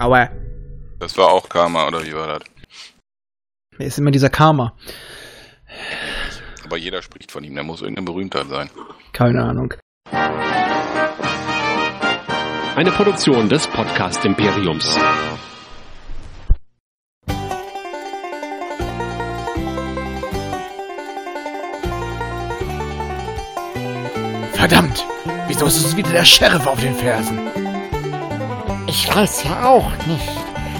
Aua. 0.00 0.30
Das 0.98 1.16
war 1.18 1.28
auch 1.28 1.46
Karma, 1.46 1.86
oder 1.86 2.02
wie 2.02 2.14
war 2.14 2.26
das? 2.26 2.40
Wer 3.76 3.86
ist 3.86 3.98
immer 3.98 4.10
dieser 4.10 4.30
Karma? 4.30 4.72
Aber 6.64 6.78
jeder 6.78 7.02
spricht 7.02 7.30
von 7.30 7.44
ihm, 7.44 7.54
der 7.54 7.64
muss 7.64 7.82
irgendeine 7.82 8.06
Berühmtheit 8.06 8.48
sein. 8.48 8.70
Keine 9.12 9.44
Ahnung. 9.44 9.74
Eine 12.76 12.92
Produktion 12.92 13.50
des 13.50 13.66
Podcast 13.66 14.24
Imperiums. 14.24 14.98
Verdammt! 24.54 25.04
Wieso 25.46 25.66
ist 25.66 25.84
uns 25.84 25.94
wieder 25.94 26.10
der 26.10 26.24
Sheriff 26.24 26.66
auf 26.66 26.80
den 26.80 26.94
Fersen? 26.94 27.59
Ich 28.90 29.14
weiß 29.14 29.44
ja 29.44 29.68
auch 29.68 29.88
nicht. 30.08 30.28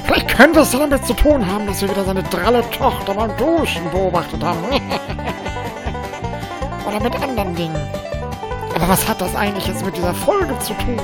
Vielleicht 0.05 0.37
könnte 0.37 0.59
es 0.59 0.73
damit 0.73 1.07
zu 1.07 1.15
tun 1.15 1.47
haben, 1.47 1.69
dass 1.69 1.81
wir 1.81 1.89
wieder 1.89 2.03
seine 2.03 2.25
dralle 2.25 2.69
Tochter 2.73 3.15
beim 3.15 3.37
Duschen 3.37 3.89
beobachtet 3.93 4.43
haben. 4.43 4.59
Oder 6.89 7.01
mit 7.01 7.15
anderen 7.23 7.55
Dingen. 7.55 7.81
Aber 8.75 8.89
was 8.89 9.09
hat 9.09 9.21
das 9.21 9.37
eigentlich 9.37 9.69
jetzt 9.69 9.85
mit 9.85 9.97
dieser 9.97 10.13
Folge 10.13 10.59
zu 10.59 10.75
tun? 10.75 11.01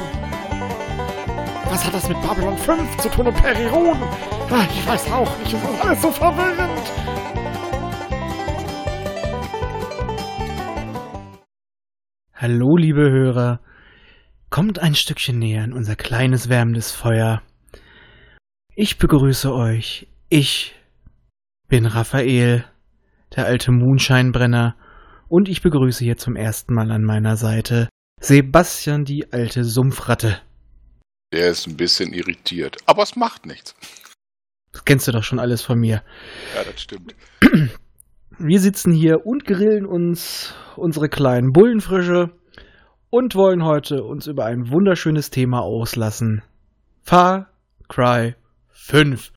Was 1.71 1.87
hat 1.87 1.95
das 1.95 2.09
mit 2.09 2.21
Babylon 2.23 2.59
5 2.59 2.97
zu 2.97 3.09
tun 3.09 3.29
und 3.29 3.37
Periron? 3.41 4.03
Ah, 4.51 4.65
Ich 4.69 4.85
weiß 4.89 5.13
auch 5.13 5.31
nicht, 5.39 5.53
es 5.53 5.63
ist 5.63 5.85
alles 5.85 6.03
so 6.03 6.11
verwirrend. 6.11 6.91
Hallo, 12.35 12.77
liebe 12.77 13.09
Hörer. 13.09 13.61
Kommt 14.57 14.79
ein 14.79 14.95
Stückchen 14.95 15.39
näher 15.39 15.65
an 15.65 15.75
unser 15.75 15.97
kleines 15.97 16.49
wärmendes 16.49 16.91
Feuer. 16.91 17.43
Ich 18.75 18.97
begrüße 18.97 19.53
euch. 19.53 20.09
Ich 20.31 20.75
bin 21.69 21.85
Raphael, 21.85 22.65
der 23.37 23.45
alte 23.45 23.71
Moonscheinbrenner, 23.71 24.75
und 25.29 25.51
ich 25.51 25.61
begrüße 25.61 26.03
hier 26.03 26.17
zum 26.17 26.37
ersten 26.37 26.73
Mal 26.73 26.91
an 26.91 27.03
meiner 27.03 27.37
Seite 27.37 27.91
Sebastian, 28.19 29.05
die 29.05 29.31
alte 29.31 29.63
Sumpfratte. 29.63 30.41
Der 31.35 31.51
ist 31.51 31.67
ein 31.67 31.77
bisschen 31.77 32.15
irritiert, 32.15 32.79
aber 32.87 33.03
es 33.03 33.15
macht 33.15 33.45
nichts. 33.45 33.75
Das 34.73 34.87
kennst 34.87 35.07
du 35.07 35.13
doch 35.13 35.23
schon 35.23 35.39
alles 35.39 35.61
von 35.61 35.79
mir. 35.79 36.03
Ja, 36.55 36.65
das 36.65 36.81
stimmt. 36.81 37.15
Wir 38.39 38.61
sitzen 38.61 38.95
hier 38.95 39.27
und 39.27 39.45
grillen 39.45 39.85
uns 39.85 40.55
unsere 40.77 41.11
kleinen 41.11 41.53
Bullenfrische 41.53 42.31
und 43.17 43.35
wollen 43.35 43.65
heute 43.65 44.05
uns 44.05 44.27
über 44.27 44.45
ein 44.45 44.71
wunderschönes 44.71 45.31
Thema 45.31 45.63
auslassen. 45.63 46.43
Far 47.03 47.49
Cry 47.89 48.35
5. 48.69 49.33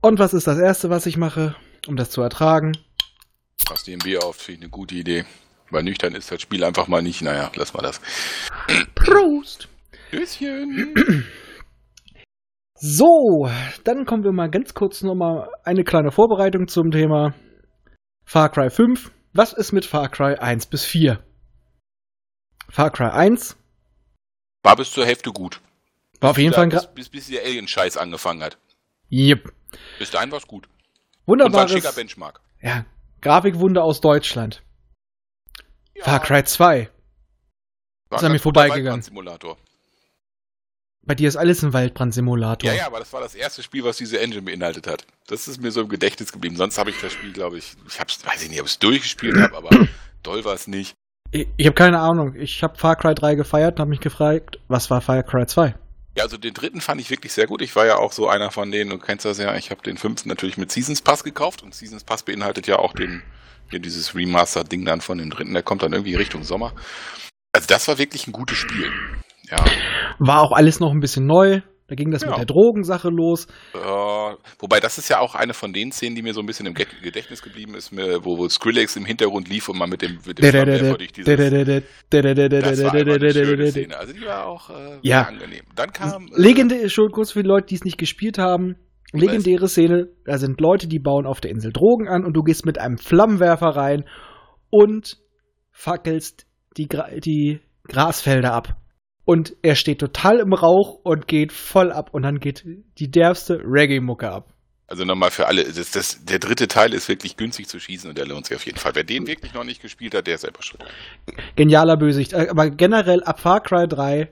Und 0.00 0.20
was 0.20 0.32
ist 0.32 0.46
das 0.46 0.60
erste, 0.60 0.88
was 0.88 1.06
ich 1.06 1.16
mache, 1.16 1.56
um 1.88 1.96
das 1.96 2.10
zu 2.10 2.22
ertragen? 2.22 2.78
Dir 3.84 3.96
ein 3.96 3.98
Bier 3.98 4.22
auf, 4.22 4.36
finde 4.36 4.52
ich 4.52 4.62
eine 4.62 4.70
gute 4.70 4.94
Idee. 4.94 5.24
Weil 5.72 5.82
nüchtern 5.82 6.14
ist 6.14 6.30
das 6.30 6.40
Spiel 6.40 6.62
einfach 6.62 6.86
mal 6.86 7.02
nicht. 7.02 7.20
Naja, 7.22 7.50
lass 7.56 7.74
mal 7.74 7.82
das. 7.82 8.00
Prost! 8.94 9.68
Tschüsschen. 10.10 10.94
So, 12.84 13.48
dann 13.84 14.06
kommen 14.06 14.24
wir 14.24 14.32
mal 14.32 14.50
ganz 14.50 14.74
kurz 14.74 15.02
nochmal 15.02 15.48
eine 15.62 15.84
kleine 15.84 16.10
Vorbereitung 16.10 16.66
zum 16.66 16.90
Thema 16.90 17.32
Far 18.24 18.50
Cry 18.50 18.70
5. 18.70 19.12
Was 19.32 19.52
ist 19.52 19.70
mit 19.70 19.84
Far 19.84 20.08
Cry 20.08 20.34
1 20.34 20.66
bis 20.66 20.84
4? 20.84 21.22
Far 22.72 22.90
Cry 22.90 23.10
1 23.10 23.54
War 24.62 24.76
bis 24.76 24.90
zur 24.90 25.04
Hälfte 25.04 25.30
gut. 25.30 25.60
war 26.20 26.30
auf 26.30 26.38
jeden 26.38 26.54
Fall 26.54 26.64
ein 26.64 26.70
bis, 26.70 26.86
bis, 26.86 27.08
bis 27.10 27.26
der 27.26 27.42
Alien-Scheiß 27.44 27.98
angefangen 27.98 28.42
hat. 28.42 28.56
yep. 29.10 29.52
Bis 29.98 30.10
dahin 30.10 30.32
war's 30.32 30.46
gut. 30.46 30.70
Und 31.26 31.40
war 31.52 31.62
ein 31.62 31.68
schicker 31.68 31.92
Benchmark. 31.92 32.40
ja, 32.62 32.86
Grafikwunder 33.20 33.84
aus 33.84 34.00
Deutschland. 34.00 34.62
Ja, 35.94 36.04
Far 36.04 36.20
Cry 36.20 36.44
2. 36.44 36.88
war 38.08 38.18
ist 38.18 38.24
an 38.24 38.32
mir 38.32 38.38
vorbeigegangen. 38.38 39.02
Waldbrand-Simulator. 39.02 39.58
Bei 41.02 41.14
dir 41.14 41.28
ist 41.28 41.36
alles 41.36 41.62
ein 41.62 41.74
Waldbrand-Simulator. 41.74 42.70
Ja, 42.70 42.74
ja, 42.74 42.86
aber 42.86 43.00
das 43.00 43.12
war 43.12 43.20
das 43.20 43.34
erste 43.34 43.62
Spiel, 43.62 43.84
was 43.84 43.98
diese 43.98 44.18
Engine 44.18 44.42
beinhaltet 44.42 44.86
hat. 44.86 45.04
Das 45.26 45.46
ist 45.46 45.60
mir 45.60 45.72
so 45.72 45.82
im 45.82 45.90
Gedächtnis 45.90 46.32
geblieben. 46.32 46.56
Sonst 46.56 46.78
habe 46.78 46.88
ich 46.88 46.98
das 47.02 47.12
Spiel, 47.12 47.34
glaube 47.34 47.58
ich, 47.58 47.74
ich 47.86 48.00
hab's, 48.00 48.24
weiß 48.24 48.42
ich 48.44 48.48
nicht, 48.48 48.60
ob 48.60 48.66
ich 48.66 48.72
es 48.72 48.78
durchgespielt 48.78 49.36
habe, 49.36 49.58
aber 49.58 49.68
doll 50.22 50.42
war 50.46 50.54
es 50.54 50.66
nicht. 50.68 50.96
Ich, 51.32 51.48
ich 51.56 51.66
habe 51.66 51.74
keine 51.74 51.98
Ahnung. 51.98 52.34
Ich 52.36 52.62
habe 52.62 52.78
Far 52.78 52.96
Cry 52.96 53.14
3 53.14 53.34
gefeiert 53.34 53.74
und 53.74 53.80
habe 53.80 53.90
mich 53.90 54.00
gefragt, 54.00 54.58
was 54.68 54.90
war 54.90 55.00
Far 55.00 55.22
Cry 55.22 55.46
2? 55.46 55.74
Ja, 56.14 56.24
also 56.24 56.36
den 56.36 56.52
dritten 56.52 56.82
fand 56.82 57.00
ich 57.00 57.08
wirklich 57.08 57.32
sehr 57.32 57.46
gut. 57.46 57.62
Ich 57.62 57.74
war 57.74 57.86
ja 57.86 57.96
auch 57.96 58.12
so 58.12 58.28
einer 58.28 58.50
von 58.50 58.70
denen, 58.70 58.90
du 58.90 58.98
kennst 58.98 59.24
das 59.24 59.38
ja, 59.38 59.56
ich 59.56 59.70
habe 59.70 59.82
den 59.82 59.96
fünften 59.96 60.28
natürlich 60.28 60.58
mit 60.58 60.70
Seasons 60.70 61.00
Pass 61.00 61.24
gekauft 61.24 61.62
und 61.62 61.74
Seasons 61.74 62.04
Pass 62.04 62.22
beinhaltet 62.22 62.66
ja 62.66 62.76
auch 62.76 62.92
den, 62.92 63.22
hier 63.70 63.80
dieses 63.80 64.14
Remaster-Ding 64.14 64.84
dann 64.84 65.00
von 65.00 65.16
dem 65.16 65.30
dritten, 65.30 65.54
der 65.54 65.62
kommt 65.62 65.82
dann 65.82 65.94
irgendwie 65.94 66.14
Richtung 66.14 66.44
Sommer. 66.44 66.74
Also 67.52 67.66
das 67.66 67.88
war 67.88 67.96
wirklich 67.96 68.26
ein 68.26 68.32
gutes 68.32 68.58
Spiel. 68.58 68.92
Ja, 69.50 69.64
War 70.18 70.42
auch 70.42 70.52
alles 70.52 70.80
noch 70.80 70.92
ein 70.92 71.00
bisschen 71.00 71.26
neu. 71.26 71.62
Da 71.92 71.96
ging 71.96 72.10
das 72.10 72.22
Ja. 72.22 72.28
mit 72.30 72.38
der 72.38 72.46
Drogensache 72.46 73.10
los. 73.10 73.46
äh, 73.74 73.78
wobei 74.58 74.80
das 74.80 74.96
ist 74.96 75.10
ja 75.10 75.18
auch 75.20 75.34
eine 75.34 75.52
von 75.52 75.74
den 75.74 75.92
Szenen, 75.92 76.16
die 76.16 76.22
mir 76.22 76.32
so 76.32 76.40
ein 76.40 76.46
bisschen 76.46 76.64
im 76.64 76.72
Ge- 76.72 76.86
Gedächtnis 77.02 77.42
geblieben 77.42 77.74
ist, 77.74 77.92
wo, 77.94 78.38
wo 78.38 78.48
Skrillex 78.48 78.96
im 78.96 79.04
Hintergrund 79.04 79.50
lief 79.50 79.68
und 79.68 79.78
man 79.78 79.90
mit 79.90 80.00
dem, 80.00 80.18
mit 80.26 80.38
dem 80.38 80.50
Flammenwerfer 80.50 80.96
durch 80.96 81.12
dieses 81.12 81.26
Das 81.26 82.82
war 82.82 82.94
einfach 82.94 83.14
eine 83.16 83.30
schöne 83.34 83.70
Szene. 83.70 83.98
Also 83.98 84.14
die 84.14 84.22
war 84.24 84.46
auch 84.46 84.70
äh, 84.70 85.00
Ja. 85.02 85.24
angenehm. 85.24 85.64
Dann 85.76 85.92
kam 85.92 86.28
äh, 86.28 86.40
Legendär, 86.40 86.88
schon 86.88 87.10
kurz 87.10 87.32
für 87.32 87.42
die 87.42 87.48
Leute, 87.50 87.66
die 87.66 87.74
es 87.74 87.84
nicht 87.84 87.98
gespielt 87.98 88.38
haben. 88.38 88.76
Legendäre 89.12 89.68
Szene, 89.68 90.06
da 90.24 90.38
sind 90.38 90.58
Leute, 90.62 90.88
die 90.88 90.98
bauen 90.98 91.26
auf 91.26 91.42
der 91.42 91.50
Insel 91.50 91.74
Drogen 91.74 92.08
an 92.08 92.24
und 92.24 92.32
du 92.32 92.42
gehst 92.42 92.64
mit 92.64 92.78
einem 92.78 92.96
Flammenwerfer 92.96 93.66
rein 93.76 94.04
und 94.70 95.18
fackelst 95.72 96.46
die, 96.78 96.88
Gra 96.88 97.08
die 97.22 97.60
Grasfelder 97.86 98.54
ab. 98.54 98.78
Und 99.32 99.56
er 99.62 99.76
steht 99.76 99.98
total 99.98 100.40
im 100.40 100.52
Rauch 100.52 100.98
und 101.04 101.26
geht 101.26 101.52
voll 101.52 101.90
ab 101.90 102.10
und 102.12 102.20
dann 102.20 102.38
geht 102.38 102.66
die 102.98 103.10
derbste 103.10 103.62
Reggae-Mucke 103.64 104.30
ab. 104.30 104.52
Also 104.88 105.06
nochmal 105.06 105.30
für 105.30 105.46
alle, 105.46 105.64
das, 105.64 105.90
das, 105.90 106.22
der 106.26 106.38
dritte 106.38 106.68
Teil 106.68 106.92
ist 106.92 107.08
wirklich 107.08 107.38
günstig 107.38 107.66
zu 107.66 107.80
schießen 107.80 108.10
und 108.10 108.18
der 108.18 108.26
lohnt 108.26 108.44
sich 108.44 108.54
auf 108.54 108.66
jeden 108.66 108.76
Fall. 108.76 108.94
Wer 108.94 109.04
den 109.04 109.26
wirklich 109.26 109.54
noch 109.54 109.64
nicht 109.64 109.80
gespielt 109.80 110.14
hat, 110.14 110.26
der 110.26 110.34
ist 110.34 110.42
selber 110.42 110.62
schuld. 110.62 110.84
Genialer 111.56 111.96
Bösewicht. 111.96 112.34
Äh, 112.34 112.48
Aber 112.50 112.68
generell 112.68 113.22
ab 113.22 113.40
Far 113.40 113.62
Cry 113.62 113.88
3 113.88 114.28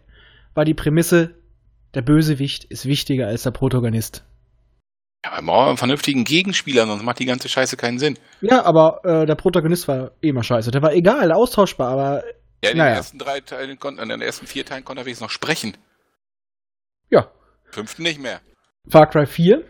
war 0.53 0.67
die 0.67 0.75
Prämisse, 0.75 1.31
der 1.95 2.03
Bösewicht 2.03 2.65
ist 2.65 2.85
wichtiger 2.85 3.27
als 3.27 3.45
der 3.45 3.53
Protagonist. 3.53 4.27
Ja, 5.25 5.33
aber 5.33 5.41
man 5.41 5.55
braucht 5.55 5.69
einen 5.69 5.77
vernünftigen 5.79 6.25
Gegenspieler, 6.25 6.87
sonst 6.87 7.05
macht 7.05 7.21
die 7.21 7.25
ganze 7.25 7.49
Scheiße 7.49 7.79
keinen 7.79 7.99
Sinn. 7.99 8.19
Ja, 8.43 8.67
aber 8.67 9.01
äh, 9.05 9.25
der 9.25 9.35
Protagonist 9.35 9.89
war 9.89 10.11
eh 10.21 10.29
immer 10.29 10.43
scheiße. 10.43 10.71
Der 10.71 10.83
war 10.83 10.93
egal, 10.93 11.33
austauschbar, 11.33 11.89
aber 11.91 12.23
Ja, 12.63 12.71
in 12.71 12.77
Naja. 12.79 12.91
den 12.93 12.97
ersten 12.97 13.19
drei 13.19 13.41
Teilen, 13.41 13.79
konnte, 13.79 14.03
in 14.03 14.09
den 14.09 14.21
ersten 14.21 14.47
vier 14.47 14.65
Teilen 14.65 14.85
konnte 14.85 15.03
er 15.03 15.07
wenigstens 15.07 15.27
noch 15.27 15.31
sprechen. 15.31 15.77
ja. 17.09 17.31
Fünften 17.73 18.03
nicht 18.03 18.19
mehr. 18.21 18.41
Far 18.89 19.09
Cry 19.09 19.27
4. 19.27 19.63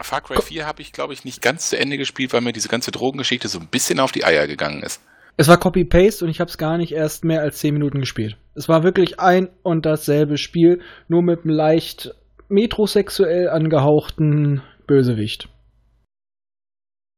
Far 0.00 0.20
Cry 0.20 0.42
4 0.42 0.66
habe 0.66 0.82
ich, 0.82 0.92
glaube 0.92 1.12
ich, 1.12 1.24
nicht 1.24 1.40
ganz 1.40 1.68
zu 1.70 1.78
Ende 1.78 1.96
gespielt, 1.96 2.32
weil 2.32 2.40
mir 2.40 2.52
diese 2.52 2.68
ganze 2.68 2.90
Drogengeschichte 2.90 3.46
so 3.48 3.60
ein 3.60 3.68
bisschen 3.68 4.00
auf 4.00 4.10
die 4.10 4.24
Eier 4.24 4.46
gegangen 4.48 4.82
ist. 4.82 5.00
Es 5.36 5.48
war 5.48 5.58
Copy-Paste 5.58 6.24
und 6.24 6.30
ich 6.30 6.40
habe 6.40 6.50
es 6.50 6.58
gar 6.58 6.76
nicht 6.76 6.92
erst 6.92 7.24
mehr 7.24 7.40
als 7.40 7.58
10 7.58 7.72
Minuten 7.74 8.00
gespielt. 8.00 8.36
Es 8.54 8.68
war 8.68 8.82
wirklich 8.82 9.20
ein 9.20 9.48
und 9.62 9.86
dasselbe 9.86 10.36
Spiel, 10.38 10.82
nur 11.08 11.22
mit 11.22 11.44
einem 11.44 11.54
leicht 11.54 12.14
metrosexuell 12.48 13.48
angehauchten 13.48 14.62
Bösewicht. 14.86 15.48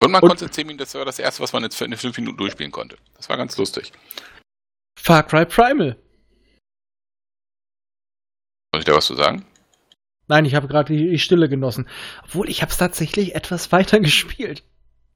Und 0.04 0.12
man 0.12 0.22
Und- 0.22 0.28
konnte 0.28 0.44
in 0.46 0.52
10 0.52 0.66
Minuten, 0.66 0.78
das 0.80 0.94
war 0.94 1.04
das 1.04 1.18
erste, 1.18 1.42
was 1.42 1.52
man 1.52 1.62
jetzt 1.62 1.76
für 1.76 1.84
in 1.84 1.96
5 1.96 2.16
Minuten 2.18 2.36
durchspielen 2.36 2.72
konnte. 2.72 2.96
Das 3.16 3.28
war 3.28 3.36
ganz 3.36 3.56
lustig. 3.56 3.92
Far 4.98 5.22
Cry 5.22 5.46
Primal. 5.46 5.96
Soll 8.72 8.80
ich 8.80 8.84
da 8.84 8.94
was 8.94 9.06
zu 9.06 9.14
sagen? 9.14 9.44
Nein, 10.26 10.44
ich 10.46 10.54
habe 10.54 10.68
gerade 10.68 10.92
die, 10.94 11.10
die 11.10 11.18
Stille 11.18 11.48
genossen. 11.48 11.88
Obwohl, 12.24 12.48
ich 12.48 12.62
habe 12.62 12.72
es 12.72 12.78
tatsächlich 12.78 13.34
etwas 13.34 13.72
weiter 13.72 14.00
gespielt. 14.00 14.62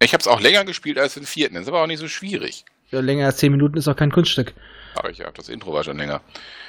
Ich 0.00 0.12
habe 0.12 0.20
es 0.20 0.28
auch 0.28 0.40
länger 0.40 0.64
gespielt 0.64 0.98
als 0.98 1.14
den 1.14 1.24
vierten. 1.26 1.54
Das 1.54 1.62
ist 1.62 1.68
aber 1.68 1.82
auch 1.82 1.86
nicht 1.86 1.98
so 1.98 2.08
schwierig. 2.08 2.64
Ja, 2.90 3.00
länger 3.00 3.26
als 3.26 3.38
10 3.38 3.52
Minuten 3.52 3.76
ist 3.76 3.88
auch 3.88 3.96
kein 3.96 4.12
Kunststück. 4.12 4.54
Aber 4.94 5.10
ich 5.10 5.18
ja, 5.18 5.30
das 5.32 5.48
Intro 5.48 5.72
war 5.72 5.84
schon 5.84 5.98
länger. 5.98 6.22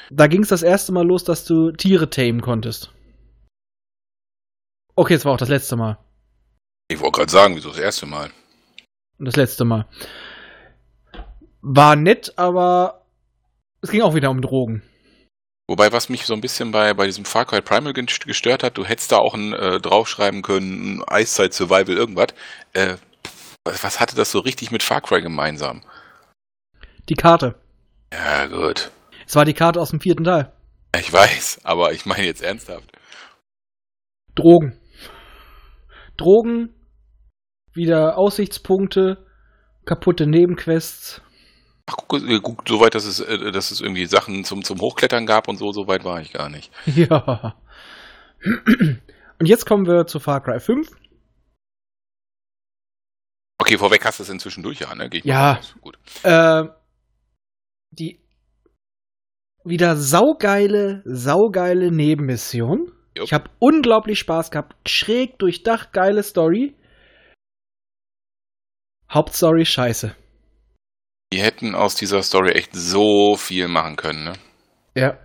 Da 0.09 0.27
ging 0.27 0.41
es 0.41 0.49
das 0.49 0.63
erste 0.63 0.91
Mal 0.91 1.05
los, 1.05 1.23
dass 1.23 1.45
du 1.45 1.71
Tiere 1.71 2.09
tamen 2.09 2.41
konntest. 2.41 2.91
Okay, 4.95 5.13
es 5.13 5.23
war 5.25 5.33
auch 5.33 5.38
das 5.38 5.49
letzte 5.49 5.75
Mal. 5.75 5.97
Ich 6.91 7.00
wollte 7.00 7.19
gerade 7.19 7.31
sagen, 7.31 7.56
wieso 7.56 7.69
das 7.69 7.77
erste 7.77 8.07
Mal? 8.07 8.31
Und 9.19 9.25
das 9.25 9.36
letzte 9.36 9.63
Mal. 9.63 9.86
War 11.62 11.95
nett, 11.95 12.33
aber 12.36 13.06
es 13.81 13.91
ging 13.91 14.01
auch 14.01 14.15
wieder 14.15 14.31
um 14.31 14.41
Drogen. 14.41 14.81
Wobei, 15.68 15.91
was 15.91 16.09
mich 16.09 16.25
so 16.25 16.33
ein 16.33 16.41
bisschen 16.41 16.71
bei, 16.71 16.95
bei 16.95 17.06
diesem 17.06 17.25
Far 17.25 17.45
Cry 17.45 17.62
Primal 17.62 17.94
gest- 17.94 18.25
gestört 18.25 18.63
hat, 18.63 18.77
du 18.77 18.86
hättest 18.86 19.12
da 19.12 19.18
auch 19.18 19.36
ein, 19.36 19.53
äh, 19.53 19.80
draufschreiben 19.80 20.41
können, 20.41 21.03
Eiszeit 21.06 21.53
Survival, 21.53 21.95
irgendwas. 21.95 22.30
Äh, 22.74 22.95
was, 23.63 23.83
was 23.83 24.00
hatte 24.00 24.15
das 24.15 24.31
so 24.31 24.39
richtig 24.39 24.71
mit 24.71 24.81
Far 24.81 25.01
Cry 25.01 25.21
gemeinsam? 25.21 25.83
Die 27.07 27.13
Karte. 27.13 27.53
Ja, 28.12 28.47
gut. 28.47 28.89
Es 29.27 29.35
war 29.35 29.45
die 29.45 29.53
Karte 29.53 29.80
aus 29.80 29.92
dem 29.92 30.00
vierten 30.01 30.24
Teil. 30.24 30.51
Ich 30.97 31.13
weiß, 31.13 31.59
aber 31.63 31.94
ich 31.94 32.07
meine 32.07 32.25
jetzt 32.25 32.42
ernsthaft. 32.42 32.92
Drogen. 34.33 34.80
Drogen, 36.18 36.74
wieder 37.79 38.17
Aussichtspunkte, 38.17 39.25
kaputte 39.85 40.27
Nebenquests. 40.27 41.21
Ach, 41.87 41.95
guck, 41.95 42.21
äh, 42.21 42.39
guck 42.43 42.67
so 42.67 42.81
weit, 42.81 42.93
dass 42.93 43.05
es, 43.05 43.21
äh, 43.21 43.51
dass 43.51 43.71
es 43.71 43.79
irgendwie 43.79 44.05
Sachen 44.05 44.43
zum, 44.43 44.63
zum 44.63 44.79
Hochklettern 44.81 45.25
gab 45.25 45.47
und 45.47 45.57
so, 45.57 45.71
so 45.71 45.87
weit 45.87 46.03
war 46.03 46.21
ich 46.21 46.33
gar 46.33 46.49
nicht. 46.49 46.71
Ja. 46.85 47.55
Und 49.39 49.45
jetzt 49.45 49.65
kommen 49.65 49.85
wir 49.85 50.05
zu 50.05 50.19
Far 50.19 50.41
Cry 50.41 50.59
5. 50.59 50.89
Okay, 53.57 53.77
vorweg 53.77 54.05
hast 54.05 54.19
du 54.19 54.23
es 54.23 54.29
inzwischen 54.29 54.63
durch, 54.63 54.79
ja, 54.79 54.93
ne? 54.93 55.09
Ja. 55.23 55.59
Gut. 55.81 55.97
Äh, 56.23 56.65
die 57.91 58.19
wieder 59.63 59.95
saugeile, 59.95 61.01
saugeile 61.05 61.91
Nebenmission. 61.91 62.91
Jupp. 63.15 63.25
Ich 63.25 63.33
habe 63.33 63.49
unglaublich 63.59 64.19
Spaß 64.19 64.51
gehabt. 64.51 64.75
Schräg 64.87 65.39
durchdacht, 65.39 65.93
geile 65.93 66.23
Story. 66.23 66.75
Hauptstory 69.11 69.65
scheiße. 69.65 70.15
Die 71.33 71.41
hätten 71.41 71.75
aus 71.75 71.95
dieser 71.95 72.23
Story 72.23 72.51
echt 72.51 72.71
so 72.73 73.35
viel 73.35 73.67
machen 73.67 73.95
können, 73.95 74.23
ne? 74.23 74.33
Ja. 74.95 75.17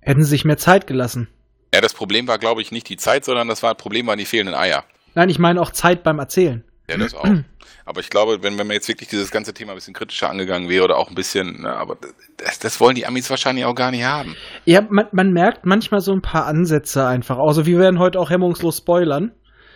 Hätten 0.00 0.22
sie 0.22 0.30
sich 0.30 0.44
mehr 0.44 0.56
Zeit 0.58 0.86
gelassen. 0.86 1.28
Ja, 1.74 1.80
das 1.80 1.94
Problem 1.94 2.28
war, 2.28 2.38
glaube 2.38 2.62
ich, 2.62 2.72
nicht 2.72 2.88
die 2.88 2.96
Zeit, 2.96 3.24
sondern 3.24 3.48
das 3.48 3.62
war, 3.62 3.74
Problem 3.74 4.06
waren 4.06 4.18
die 4.18 4.24
fehlenden 4.26 4.54
Eier. 4.54 4.84
Nein, 5.14 5.28
ich 5.28 5.38
meine 5.38 5.60
auch 5.60 5.70
Zeit 5.70 6.02
beim 6.02 6.18
Erzählen. 6.18 6.64
Ja, 6.88 6.96
das 6.98 7.14
auch. 7.14 7.24
Aber 7.86 8.00
ich 8.00 8.08
glaube, 8.08 8.42
wenn, 8.42 8.58
wenn 8.58 8.66
man 8.66 8.74
jetzt 8.74 8.88
wirklich 8.88 9.08
dieses 9.08 9.30
ganze 9.30 9.52
Thema 9.52 9.72
ein 9.72 9.74
bisschen 9.74 9.92
kritischer 9.92 10.30
angegangen 10.30 10.68
wäre 10.70 10.84
oder 10.84 10.96
auch 10.96 11.08
ein 11.10 11.14
bisschen, 11.14 11.62
ne, 11.62 11.76
aber 11.76 11.98
das, 12.38 12.58
das 12.58 12.80
wollen 12.80 12.94
die 12.94 13.04
Amis 13.04 13.28
wahrscheinlich 13.28 13.66
auch 13.66 13.74
gar 13.74 13.90
nicht 13.90 14.04
haben. 14.04 14.36
Ja, 14.64 14.80
man, 14.88 15.08
man 15.12 15.32
merkt 15.32 15.66
manchmal 15.66 16.00
so 16.00 16.12
ein 16.12 16.22
paar 16.22 16.46
Ansätze 16.46 17.06
einfach. 17.06 17.36
Also 17.36 17.66
wir 17.66 17.78
werden 17.78 17.98
heute 17.98 18.18
auch 18.18 18.30
hemmungslos 18.30 18.78
spoilern. 18.78 19.32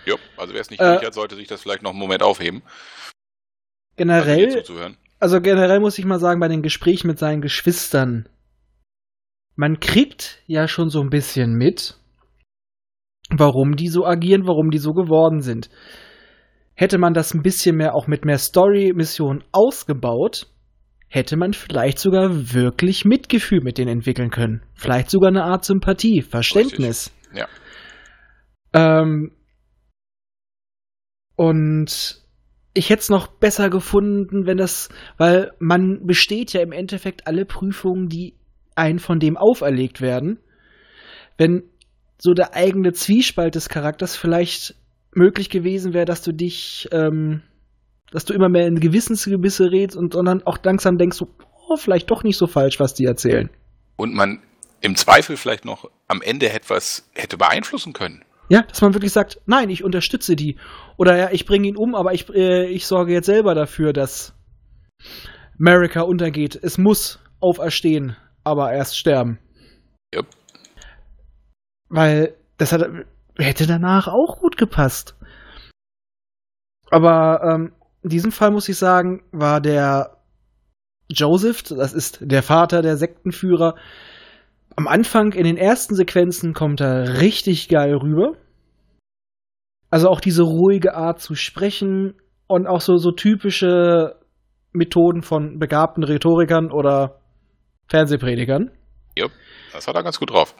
Jo, 0.06 0.16
also 0.38 0.54
wer 0.54 0.60
es 0.62 0.70
nicht 0.70 0.80
Äh, 0.80 0.94
durch 0.94 1.04
hat, 1.04 1.12
sollte 1.12 1.36
sich 1.36 1.48
das 1.48 1.60
vielleicht 1.60 1.82
noch 1.82 1.90
einen 1.90 1.98
Moment 1.98 2.22
aufheben. 2.22 2.62
Generell, 3.98 4.62
also 5.18 5.40
generell 5.40 5.80
muss 5.80 5.98
ich 5.98 6.04
mal 6.04 6.20
sagen, 6.20 6.40
bei 6.40 6.48
den 6.48 6.62
Gesprächen 6.62 7.08
mit 7.08 7.18
seinen 7.18 7.40
Geschwistern, 7.40 8.28
man 9.56 9.80
kriegt 9.80 10.40
ja 10.46 10.68
schon 10.68 10.88
so 10.88 11.00
ein 11.00 11.10
bisschen 11.10 11.54
mit, 11.54 11.96
warum 13.28 13.74
die 13.74 13.88
so 13.88 14.06
agieren, 14.06 14.46
warum 14.46 14.70
die 14.70 14.78
so 14.78 14.92
geworden 14.92 15.40
sind. 15.40 15.68
Hätte 16.74 16.98
man 16.98 17.12
das 17.12 17.34
ein 17.34 17.42
bisschen 17.42 17.76
mehr 17.76 17.96
auch 17.96 18.06
mit 18.06 18.24
mehr 18.24 18.38
Story-Missionen 18.38 19.42
ausgebaut, 19.50 20.46
hätte 21.08 21.36
man 21.36 21.52
vielleicht 21.52 21.98
sogar 21.98 22.54
wirklich 22.54 23.04
Mitgefühl 23.04 23.62
mit 23.62 23.78
denen 23.78 23.90
entwickeln 23.90 24.30
können. 24.30 24.62
Vielleicht 24.74 25.10
sogar 25.10 25.30
eine 25.30 25.42
Art 25.42 25.64
Sympathie, 25.64 26.22
Verständnis. 26.22 27.12
Ja. 27.34 27.48
Ähm, 28.72 29.32
und 31.34 32.27
ich 32.74 32.90
hätte 32.90 33.00
es 33.00 33.08
noch 33.08 33.26
besser 33.26 33.70
gefunden, 33.70 34.46
wenn 34.46 34.58
das, 34.58 34.88
weil 35.16 35.52
man 35.58 36.06
besteht 36.06 36.52
ja 36.52 36.60
im 36.60 36.72
Endeffekt 36.72 37.26
alle 37.26 37.44
Prüfungen, 37.44 38.08
die 38.08 38.34
einen 38.74 38.98
von 38.98 39.18
dem 39.18 39.36
auferlegt 39.36 40.00
werden. 40.00 40.38
Wenn 41.36 41.64
so 42.18 42.34
der 42.34 42.54
eigene 42.54 42.92
Zwiespalt 42.92 43.54
des 43.54 43.68
Charakters 43.68 44.16
vielleicht 44.16 44.74
möglich 45.14 45.50
gewesen 45.50 45.94
wäre, 45.94 46.04
dass 46.04 46.22
du 46.22 46.32
dich, 46.32 46.88
ähm, 46.92 47.42
dass 48.10 48.24
du 48.24 48.34
immer 48.34 48.48
mehr 48.48 48.66
in 48.66 48.80
Gewissensgebisse 48.80 49.70
redest 49.70 49.96
und 49.96 50.14
dann 50.14 50.42
auch 50.44 50.58
langsam 50.62 50.98
denkst, 50.98 51.16
so, 51.16 51.28
oh, 51.68 51.76
vielleicht 51.76 52.10
doch 52.10 52.22
nicht 52.22 52.36
so 52.36 52.46
falsch, 52.46 52.80
was 52.80 52.94
die 52.94 53.04
erzählen. 53.04 53.50
Und 53.96 54.14
man 54.14 54.40
im 54.80 54.94
Zweifel 54.94 55.36
vielleicht 55.36 55.64
noch 55.64 55.90
am 56.06 56.22
Ende 56.22 56.50
etwas 56.50 57.08
hätte 57.14 57.36
beeinflussen 57.36 57.92
können. 57.92 58.24
Ja, 58.48 58.62
dass 58.62 58.80
man 58.80 58.94
wirklich 58.94 59.12
sagt, 59.12 59.40
nein, 59.46 59.68
ich 59.68 59.84
unterstütze 59.84 60.34
die. 60.34 60.56
Oder 60.96 61.16
ja, 61.16 61.28
ich 61.30 61.44
bringe 61.44 61.68
ihn 61.68 61.76
um, 61.76 61.94
aber 61.94 62.14
ich, 62.14 62.28
äh, 62.34 62.66
ich 62.66 62.86
sorge 62.86 63.12
jetzt 63.12 63.26
selber 63.26 63.54
dafür, 63.54 63.92
dass 63.92 64.34
America 65.58 66.02
untergeht. 66.02 66.58
Es 66.60 66.78
muss 66.78 67.20
auferstehen, 67.40 68.16
aber 68.44 68.72
erst 68.72 68.96
sterben. 68.96 69.38
Jupp. 70.14 70.26
Weil 71.88 72.34
das 72.56 72.72
hat, 72.72 72.88
hätte 73.36 73.66
danach 73.66 74.08
auch 74.08 74.40
gut 74.40 74.56
gepasst. 74.56 75.16
Aber 76.90 77.42
ähm, 77.42 77.72
in 78.02 78.10
diesem 78.10 78.32
Fall 78.32 78.50
muss 78.50 78.68
ich 78.68 78.78
sagen, 78.78 79.22
war 79.30 79.60
der 79.60 80.16
Joseph, 81.10 81.62
das 81.62 81.92
ist 81.92 82.18
der 82.20 82.42
Vater 82.42 82.82
der 82.82 82.96
Sektenführer, 82.96 83.76
am 84.78 84.86
Anfang 84.86 85.32
in 85.32 85.42
den 85.42 85.56
ersten 85.56 85.96
Sequenzen 85.96 86.54
kommt 86.54 86.80
er 86.80 87.20
richtig 87.20 87.68
geil 87.68 87.96
rüber. 87.96 88.34
Also 89.90 90.08
auch 90.08 90.20
diese 90.20 90.44
ruhige 90.44 90.94
Art 90.94 91.18
zu 91.18 91.34
sprechen 91.34 92.14
und 92.46 92.68
auch 92.68 92.80
so, 92.80 92.96
so 92.96 93.10
typische 93.10 94.14
Methoden 94.72 95.22
von 95.22 95.58
begabten 95.58 96.04
Rhetorikern 96.04 96.70
oder 96.70 97.18
Fernsehpredigern. 97.88 98.70
Jupp, 99.16 99.32
das 99.72 99.88
hat 99.88 99.96
er 99.96 100.04
ganz 100.04 100.20
gut 100.20 100.30
drauf. 100.30 100.54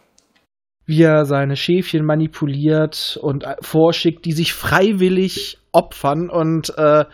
Wie 0.84 1.02
er 1.02 1.24
seine 1.24 1.54
Schäfchen 1.54 2.04
manipuliert 2.04 3.20
und 3.22 3.44
äh, 3.44 3.54
vorschickt, 3.60 4.24
die 4.24 4.32
sich 4.32 4.52
freiwillig 4.52 5.58
opfern. 5.70 6.28
Und 6.28 6.76
äh, 6.76 7.04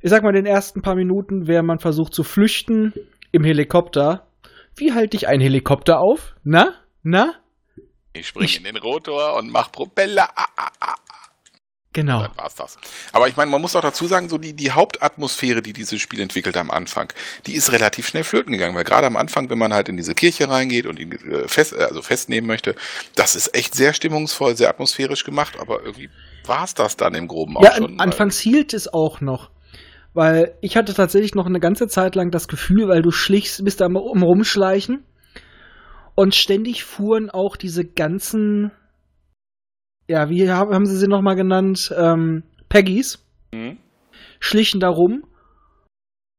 ich 0.00 0.08
sag 0.08 0.22
mal, 0.22 0.30
in 0.30 0.44
den 0.44 0.50
ersten 0.50 0.80
paar 0.80 0.94
Minuten, 0.94 1.46
während 1.46 1.68
man 1.68 1.78
versucht 1.78 2.14
zu 2.14 2.22
flüchten 2.22 2.94
im 3.32 3.44
Helikopter, 3.44 4.29
wie 4.76 4.92
halte 4.92 5.16
ich 5.16 5.28
einen 5.28 5.42
Helikopter 5.42 6.00
auf? 6.00 6.34
Na? 6.44 6.74
Na? 7.02 7.34
Ich 8.12 8.28
springe 8.28 8.56
in 8.56 8.64
den 8.64 8.76
Rotor 8.76 9.36
und 9.36 9.50
mach 9.50 9.70
Propeller. 9.70 10.28
Ah, 10.34 10.46
ah, 10.56 10.70
ah. 10.80 10.94
Genau. 11.92 12.22
Dann 12.22 12.36
war's 12.36 12.54
das. 12.54 12.78
Aber 13.12 13.26
ich 13.26 13.36
meine, 13.36 13.50
man 13.50 13.60
muss 13.60 13.74
auch 13.74 13.80
dazu 13.80 14.06
sagen, 14.06 14.28
so 14.28 14.38
die, 14.38 14.52
die 14.52 14.70
Hauptatmosphäre, 14.70 15.60
die 15.60 15.72
dieses 15.72 16.00
Spiel 16.00 16.20
entwickelt 16.20 16.56
am 16.56 16.70
Anfang, 16.70 17.12
die 17.46 17.54
ist 17.54 17.72
relativ 17.72 18.06
schnell 18.06 18.22
flöten 18.22 18.52
gegangen, 18.52 18.76
weil 18.76 18.84
gerade 18.84 19.08
am 19.08 19.16
Anfang, 19.16 19.50
wenn 19.50 19.58
man 19.58 19.74
halt 19.74 19.88
in 19.88 19.96
diese 19.96 20.14
Kirche 20.14 20.48
reingeht 20.48 20.86
und 20.86 21.00
ihn 21.00 21.10
äh, 21.12 21.48
fest, 21.48 21.72
äh, 21.72 21.82
also 21.82 22.00
festnehmen 22.00 22.46
möchte, 22.46 22.76
das 23.16 23.34
ist 23.34 23.54
echt 23.56 23.74
sehr 23.74 23.92
stimmungsvoll, 23.92 24.56
sehr 24.56 24.68
atmosphärisch 24.68 25.24
gemacht, 25.24 25.58
aber 25.58 25.82
irgendwie 25.82 26.10
war's 26.44 26.74
das 26.74 26.96
dann 26.96 27.14
im 27.14 27.26
Groben 27.26 27.56
auch 27.56 27.64
Ja, 27.64 27.74
schon. 27.74 27.98
weil- 27.98 28.00
anfangs 28.06 28.38
hielt 28.38 28.72
es 28.72 28.92
auch 28.92 29.20
noch. 29.20 29.50
Weil 30.12 30.56
ich 30.60 30.76
hatte 30.76 30.92
tatsächlich 30.94 31.34
noch 31.34 31.46
eine 31.46 31.60
ganze 31.60 31.86
Zeit 31.86 32.14
lang 32.16 32.30
das 32.30 32.48
Gefühl, 32.48 32.88
weil 32.88 33.02
du 33.02 33.10
schlichst, 33.10 33.64
bist 33.64 33.80
da 33.80 33.86
am 33.86 33.96
um 33.96 34.22
Rumschleichen 34.22 35.04
und 36.16 36.34
ständig 36.34 36.84
fuhren 36.84 37.30
auch 37.30 37.56
diese 37.56 37.84
ganzen, 37.84 38.72
ja, 40.08 40.28
wie 40.28 40.50
haben, 40.50 40.86
sie 40.86 40.96
sie 40.96 41.06
nochmal 41.06 41.36
genannt, 41.36 41.94
ähm, 41.96 42.42
Peggies, 42.68 43.24
Mhm. 43.54 43.78
schlichen 44.40 44.80
da 44.80 44.88
rum 44.88 45.24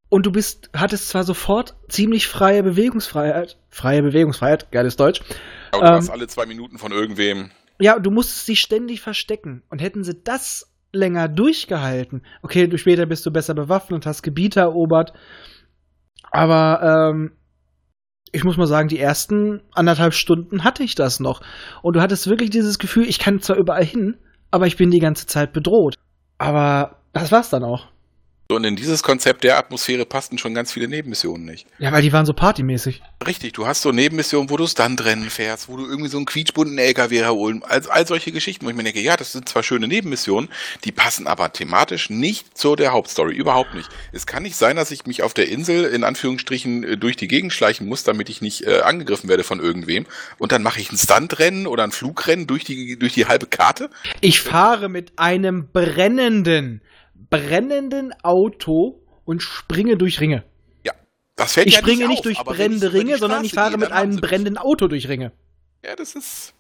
und 0.09 0.25
du 0.25 0.31
bist, 0.31 0.69
hattest 0.75 1.09
zwar 1.09 1.23
sofort 1.23 1.75
ziemlich 1.89 2.27
freie 2.27 2.63
Bewegungsfreiheit, 2.63 3.57
freie 3.69 4.01
Bewegungsfreiheit, 4.01 4.71
geiles 4.71 4.97
Deutsch, 4.97 5.21
Aber 5.71 5.81
du 5.83 5.87
ähm, 5.91 5.95
hast 5.97 6.09
alle 6.09 6.27
zwei 6.27 6.45
Minuten 6.45 6.77
von 6.77 6.91
irgendwem. 6.91 7.51
ja, 7.79 7.97
du 7.99 8.11
musstest 8.11 8.45
sie 8.45 8.55
ständig 8.57 9.01
verstecken. 9.01 9.63
Und 9.69 9.81
hätten 9.81 10.03
sie 10.03 10.21
das 10.23 10.70
länger 10.93 11.27
durchgehalten, 11.27 12.23
okay, 12.41 12.67
du 12.67 12.77
später 12.77 13.05
bist 13.05 13.25
du 13.25 13.31
besser 13.31 13.53
bewaffnet 13.53 13.95
und 13.95 14.05
hast 14.05 14.23
Gebiete 14.23 14.59
erobert. 14.59 15.13
Aber 16.31 17.11
ähm, 17.11 17.31
ich 18.31 18.43
muss 18.43 18.57
mal 18.57 18.67
sagen, 18.67 18.87
die 18.87 18.99
ersten 18.99 19.61
anderthalb 19.73 20.13
Stunden 20.13 20.63
hatte 20.63 20.83
ich 20.83 20.95
das 20.95 21.19
noch. 21.19 21.41
Und 21.81 21.95
du 21.95 22.01
hattest 22.01 22.27
wirklich 22.27 22.49
dieses 22.49 22.79
Gefühl, 22.79 23.07
ich 23.07 23.19
kann 23.19 23.41
zwar 23.41 23.57
überall 23.57 23.83
hin, 23.83 24.17
aber 24.51 24.67
ich 24.67 24.77
bin 24.77 24.91
die 24.91 24.99
ganze 24.99 25.27
Zeit 25.27 25.53
bedroht. 25.53 25.95
Aber 26.37 27.01
das 27.13 27.31
war's 27.31 27.49
dann 27.49 27.63
auch. 27.63 27.90
Und 28.51 28.63
in 28.63 28.75
dieses 28.75 29.03
Konzept 29.03 29.43
der 29.43 29.57
Atmosphäre 29.57 30.05
passten 30.05 30.37
schon 30.37 30.53
ganz 30.53 30.71
viele 30.71 30.87
Nebenmissionen 30.87 31.45
nicht. 31.45 31.67
Ja, 31.79 31.91
weil 31.91 32.01
die 32.01 32.13
waren 32.13 32.25
so 32.25 32.33
partymäßig. 32.33 33.01
Richtig, 33.25 33.53
du 33.53 33.67
hast 33.67 33.81
so 33.81 33.91
Nebenmissionen, 33.91 34.49
wo 34.49 34.57
du 34.57 34.67
Stuntrennen 34.67 35.29
fährst, 35.29 35.69
wo 35.69 35.77
du 35.77 35.85
irgendwie 35.85 36.09
so 36.09 36.17
einen 36.17 36.25
quietschbunten 36.25 36.77
LKW 36.77 37.19
herholen, 37.19 37.63
all, 37.63 37.81
all 37.89 38.07
solche 38.07 38.31
Geschichten, 38.31 38.65
wo 38.65 38.69
ich 38.69 38.75
mir 38.75 38.83
denke, 38.83 39.01
ja, 39.01 39.17
das 39.17 39.31
sind 39.31 39.47
zwar 39.47 39.63
schöne 39.63 39.87
Nebenmissionen, 39.87 40.49
die 40.83 40.91
passen 40.91 41.27
aber 41.27 41.53
thematisch 41.53 42.09
nicht 42.09 42.57
zu 42.57 42.75
der 42.75 42.91
Hauptstory, 42.91 43.33
überhaupt 43.33 43.73
nicht. 43.73 43.89
Es 44.11 44.25
kann 44.25 44.43
nicht 44.43 44.55
sein, 44.55 44.75
dass 44.75 44.91
ich 44.91 45.05
mich 45.05 45.23
auf 45.23 45.33
der 45.33 45.49
Insel 45.49 45.85
in 45.85 46.03
Anführungsstrichen 46.03 46.83
äh, 46.83 46.97
durch 46.97 47.15
die 47.15 47.27
Gegend 47.27 47.53
schleichen 47.53 47.87
muss, 47.87 48.03
damit 48.03 48.29
ich 48.29 48.41
nicht 48.41 48.65
äh, 48.65 48.81
angegriffen 48.81 49.29
werde 49.29 49.43
von 49.43 49.59
irgendwem 49.59 50.05
und 50.37 50.51
dann 50.51 50.63
mache 50.63 50.79
ich 50.79 50.91
ein 50.91 50.97
Stuntrennen 50.97 51.67
oder 51.67 51.83
ein 51.83 51.91
Flugrennen 51.91 52.47
durch 52.47 52.63
die, 52.63 52.97
durch 52.97 53.13
die 53.13 53.25
halbe 53.25 53.45
Karte. 53.45 53.89
Ich 54.21 54.41
fahre 54.41 54.89
mit 54.89 55.13
einem 55.17 55.67
brennenden, 55.71 56.81
brennenden 57.31 58.13
Auto 58.21 59.01
und 59.25 59.41
springe 59.41 59.97
durch 59.97 60.21
Ringe. 60.21 60.43
Das 61.41 61.53
fällt 61.53 61.67
Ich 61.67 61.73
ja 61.73 61.79
springe 61.79 62.07
nicht, 62.07 62.19
auf, 62.19 62.23
durch 62.23 62.37
brennende 62.43 62.93
Ringe, 62.93 63.17
sondern 63.17 63.43
ich 63.43 63.53
fahre 63.53 63.71
gehe, 63.71 63.79
mit 63.79 63.91
einem 63.91 64.17
brennenden 64.17 64.59
Auto 64.59 64.87
durch 64.87 65.07
Ringe. 65.07 65.31
Ja, 65.83 65.95
das 65.95 66.13
ist. 66.13 66.53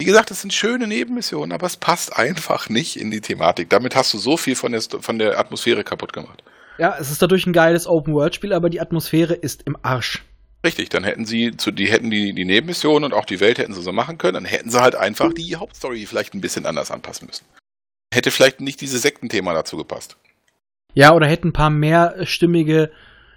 Wie 0.00 0.04
gesagt, 0.04 0.30
das 0.30 0.42
sind 0.42 0.52
schöne 0.52 0.86
Nebenmissionen, 0.86 1.52
aber 1.52 1.66
es 1.66 1.76
passt 1.76 2.16
einfach 2.16 2.68
nicht 2.68 2.96
in 2.96 3.10
die 3.10 3.20
Thematik. 3.20 3.70
Damit 3.70 3.96
hast 3.96 4.14
du 4.14 4.18
so 4.18 4.36
viel 4.36 4.54
von 4.54 4.70
der, 4.70 4.82
von 4.82 5.18
der 5.18 5.40
Atmosphäre 5.40 5.82
kaputt 5.82 6.12
gemacht. 6.12 6.44
Ja, 6.78 6.96
es 7.00 7.10
ist 7.10 7.20
dadurch 7.20 7.46
ein 7.46 7.52
geiles 7.52 7.88
Open-World-Spiel, 7.88 8.52
aber 8.52 8.70
die 8.70 8.80
Atmosphäre 8.80 9.34
ist 9.34 9.62
im 9.62 9.76
Arsch. 9.82 10.24
Richtig, 10.64 10.88
dann 10.90 11.02
hätten 11.02 11.24
sie 11.24 11.56
zu, 11.56 11.72
die 11.72 11.90
hätten 11.90 12.10
die, 12.10 12.32
die 12.32 12.44
Nebenmissionen 12.44 13.04
und 13.04 13.12
auch 13.12 13.24
die 13.24 13.40
Welt 13.40 13.58
hätten 13.58 13.72
sie 13.72 13.82
so 13.82 13.92
machen 13.92 14.18
können, 14.18 14.34
dann 14.34 14.44
hätten 14.44 14.70
sie 14.70 14.80
halt 14.80 14.94
einfach 14.94 15.32
die 15.32 15.56
Hauptstory 15.56 16.06
vielleicht 16.06 16.34
ein 16.34 16.40
bisschen 16.40 16.64
anders 16.64 16.92
anpassen 16.92 17.26
müssen. 17.26 17.44
Hätte 18.14 18.30
vielleicht 18.30 18.60
nicht 18.60 18.80
dieses 18.80 19.02
Sektenthema 19.02 19.52
dazu 19.54 19.76
gepasst. 19.76 20.16
Ja, 20.94 21.12
oder 21.14 21.26
hätten 21.26 21.48
ein 21.48 21.52
paar 21.52 21.70
mehrstimmige 21.70 22.92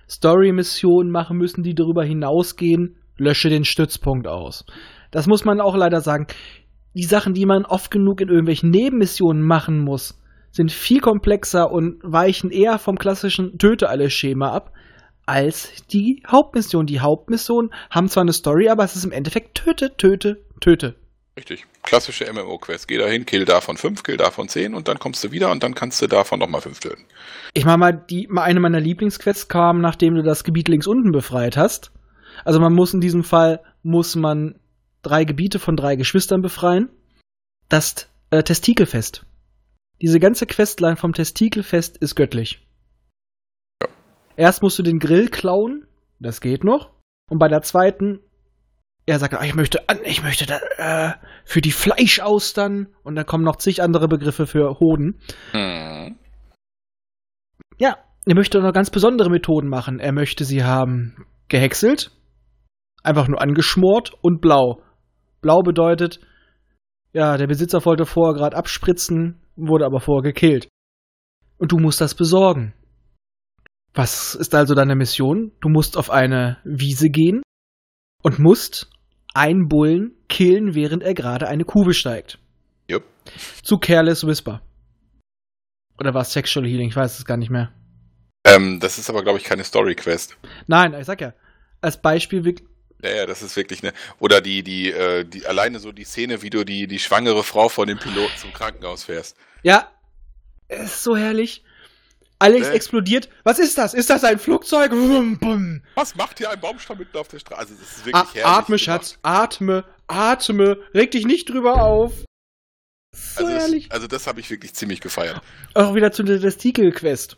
Story-Missionen 0.08 1.12
machen 1.12 1.38
müssen, 1.38 1.64
die 1.64 1.74
darüber 1.74 2.04
hinausgehen, 2.04 2.98
lösche 3.18 3.50
den 3.50 3.66
Stützpunkt 3.66 4.28
aus. 4.28 4.66
Das 5.10 5.26
muss 5.26 5.44
man 5.46 5.62
auch 5.62 5.76
leider 5.76 6.02
sagen. 6.02 6.28
Die 6.94 7.06
Sachen, 7.06 7.34
die 7.34 7.48
man 7.48 7.66
oft 7.66 7.90
genug 7.90 8.22
in 8.22 8.30
irgendwelchen 8.30 8.70
Nebenmissionen 8.70 9.42
machen 9.42 9.80
muss, 9.80 10.22
sind 10.52 10.72
viel 10.72 11.00
komplexer 11.00 11.72
und 11.72 12.00
weichen 12.04 12.52
eher 12.52 12.78
vom 12.78 13.00
klassischen 13.00 13.58
Töte-alle-Schema 13.58 14.52
ab, 14.52 14.74
als 15.26 15.86
die 15.92 16.22
Hauptmission. 16.28 16.86
Die 16.86 17.00
Hauptmissionen 17.00 17.72
haben 17.90 18.10
zwar 18.10 18.22
eine 18.22 18.34
Story, 18.34 18.70
aber 18.70 18.84
es 18.84 18.96
ist 18.96 19.06
im 19.06 19.12
Endeffekt 19.12 19.56
Töte, 19.56 19.98
Töte, 19.98 20.44
Töte. 20.62 20.96
Richtig. 21.38 21.68
Klassische 21.84 22.26
MMO-Quest. 22.34 22.88
Geh 22.88 22.98
dahin, 22.98 23.28
kill 23.28 23.46
davon 23.46 23.78
fünf, 23.78 24.02
kill 24.02 24.18
davon 24.18 24.50
zehn 24.50 24.74
und 24.74 24.88
dann 24.88 24.98
kommst 24.98 25.24
du 25.24 25.32
wieder 25.32 25.52
und 25.52 25.62
dann 25.62 25.76
kannst 25.76 26.02
du 26.02 26.08
davon 26.08 26.40
nochmal 26.40 26.62
fünf 26.62 26.80
töten. 26.80 27.06
Ich 27.54 27.64
meine 27.64 27.78
mal, 27.78 27.94
die, 27.94 28.28
mal 28.28 28.42
eine 28.42 28.60
meiner 28.60 28.80
Lieblingsquests 28.80 29.48
kam, 29.48 29.80
nachdem 29.80 30.16
du 30.16 30.24
das 30.24 30.44
Gebiet 30.44 30.68
links 30.68 30.88
unten 30.88 31.12
befreit 31.12 31.56
hast. 31.56 31.92
Also 32.44 32.60
man 32.60 32.74
muss 32.74 32.96
in 32.96 33.02
diesem 33.02 33.24
Fall, 33.24 33.62
muss 33.84 34.16
man 34.16 34.60
drei 35.04 35.26
Gebiete 35.26 35.60
von 35.60 35.76
drei 35.76 35.96
Geschwistern 35.96 36.42
befreien. 36.42 36.90
Das 37.70 38.10
äh, 38.32 38.42
Testikelfest. 38.42 39.26
Diese 40.02 40.20
ganze 40.20 40.48
Questline 40.48 40.96
vom 40.96 41.14
Testikelfest 41.14 41.98
ist 41.98 42.16
göttlich. 42.16 42.66
Ja. 43.84 43.90
Erst 44.38 44.64
musst 44.64 44.80
du 44.80 44.84
den 44.84 44.98
Grill 44.98 45.30
klauen, 45.30 45.86
das 46.20 46.42
geht 46.42 46.64
noch. 46.64 46.90
Und 47.30 47.38
bei 47.38 47.48
der 47.48 47.62
zweiten, 47.62 48.22
er 49.08 49.20
sagt, 49.20 49.34
ah, 49.34 49.44
ich 49.44 49.56
möchte, 49.56 49.82
ich 50.04 50.22
möchte 50.22 50.46
da, 50.46 50.60
äh, 50.78 51.14
für 51.46 51.62
die 51.62 51.72
Fleischaustern 51.72 52.88
und 53.04 53.16
da 53.16 53.24
kommen 53.24 53.46
noch 53.46 53.56
zig 53.56 53.82
andere 53.82 54.08
Begriffe 54.10 54.46
für 54.46 54.80
Hoden. 54.80 55.22
Hm. 55.52 56.18
Ja, 57.78 57.98
er 58.26 58.36
möchte 58.36 58.60
noch 58.60 58.74
ganz 58.74 58.90
besondere 58.90 59.30
Methoden 59.30 59.70
machen. 59.70 60.00
Er 60.00 60.12
möchte 60.12 60.44
sie 60.44 60.64
haben 60.64 61.26
gehäckselt, 61.48 62.12
einfach 63.02 63.30
nur 63.30 63.42
angeschmort 63.42 64.14
und 64.22 64.42
blau. 64.42 64.82
Blau 65.40 65.62
bedeutet, 65.62 66.20
ja, 67.14 67.38
der 67.38 67.48
Besitzer 67.48 67.86
wollte 67.86 68.06
vorher 68.06 68.36
gerade 68.36 68.58
abspritzen, 68.58 69.42
wurde 69.56 69.86
aber 69.86 70.02
vorher 70.02 70.34
gekillt. 70.34 70.68
Und 71.58 71.72
du 71.72 71.78
musst 71.78 72.02
das 72.02 72.14
besorgen. 72.14 72.74
Was 73.94 74.36
ist 74.36 74.54
also 74.54 74.76
deine 74.76 74.96
Mission? 74.96 75.54
Du 75.62 75.70
musst 75.70 75.96
auf 75.98 76.12
eine 76.12 76.58
Wiese 76.66 77.10
gehen 77.10 77.42
und 78.22 78.38
musst 78.38 78.92
einen 79.38 79.70
Bullen 79.70 80.12
killen, 80.28 80.76
während 80.76 81.04
er 81.04 81.14
gerade 81.14 81.48
eine 81.48 81.64
Kuh 81.64 81.86
besteigt. 81.86 82.40
Jupp. 82.90 83.04
Zu 83.64 83.78
Careless 83.78 84.26
Whisper. 84.26 84.62
Oder 86.00 86.14
war 86.14 86.22
es 86.22 86.34
Sexual 86.34 86.66
Healing? 86.66 86.90
Ich 86.90 86.96
weiß 86.96 87.18
es 87.18 87.26
gar 87.26 87.38
nicht 87.38 87.50
mehr. 87.50 87.72
Ähm, 88.44 88.80
das 88.80 88.98
ist 88.98 89.10
aber, 89.10 89.24
glaube 89.24 89.40
ich, 89.40 89.44
keine 89.44 89.64
Story-Quest. 89.64 90.38
Nein, 90.68 90.94
ich 90.94 91.06
sag 91.06 91.22
ja, 91.22 91.34
als 91.82 92.02
Beispiel 92.02 92.46
wirklich. 92.46 92.68
Ja, 93.04 93.12
ja, 93.12 93.26
das 93.26 93.44
ist 93.44 93.56
wirklich 93.56 93.84
eine. 93.84 93.94
Oder 94.20 94.42
die, 94.42 94.64
die, 94.64 94.92
äh, 94.92 95.24
die, 95.24 95.46
alleine 95.46 95.80
so 95.80 95.92
die 95.92 96.04
Szene, 96.04 96.42
wie 96.42 96.50
du 96.50 96.64
die, 96.64 96.88
die 96.88 97.00
schwangere 97.00 97.44
Frau 97.44 97.70
von 97.70 97.88
dem 97.88 98.00
Piloten 98.00 98.36
zum 98.38 98.54
Krankenhaus 98.54 99.04
fährst. 99.04 99.38
Ja, 99.62 99.92
es 100.68 100.96
ist 100.96 101.04
so 101.04 101.16
herrlich. 101.16 101.64
Alles 102.40 102.68
Äh. 102.68 102.74
explodiert. 102.74 103.30
Was 103.44 103.58
ist 103.60 103.78
das? 103.78 103.94
Ist 103.94 104.10
das 104.10 104.24
ein 104.24 104.38
Flugzeug? 104.40 104.92
Wum, 104.92 105.38
bum. 105.40 105.82
Was 105.96 106.16
macht 106.16 106.38
hier 106.38 106.50
ein 106.52 106.60
Baumstamm 106.60 107.00
mitten 107.00 107.18
auf 107.18 107.28
der 107.28 107.40
Straße? 107.40 107.60
Also, 107.62 107.74
das 107.76 107.98
ist 107.98 108.06
wirklich 108.06 108.34
herrlich. 108.36 108.46
atme, 108.46 108.66
gemacht. 108.66 108.82
Schatz. 108.82 109.20
Atme. 109.24 109.84
Atme. 110.08 110.78
Reg 110.94 111.12
dich 111.12 111.26
nicht 111.26 111.50
drüber 111.50 111.82
auf. 111.82 112.24
So 113.16 113.46
Also, 113.46 113.52
herrlich. 113.58 113.90
das, 113.90 113.96
also 113.96 114.08
das 114.08 114.28
habe 114.28 114.40
ich 114.40 114.50
wirklich 114.52 114.74
ziemlich 114.76 115.02
gefeiert. 115.02 115.42
Auch 115.74 115.96
wieder 115.96 116.12
zu 116.12 116.22
der 116.24 116.40
Testikel-Quest. 116.40 117.38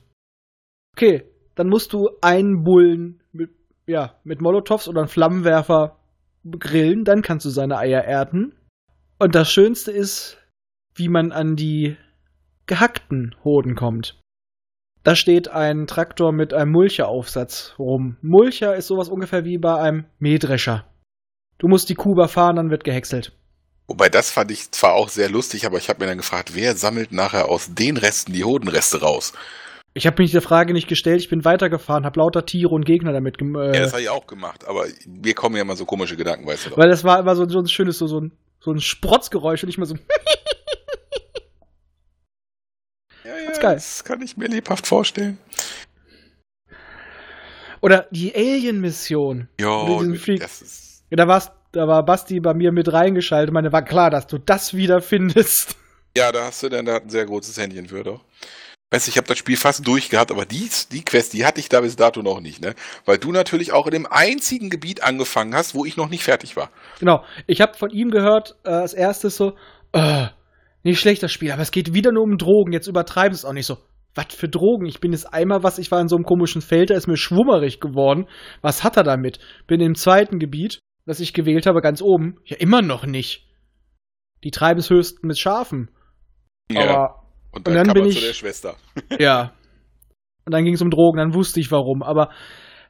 Okay, 0.98 1.24
dann 1.56 1.68
musst 1.70 1.94
du 1.94 2.10
einen 2.22 2.64
Bullen 2.64 3.24
mit, 3.32 3.52
ja, 3.88 4.20
mit 4.26 4.42
Molotovs 4.42 4.88
oder 4.90 5.00
einem 5.02 5.08
Flammenwerfer 5.10 5.98
grillen, 6.60 7.04
dann 7.06 7.22
kannst 7.22 7.46
du 7.46 7.50
seine 7.50 7.78
Eier 7.78 8.02
ernten. 8.04 8.54
Und 9.20 9.36
das 9.36 9.50
Schönste 9.52 9.92
ist, 9.92 10.38
wie 10.96 11.08
man 11.10 11.32
an 11.32 11.56
die 11.56 11.96
gehackten 12.66 13.36
Hoden 13.44 13.76
kommt. 13.76 14.20
Da 15.04 15.16
steht 15.16 15.48
ein 15.48 15.88
Traktor 15.88 16.32
mit 16.32 16.54
einem 16.54 16.72
Mulcheraufsatz 16.72 17.74
rum. 17.80 18.18
Mulcher 18.22 18.76
ist 18.76 18.88
sowas 18.88 19.10
ungefähr 19.10 19.46
wie 19.46 19.58
bei 19.58 19.76
einem 19.76 20.06
Mähdrescher. 20.20 20.86
Du 21.58 21.68
musst 21.68 21.90
die 21.90 21.96
Kuh 21.96 22.12
überfahren, 22.12 22.58
dann 22.58 22.70
wird 22.70 22.84
gehäckselt. 22.84 23.34
Wobei 23.88 24.10
das 24.10 24.30
fand 24.30 24.52
ich 24.52 24.72
zwar 24.72 24.94
auch 24.94 25.10
sehr 25.10 25.30
lustig, 25.30 25.66
aber 25.66 25.78
ich 25.78 25.90
habe 25.90 26.00
mir 26.00 26.08
dann 26.08 26.18
gefragt, 26.18 26.52
wer 26.54 26.76
sammelt 26.76 27.12
nachher 27.12 27.50
aus 27.50 27.74
den 27.74 27.98
Resten 27.98 28.34
die 28.34 28.44
Hodenreste 28.44 29.02
raus? 29.02 29.34
Ich 29.94 30.06
habe 30.06 30.22
mich 30.22 30.32
der 30.32 30.44
Frage 30.44 30.74
nicht 30.74 30.88
gestellt, 30.88 31.22
ich 31.22 31.30
bin 31.30 31.44
weitergefahren, 31.44 32.06
habe 32.06 32.20
lauter 32.20 32.46
Tiere 32.46 32.70
und 32.70 32.86
Gegner 32.86 33.12
damit 33.12 33.40
gem 33.40 33.56
äh, 33.56 33.74
Ja, 33.74 33.82
das 33.82 33.94
habe 33.94 34.04
ich 34.04 34.10
auch 34.10 34.28
gemacht, 34.28 34.68
aber 34.68 34.86
mir 35.08 35.34
kommen 35.34 35.56
ja 35.56 35.64
immer 35.64 35.76
so 35.76 35.86
komische 35.86 36.16
Gedanken, 36.16 36.46
weißt 36.46 36.68
du 36.68 36.70
doch. 36.70 36.78
Weil 36.78 36.90
das 36.90 37.04
war 37.04 37.20
immer 37.20 37.36
so, 37.36 37.50
so 37.50 37.60
ein 37.60 37.68
schönes, 37.68 37.98
so, 37.98 38.06
so 38.06 38.22
ein, 38.22 38.32
so 38.60 38.72
ein 38.72 38.80
Sprotzgeräusch 38.80 39.64
und 39.64 39.68
nicht 39.68 39.80
mehr 39.80 39.88
so. 39.88 39.96
Ja, 43.50 43.56
ja, 43.56 43.60
Ganz 43.60 43.60
geil. 43.60 43.76
Das 43.76 44.04
kann 44.04 44.22
ich 44.22 44.38
mir 44.38 44.48
lebhaft 44.48 44.88
vorstellen. 44.88 45.38
Oder 47.82 48.08
die 48.12 48.36
Alien-Mission. 48.36 49.48
Jo, 49.60 50.04
Freak. 50.16 50.42
das 50.42 50.62
ist. 50.62 51.04
Ja, 51.10 51.18
da, 51.18 51.28
war's, 51.28 51.52
da 51.72 51.88
war 51.88 52.04
Basti 52.04 52.40
bei 52.40 52.54
mir 52.54 52.72
mit 52.72 52.92
reingeschaltet. 52.92 53.54
Meine, 53.54 53.72
war 53.72 53.84
klar, 53.84 54.10
dass 54.10 54.28
du 54.28 54.38
das 54.38 54.74
wieder 54.74 55.02
findest. 55.02 55.76
Ja, 56.18 56.32
da 56.32 56.46
hast 56.46 56.64
du 56.64 56.70
dann 56.70 56.86
da 56.86 56.96
hat 56.96 57.04
ein 57.04 57.10
sehr 57.10 57.26
großes 57.26 57.58
Händchen 57.58 57.88
für, 57.88 58.04
doch. 58.04 58.26
Weißt 58.92 59.06
du, 59.06 59.12
ich 59.12 59.18
habe 59.18 59.28
das 59.28 59.38
Spiel 59.38 59.56
fast 59.56 59.86
durchgehabt, 59.86 60.32
aber 60.32 60.46
die, 60.46 60.68
die 60.92 61.06
Quest, 61.06 61.34
die 61.34 61.46
hatte 61.46 61.60
ich 61.60 61.70
da 61.70 61.82
bis 61.82 61.96
dato 61.96 62.24
noch 62.24 62.42
nicht, 62.42 62.60
ne? 62.62 62.74
Weil 63.06 63.20
du 63.20 63.32
natürlich 63.32 63.72
auch 63.72 63.86
in 63.86 63.92
dem 63.92 64.08
einzigen 64.08 64.72
Gebiet 64.72 65.04
angefangen 65.04 65.54
hast, 65.54 65.76
wo 65.76 65.86
ich 65.86 65.96
noch 65.96 66.10
nicht 66.10 66.24
fertig 66.24 66.56
war. 66.58 66.72
Genau. 67.00 67.24
Ich 67.46 67.62
habe 67.62 67.78
von 67.78 67.92
ihm 67.92 68.10
gehört, 68.10 68.56
äh, 68.64 68.70
als 68.70 68.96
erstes 68.96 69.38
so, 69.38 69.54
äh, 69.94 70.28
nicht 70.84 71.00
schlecht 71.00 71.22
das 71.24 71.32
Spiel, 71.32 71.52
aber 71.52 71.62
es 71.62 71.72
geht 71.72 71.94
wieder 71.94 72.12
nur 72.12 72.24
um 72.24 72.38
Drogen. 72.38 72.72
Jetzt 72.72 72.88
übertreiben 72.88 73.34
es 73.34 73.46
auch 73.46 73.54
nicht 73.54 73.66
so. 73.66 73.78
Was 74.16 74.34
für 74.34 74.50
Drogen? 74.50 74.86
Ich 74.88 75.00
bin 75.00 75.12
jetzt 75.12 75.34
einmal 75.34 75.62
was, 75.64 75.78
ich 75.78 75.92
war 75.92 76.02
in 76.02 76.08
so 76.08 76.16
einem 76.16 76.26
komischen 76.26 76.62
Feld, 76.62 76.90
da 76.90 76.96
ist 76.96 77.08
mir 77.08 77.18
schwummerig 77.18 77.80
geworden. 77.80 78.28
Was 78.62 78.84
hat 78.84 78.98
er 78.98 79.04
damit? 79.04 79.40
Bin 79.68 79.82
im 79.82 79.96
zweiten 79.96 80.40
Gebiet, 80.40 80.80
das 81.06 81.20
ich 81.20 81.34
gewählt 81.34 81.66
habe, 81.68 81.82
ganz 81.82 82.02
oben. 82.02 82.38
Ja, 82.46 82.58
immer 82.58 82.82
noch 82.82 83.06
nicht. 83.06 83.48
Die 84.44 84.52
treiben 84.52 84.80
es 84.80 84.90
höchstens 84.90 85.22
mit 85.24 85.38
Schafen. 85.38 85.90
Aber 86.76 87.24
und 87.52 87.68
und 87.68 87.68
dann, 87.68 87.74
dann 87.76 87.88
kam 87.88 87.94
bin 87.96 88.06
ich- 88.06 88.20
zu 88.20 88.26
der 88.26 88.34
Schwester. 88.34 88.76
ja. 89.20 89.54
Und 90.46 90.54
dann 90.54 90.64
ging 90.66 90.74
es 90.74 90.82
um 90.82 90.90
Drogen, 90.90 91.18
dann 91.18 91.34
wusste 91.34 91.60
ich 91.60 91.72
warum. 91.72 92.02
Aber 92.02 92.32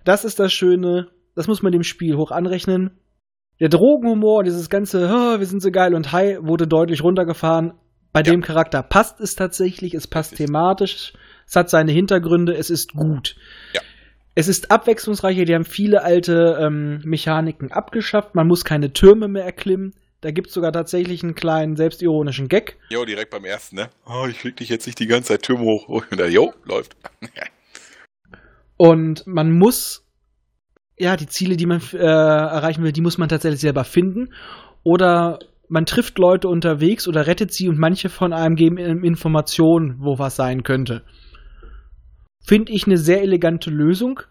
das 0.05 0.23
ist 0.23 0.39
das 0.39 0.53
Schöne, 0.53 1.09
das 1.35 1.47
muss 1.47 1.61
man 1.61 1.71
dem 1.73 1.83
Spiel 1.83 2.15
hoch 2.15 2.31
anrechnen. 2.31 2.97
Der 3.59 3.69
Drogenhumor, 3.69 4.43
dieses 4.43 4.69
ganze, 4.69 5.09
"Ah, 5.09 5.39
wir 5.39 5.45
sind 5.45 5.61
so 5.61 5.71
geil 5.71 5.93
und 5.93 6.11
high, 6.11 6.37
wurde 6.41 6.67
deutlich 6.67 7.03
runtergefahren. 7.03 7.73
Bei 8.13 8.21
Ja. 8.21 8.31
dem 8.31 8.41
Charakter 8.41 8.81
passt 8.81 9.19
es 9.19 9.35
tatsächlich, 9.35 9.93
es 9.93 10.07
passt 10.07 10.37
thematisch, 10.37 11.13
es 11.45 11.55
hat 11.55 11.69
seine 11.69 11.91
Hintergründe, 11.91 12.55
es 12.55 12.69
ist 12.69 12.93
gut. 12.93 13.35
Ja. 13.73 13.81
Es 14.35 14.47
ist 14.47 14.71
abwechslungsreicher, 14.71 15.45
die 15.45 15.53
haben 15.53 15.65
viele 15.65 16.03
alte 16.03 16.57
ähm, 16.61 17.01
Mechaniken 17.03 17.71
abgeschafft, 17.71 18.33
man 18.35 18.47
muss 18.47 18.63
keine 18.65 18.93
Türme 18.93 19.27
mehr 19.27 19.43
erklimmen. 19.43 19.93
Da 20.21 20.31
gibt 20.31 20.47
es 20.47 20.53
sogar 20.53 20.71
tatsächlich 20.73 21.23
einen 21.23 21.35
kleinen 21.35 21.75
selbstironischen 21.77 22.47
Gag. 22.49 22.77
Jo, 22.89 23.05
direkt 23.05 23.31
beim 23.31 23.45
ersten, 23.45 23.77
ne? 23.77 23.89
Oh, 24.05 24.25
ich 24.29 24.39
krieg 24.39 24.57
dich 24.57 24.67
jetzt 24.69 24.85
nicht 24.85 24.99
die 24.99 25.07
ganze 25.07 25.29
Zeit 25.29 25.43
Türme 25.43 25.63
hoch. 25.63 25.87
Und 25.87 26.05
dann, 26.19 26.31
jo, 26.31 26.53
läuft. 26.65 26.95
Und 28.77 29.25
man 29.27 29.51
muss, 29.51 30.05
ja, 30.99 31.15
die 31.15 31.27
Ziele, 31.27 31.55
die 31.55 31.65
man 31.65 31.81
äh, 31.93 31.97
erreichen 31.97 32.83
will, 32.83 32.91
die 32.91 33.01
muss 33.01 33.17
man 33.17 33.29
tatsächlich 33.29 33.61
selber 33.61 33.85
finden. 33.85 34.33
Oder 34.83 35.39
man 35.69 35.85
trifft 35.85 36.17
Leute 36.17 36.47
unterwegs 36.47 37.07
oder 37.07 37.25
rettet 37.25 37.53
sie 37.53 37.69
und 37.69 37.79
manche 37.79 38.09
von 38.09 38.33
einem 38.33 38.55
geben 38.55 38.77
Informationen, 38.77 39.97
wo 39.99 40.19
was 40.19 40.35
sein 40.35 40.63
könnte. 40.63 41.03
Finde 42.43 42.71
ich 42.73 42.85
eine 42.85 42.97
sehr 42.97 43.21
elegante 43.21 43.69
Lösung, 43.69 44.21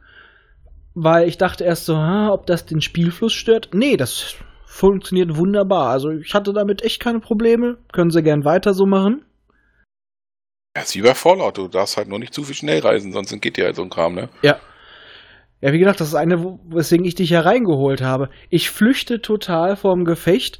weil 0.95 1.29
ich 1.29 1.39
dachte 1.39 1.65
erst 1.65 1.87
so, 1.87 1.95
ah, 1.95 2.31
ob 2.33 2.47
das 2.47 2.67
den 2.67 2.81
Spielfluss 2.81 3.33
stört. 3.33 3.71
Nee, 3.73 3.97
das 3.97 4.35
funktioniert 4.67 5.37
wunderbar. 5.37 5.91
Also 5.91 6.11
ich 6.11 6.35
hatte 6.35 6.53
damit 6.53 6.83
echt 6.83 7.01
keine 7.01 7.21
Probleme. 7.21 7.79
Können 7.93 8.11
sie 8.11 8.23
gern 8.23 8.45
weiter 8.45 8.75
so 8.75 8.85
machen. 8.85 9.25
Ja, 10.77 10.83
ist 10.83 10.95
wie 10.95 11.03
bei 11.03 11.15
Fallout, 11.15 11.57
du 11.57 11.69
darfst 11.69 11.97
halt 11.97 12.09
nur 12.09 12.19
nicht 12.19 12.35
zu 12.35 12.43
viel 12.43 12.55
schnell 12.55 12.81
reisen, 12.81 13.13
sonst 13.13 13.41
geht 13.41 13.57
dir 13.57 13.65
halt 13.65 13.77
so 13.77 13.83
ein 13.83 13.91
Kram, 13.91 14.15
ne? 14.15 14.29
Ja. 14.43 14.59
Ja, 15.61 15.73
wie 15.73 15.79
gesagt, 15.79 16.01
das 16.01 16.09
ist 16.09 16.15
eine, 16.15 16.59
weswegen 16.69 17.05
ich 17.05 17.17
dich 17.17 17.31
hier 17.31 17.45
reingeholt 17.45 18.01
habe. 18.01 18.29
Ich 18.49 18.71
flüchte 18.71 19.21
total 19.21 19.77
vorm 19.77 20.05
Gefecht, 20.05 20.59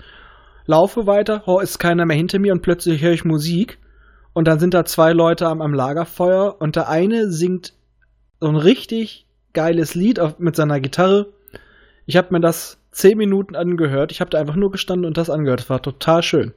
laufe 0.67 1.07
weiter, 1.07 1.45
oh, 1.47 1.61
ist 1.61 1.79
keiner 1.79 2.05
mehr 2.05 2.17
hinter 2.17 2.39
mir 2.39 2.53
und 2.53 2.63
plötzlich 2.63 3.01
höre 3.01 3.13
ich 3.13 3.25
Musik. 3.25 3.79
Und 4.33 4.47
dann 4.49 4.59
sind 4.59 4.75
da 4.75 4.85
zwei 4.85 5.13
Leute 5.13 5.47
am, 5.47 5.63
am 5.63 5.73
Lagerfeuer 5.73 6.61
und 6.61 6.77
der 6.77 6.89
eine 6.89 7.31
singt 7.31 7.75
so 8.41 8.49
ein 8.49 8.57
richtig 8.57 9.27
geiles 9.53 9.95
Lied 9.95 10.21
auf, 10.21 10.39
mit 10.39 10.57
seiner 10.57 10.81
Gitarre. 10.81 11.33
Ich 12.07 12.17
habe 12.17 12.29
mir 12.33 12.41
das 12.41 12.81
zehn 12.91 13.19
Minuten 13.19 13.55
angehört. 13.55 14.13
Ich 14.13 14.21
habe 14.21 14.31
da 14.31 14.39
einfach 14.39 14.57
nur 14.57 14.71
gestanden 14.71 15.07
und 15.07 15.17
das 15.17 15.31
angehört. 15.31 15.61
Das 15.61 15.71
war 15.71 15.83
total 15.83 16.23
schön. 16.23 16.53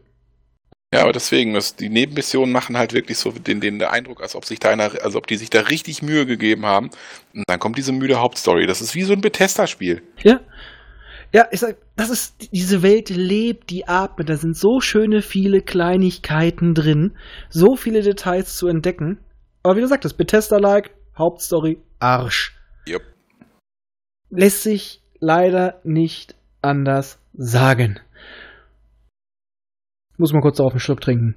Ja, 0.93 1.03
aber 1.03 1.13
deswegen, 1.13 1.53
das, 1.53 1.77
die 1.77 1.87
Nebenmissionen 1.87 2.51
machen 2.51 2.77
halt 2.77 2.91
wirklich 2.91 3.17
so 3.17 3.31
den, 3.31 3.61
den 3.61 3.81
Eindruck, 3.81 4.21
als 4.21 4.35
ob 4.35 4.43
sich 4.43 4.59
da 4.59 4.71
einer, 4.71 4.91
als 5.03 5.15
ob 5.15 5.25
die 5.25 5.37
sich 5.37 5.49
da 5.49 5.61
richtig 5.61 6.01
Mühe 6.01 6.25
gegeben 6.25 6.65
haben. 6.65 6.89
Und 7.33 7.45
dann 7.47 7.59
kommt 7.59 7.77
diese 7.77 7.93
müde 7.93 8.19
Hauptstory. 8.19 8.67
Das 8.67 8.81
ist 8.81 8.93
wie 8.93 9.03
so 9.03 9.13
ein 9.13 9.21
Bethesda-Spiel. 9.21 10.01
Ja. 10.21 10.41
Ja, 11.33 11.47
ich 11.51 11.61
sag, 11.61 11.77
das 11.95 12.09
ist, 12.09 12.51
diese 12.51 12.83
Welt 12.83 13.09
lebt, 13.09 13.69
die 13.69 13.87
atmet. 13.87 14.27
Da 14.27 14.35
sind 14.35 14.57
so 14.57 14.81
schöne 14.81 15.21
viele 15.21 15.61
Kleinigkeiten 15.61 16.75
drin. 16.75 17.15
So 17.49 17.77
viele 17.77 18.01
Details 18.01 18.57
zu 18.57 18.67
entdecken. 18.67 19.17
Aber 19.63 19.77
wie 19.77 19.81
du 19.81 19.87
sagtest, 19.87 20.17
Bethesda-like, 20.17 20.91
Hauptstory, 21.17 21.77
Arsch. 21.99 22.53
Yep. 22.85 23.03
Lässt 24.29 24.63
sich 24.63 25.01
leider 25.19 25.79
nicht 25.85 26.35
anders 26.61 27.17
sagen. 27.33 28.01
Muss 30.21 30.33
mal 30.33 30.41
kurz 30.41 30.59
auf 30.59 30.71
einen 30.71 30.79
Schluck 30.79 31.01
trinken. 31.01 31.35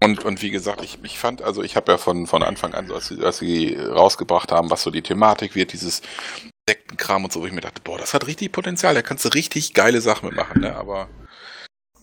Und, 0.00 0.24
und 0.24 0.40
wie 0.40 0.50
gesagt, 0.50 0.84
ich, 0.84 1.00
ich 1.02 1.18
fand, 1.18 1.42
also 1.42 1.64
ich 1.64 1.74
habe 1.74 1.90
ja 1.90 1.98
von, 1.98 2.28
von 2.28 2.44
Anfang 2.44 2.74
an, 2.74 2.92
als 2.92 3.08
sie, 3.08 3.20
als 3.24 3.38
sie 3.38 3.74
rausgebracht 3.74 4.52
haben, 4.52 4.70
was 4.70 4.84
so 4.84 4.92
die 4.92 5.02
Thematik 5.02 5.56
wird, 5.56 5.72
dieses 5.72 6.00
Sektenkram 6.68 7.24
und 7.24 7.32
so, 7.32 7.40
wo 7.40 7.46
ich 7.46 7.52
mir 7.52 7.60
dachte, 7.60 7.82
boah, 7.82 7.98
das 7.98 8.14
hat 8.14 8.28
richtig 8.28 8.52
Potenzial, 8.52 8.94
da 8.94 9.02
kannst 9.02 9.24
du 9.24 9.30
richtig 9.30 9.74
geile 9.74 10.00
Sachen 10.00 10.28
mitmachen, 10.28 10.60
ne? 10.60 10.76
Aber 10.76 11.08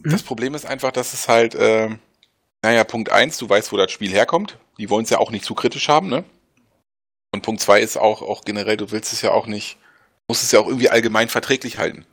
mhm. 0.04 0.12
das 0.12 0.22
Problem 0.22 0.54
ist 0.54 0.66
einfach, 0.66 0.92
dass 0.92 1.14
es 1.14 1.30
halt, 1.30 1.56
äh, 1.56 1.96
naja, 2.62 2.84
Punkt 2.84 3.10
eins, 3.10 3.38
du 3.38 3.48
weißt, 3.48 3.72
wo 3.72 3.78
das 3.78 3.90
Spiel 3.90 4.12
herkommt. 4.12 4.60
Die 4.78 4.90
wollen 4.90 5.06
es 5.06 5.10
ja 5.10 5.20
auch 5.20 5.32
nicht 5.32 5.46
zu 5.46 5.56
kritisch 5.56 5.88
haben, 5.88 6.10
ne? 6.10 6.26
Und 7.32 7.42
Punkt 7.42 7.62
zwei 7.62 7.80
ist 7.80 7.96
auch, 7.96 8.22
auch 8.22 8.42
generell, 8.42 8.76
du 8.76 8.92
willst 8.92 9.14
es 9.14 9.22
ja 9.22 9.32
auch 9.32 9.48
nicht, 9.48 9.78
musst 10.28 10.44
es 10.44 10.52
ja 10.52 10.60
auch 10.60 10.68
irgendwie 10.68 10.90
allgemein 10.90 11.30
verträglich 11.30 11.78
halten. 11.78 12.06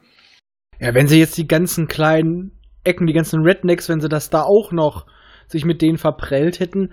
Ja, 0.79 0.95
wenn 0.95 1.09
sie 1.09 1.19
jetzt 1.19 1.37
die 1.37 1.49
ganzen 1.49 1.89
kleinen 1.89 2.54
Ecken, 2.85 3.07
die 3.07 3.13
ganzen 3.13 3.43
Rednecks, 3.43 3.89
wenn 3.89 4.01
sie 4.01 4.09
das 4.09 4.31
da 4.31 4.43
auch 4.43 4.73
noch 4.73 5.07
sich 5.49 5.65
mit 5.65 5.83
denen 5.83 5.99
verprellt 5.99 6.61
hätten, 6.61 6.93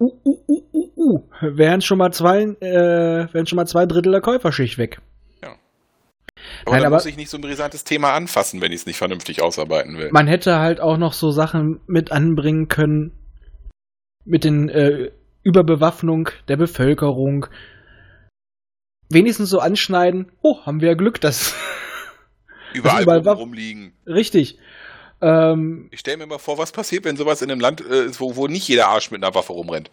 uh, 0.00 0.12
uh, 0.24 0.38
uh, 0.48 0.62
uh, 0.72 0.90
uh, 0.96 1.22
wären 1.40 1.80
schon 1.80 1.98
mal 1.98 2.12
zwei, 2.12 2.42
äh, 2.42 3.32
wären 3.32 3.46
schon 3.46 3.56
mal 3.56 3.66
zwei 3.66 3.86
Drittel 3.86 4.12
der 4.12 4.20
Käuferschicht 4.20 4.78
weg. 4.78 5.00
Ja. 5.42 5.56
Aber 6.64 6.76
Nein, 6.76 6.86
aber 6.86 6.96
muss 6.96 7.06
ich 7.06 7.16
nicht 7.16 7.30
so 7.30 7.38
ein 7.38 7.42
brisantes 7.42 7.84
Thema 7.84 8.12
anfassen, 8.12 8.60
wenn 8.60 8.72
ich 8.72 8.80
es 8.80 8.86
nicht 8.86 8.98
vernünftig 8.98 9.42
ausarbeiten 9.42 9.98
will. 9.98 10.10
Man 10.12 10.26
hätte 10.26 10.58
halt 10.58 10.80
auch 10.80 10.98
noch 10.98 11.12
so 11.12 11.30
Sachen 11.30 11.80
mit 11.86 12.12
anbringen 12.12 12.68
können, 12.68 13.12
mit 14.24 14.44
den 14.44 14.68
äh, 14.68 15.10
Überbewaffnung 15.42 16.30
der 16.48 16.56
Bevölkerung. 16.56 17.46
Wenigstens 19.08 19.50
so 19.50 19.58
anschneiden, 19.58 20.32
oh, 20.42 20.64
haben 20.64 20.80
wir 20.80 20.88
ja 20.88 20.94
Glück, 20.94 21.20
dass 21.20 21.54
überall, 22.74 23.02
überall 23.02 23.20
rumliegen. 23.28 23.92
Richtig. 24.06 24.58
Ähm, 25.22 25.88
ich 25.92 26.00
stelle 26.00 26.18
mir 26.18 26.26
mal 26.26 26.38
vor, 26.38 26.58
was 26.58 26.72
passiert, 26.72 27.04
wenn 27.04 27.16
sowas 27.16 27.42
in 27.42 27.50
einem 27.50 27.60
Land 27.60 27.80
äh, 27.80 28.06
ist, 28.06 28.20
wo, 28.20 28.34
wo 28.34 28.48
nicht 28.48 28.66
jeder 28.68 28.88
Arsch 28.88 29.10
mit 29.12 29.22
einer 29.22 29.34
Waffe 29.34 29.52
rumrennt. 29.52 29.90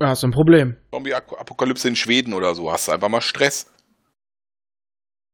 Ja, 0.00 0.12
ist 0.12 0.24
ein 0.24 0.30
Problem. 0.30 0.76
Zombie-Apokalypse 0.92 1.88
in 1.88 1.96
Schweden 1.96 2.32
oder 2.32 2.54
so, 2.54 2.72
hast 2.72 2.88
du 2.88 2.92
einfach 2.92 3.08
mal 3.08 3.20
Stress. 3.20 3.70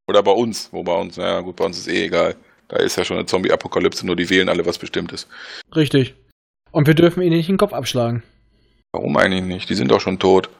Oder 0.09 0.23
bei 0.23 0.33
uns, 0.33 0.73
wo 0.73 0.83
bei 0.83 0.95
uns, 0.95 1.17
naja 1.17 1.41
gut, 1.41 1.57
bei 1.57 1.65
uns 1.65 1.79
ist 1.79 1.89
eh 1.89 2.07
egal. 2.07 2.37
Da 2.69 2.79
ist 2.79 2.97
ja 2.97 3.05
schon 3.05 3.19
eine 3.19 3.27
Zombie-Apokalypse, 3.27 4.05
nur 4.05 4.17
die 4.17 4.29
wählen 4.31 4.49
alle 4.49 4.67
was 4.67 4.79
Bestimmtes. 4.79 5.29
Richtig. 5.75 6.15
Und 6.73 6.89
wir 6.89 6.95
dürfen 6.95 7.23
ihnen 7.23 7.37
nicht 7.37 7.49
den 7.49 7.57
Kopf 7.57 7.73
abschlagen. 7.73 8.23
Warum 8.93 9.17
eigentlich 9.17 9.45
nicht? 9.45 9.71
Die 9.71 9.75
sind 9.75 9.91
doch 9.91 10.01
schon 10.01 10.19
tot. 10.19 10.51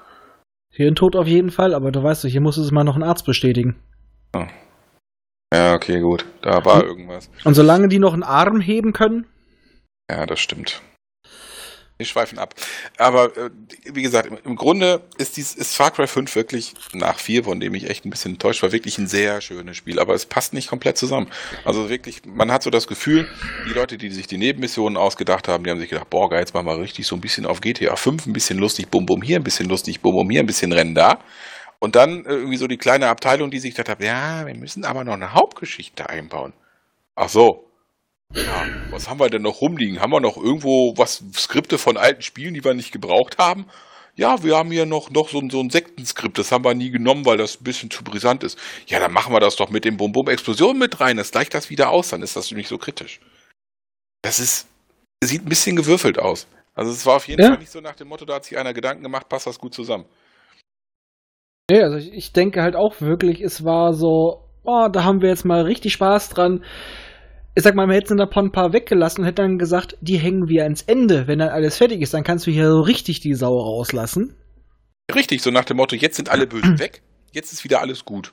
Tot 0.95 1.17
auf 1.17 1.27
jeden 1.27 1.51
Fall, 1.51 1.75
aber 1.75 1.93
du 1.93 2.03
weißt, 2.03 2.25
hier 2.27 2.41
muss 2.41 2.57
es 2.57 2.71
mal 2.73 2.85
noch 2.85 2.97
ein 2.97 3.03
Arzt 3.03 3.27
bestätigen. 3.27 3.77
Oh. 4.35 4.47
Ja, 5.55 5.75
okay, 5.75 6.01
gut. 6.01 6.25
Da 6.43 6.65
war 6.65 6.81
hm. 6.81 6.89
irgendwas. 6.89 7.31
Und 7.45 7.55
solange 7.55 7.89
die 7.89 8.01
noch 8.01 8.13
einen 8.13 8.25
Arm 8.25 8.61
heben 8.61 8.93
können? 8.93 9.27
Ja, 10.11 10.27
das 10.27 10.41
stimmt. 10.41 10.83
Wir 11.97 12.07
schweifen 12.07 12.41
ab. 12.41 12.57
Aber 12.99 13.37
äh, 13.37 13.51
wie 13.93 14.03
gesagt, 14.03 14.27
im, 14.27 14.37
im, 14.45 14.57
Grunde 14.57 15.03
ist, 15.17 15.37
dies, 15.37 15.55
ist 15.55 15.77
Far 15.77 15.93
Cry 15.93 16.09
5 16.09 16.35
wirklich 16.35 16.75
nach 16.93 17.21
4, 17.21 17.45
von 17.45 17.61
dem 17.61 17.73
ich 17.75 17.89
echt 17.89 18.05
ein 18.05 18.11
bisschen 18.11 18.33
enttäuscht 18.33 18.65
war, 18.65 18.73
wirklich 18.73 18.99
ein 18.99 19.07
sehr 19.07 19.41
schönes 19.41 19.77
Spiel. 19.77 20.01
Aber 20.01 20.13
es 20.13 20.27
passt 20.27 20.55
nicht 20.55 20.69
komplett 20.69 20.99
zusammen. 20.99 21.29
Also 21.65 21.89
wirklich, 21.89 22.23
man 22.27 22.51
hat 22.51 22.65
so 22.65 22.71
das 22.71 22.89
Gefühl, 22.89 23.29
die 23.69 23.75
Leute, 23.75 23.97
die 23.97 24.11
sich 24.11 24.27
die 24.27 24.39
Nebenmissionen 24.39 24.97
ausgedacht 24.97 25.47
haben, 25.47 25.63
die 25.63 25.71
haben 25.71 25.79
sich 25.79 25.91
gedacht, 25.91 26.11
boah, 26.11 26.29
geil, 26.29 26.41
jetzt 26.41 26.53
machen 26.53 26.67
wir 26.67 26.81
richtig 26.81 27.07
so 27.07 27.15
ein 27.15 27.21
bisschen 27.21 27.47
auf 27.47 27.61
GTA 27.61 27.95
5, 27.95 28.27
ein 28.27 28.33
bisschen 28.33 28.59
lustig, 28.59 28.89
bum 28.89 29.07
bum 29.07 29.23
hier, 29.23 29.39
ein 29.39 29.45
bisschen 29.45 29.69
lustig, 29.69 30.01
bum 30.01 30.17
bum 30.17 30.29
hier, 30.29 30.41
ein 30.41 30.47
bisschen 30.47 30.73
Rennen 30.73 30.97
da. 30.97 31.21
Und 31.85 31.97
dann 31.97 32.25
äh, 32.25 32.31
irgendwie 32.31 32.57
so 32.57 32.67
die 32.67 32.79
kleine 32.79 33.09
Abteilung, 33.09 33.51
die 33.51 33.59
sich 33.59 33.75
gedacht 33.75 33.91
hat, 33.91 34.03
ja, 34.03 34.47
wir 34.47 34.55
müssen 34.55 34.87
aber 34.87 35.05
noch 35.05 35.13
eine 35.13 35.35
Hauptgeschichte 35.35 36.09
einbauen. 36.09 36.55
Ach 37.15 37.29
so. 37.29 37.71
Ja, 38.33 38.65
was 38.89 39.11
haben 39.11 39.21
wir 39.21 39.29
denn 39.29 39.43
noch 39.43 39.61
rumliegen? 39.61 40.01
Haben 40.01 40.13
wir 40.13 40.21
noch 40.21 40.39
irgendwo 40.39 40.97
was, 40.97 41.23
Skripte 41.35 41.77
von 41.77 41.99
alten 41.99 42.23
Spielen, 42.23 42.55
die 42.55 42.65
wir 42.65 42.73
nicht 42.73 42.91
gebraucht 42.91 43.37
haben? 43.37 43.67
Ja, 44.15 44.43
wir 44.43 44.57
haben 44.57 44.71
hier 44.71 44.87
noch, 44.87 45.11
noch 45.11 45.29
so, 45.29 45.47
so 45.51 45.61
ein 45.61 45.69
Sektenskript, 45.69 46.39
das 46.39 46.53
haben 46.53 46.65
wir 46.65 46.73
nie 46.73 46.91
genommen, 46.91 47.27
weil 47.27 47.37
das 47.37 47.61
ein 47.61 47.65
bisschen 47.65 47.91
zu 47.91 48.03
brisant 48.03 48.45
ist. 48.45 48.59
Ja, 48.87 48.99
dann 48.99 49.13
machen 49.13 49.35
wir 49.35 49.41
das 49.41 49.57
doch 49.57 49.69
mit 49.69 49.85
dem 49.85 49.99
Bum-Bum-Explosion 49.99 50.79
mit 50.79 51.01
rein, 51.01 51.19
das 51.19 51.33
gleicht 51.33 51.53
das 51.53 51.69
wieder 51.69 51.91
aus, 51.91 52.09
dann 52.09 52.23
ist 52.23 52.35
das 52.35 52.51
nicht 52.51 52.69
so 52.71 52.79
kritisch. 52.79 53.21
Das 54.23 54.39
ist, 54.39 54.69
sieht 55.23 55.45
ein 55.45 55.51
bisschen 55.51 55.77
gewürfelt 55.77 56.19
aus. 56.19 56.47
Also 56.75 56.93
es 56.93 57.05
war 57.05 57.17
auf 57.17 57.29
jeden 57.29 57.43
ja. 57.43 57.49
Fall 57.51 57.59
nicht 57.59 57.73
so 57.73 57.83
nach 57.83 57.95
dem 57.95 58.09
Motto, 58.09 58.25
da 58.25 58.37
hat 58.37 58.47
sich 58.47 58.57
einer 58.57 58.73
Gedanken 58.73 59.03
gemacht, 59.03 59.29
passt 59.29 59.47
das 59.47 59.59
gut 59.59 59.75
zusammen. 59.75 60.07
Nee, 61.71 61.83
also 61.83 61.97
ich, 61.97 62.13
ich 62.13 62.33
denke 62.33 62.63
halt 62.63 62.77
auch 62.77 63.01
wirklich, 63.01 63.41
es 63.41 63.65
war 63.65 63.95
so, 63.95 64.45
oh, 64.65 64.89
da 64.93 65.05
haben 65.05 65.23
wir 65.23 65.31
jetzt 65.31 65.45
mal 65.45 65.63
richtig 65.63 65.95
Spaß 65.95 66.31
dran. 66.31 66.63
Ich 67.55 67.63
sag 67.63 67.75
mal, 67.75 67.87
wir 67.87 67.95
hätten 67.95 68.19
da 68.19 68.27
ein 68.27 68.53
paar 68.53 68.73
weggelassen 68.73 69.21
und 69.21 69.27
hätten 69.27 69.43
dann 69.43 69.59
gesagt, 69.59 69.97
die 70.01 70.19
hängen 70.19 70.49
wir 70.49 70.65
ans 70.65 70.83
Ende. 70.83 71.27
Wenn 71.27 71.39
dann 71.39 71.51
alles 71.51 71.79
fertig 71.79 72.03
ist, 72.03 72.13
dann 72.13 72.25
kannst 72.25 72.47
du 72.47 72.51
hier 72.51 72.69
so 72.69 72.81
richtig 72.81 73.21
die 73.21 73.35
Sau 73.35 73.57
rauslassen. 73.57 74.37
Richtig, 75.15 75.43
so 75.43 75.51
nach 75.51 75.65
dem 75.65 75.77
Motto, 75.77 75.97
jetzt 75.97 76.17
sind 76.17 76.29
alle 76.29 76.47
Bösen 76.47 76.79
weg, 76.81 77.03
jetzt 77.33 77.53
ist 77.53 77.65
wieder 77.65 77.81
alles 77.81 78.05
gut. 78.05 78.33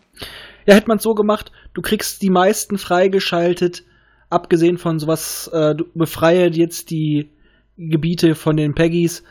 Ja, 0.66 0.76
hätte 0.76 0.88
man 0.88 0.98
es 0.98 1.04
so 1.04 1.14
gemacht, 1.14 1.52
du 1.74 1.82
kriegst 1.82 2.22
die 2.22 2.30
meisten 2.30 2.78
freigeschaltet, 2.78 3.84
abgesehen 4.30 4.78
von 4.78 5.00
sowas, 5.00 5.50
äh, 5.54 5.76
du 5.76 5.86
befreie 5.94 6.50
jetzt 6.50 6.90
die 6.90 7.32
Gebiete 7.78 8.36
von 8.36 8.58
den 8.58 8.74
Peggies. 8.74 9.24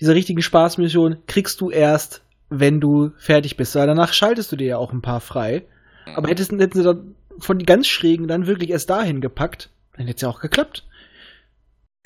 Diese 0.00 0.14
richtigen 0.14 0.42
Spaßmission 0.42 1.22
kriegst 1.26 1.60
du 1.60 1.70
erst, 1.70 2.24
wenn 2.50 2.80
du 2.80 3.10
fertig 3.18 3.56
bist. 3.56 3.74
Weil 3.74 3.86
danach 3.86 4.12
schaltest 4.12 4.52
du 4.52 4.56
dir 4.56 4.66
ja 4.66 4.76
auch 4.78 4.92
ein 4.92 5.02
paar 5.02 5.20
frei. 5.20 5.64
Aber 6.14 6.28
hättest, 6.28 6.52
hätten 6.52 6.78
sie 6.78 6.84
dann 6.84 7.14
von 7.38 7.58
ganz 7.64 7.86
Schrägen 7.86 8.28
dann 8.28 8.46
wirklich 8.46 8.70
erst 8.70 8.90
dahin 8.90 9.20
gepackt, 9.20 9.70
dann 9.96 10.06
hätte 10.06 10.16
es 10.16 10.22
ja 10.22 10.28
auch 10.28 10.40
geklappt. 10.40 10.84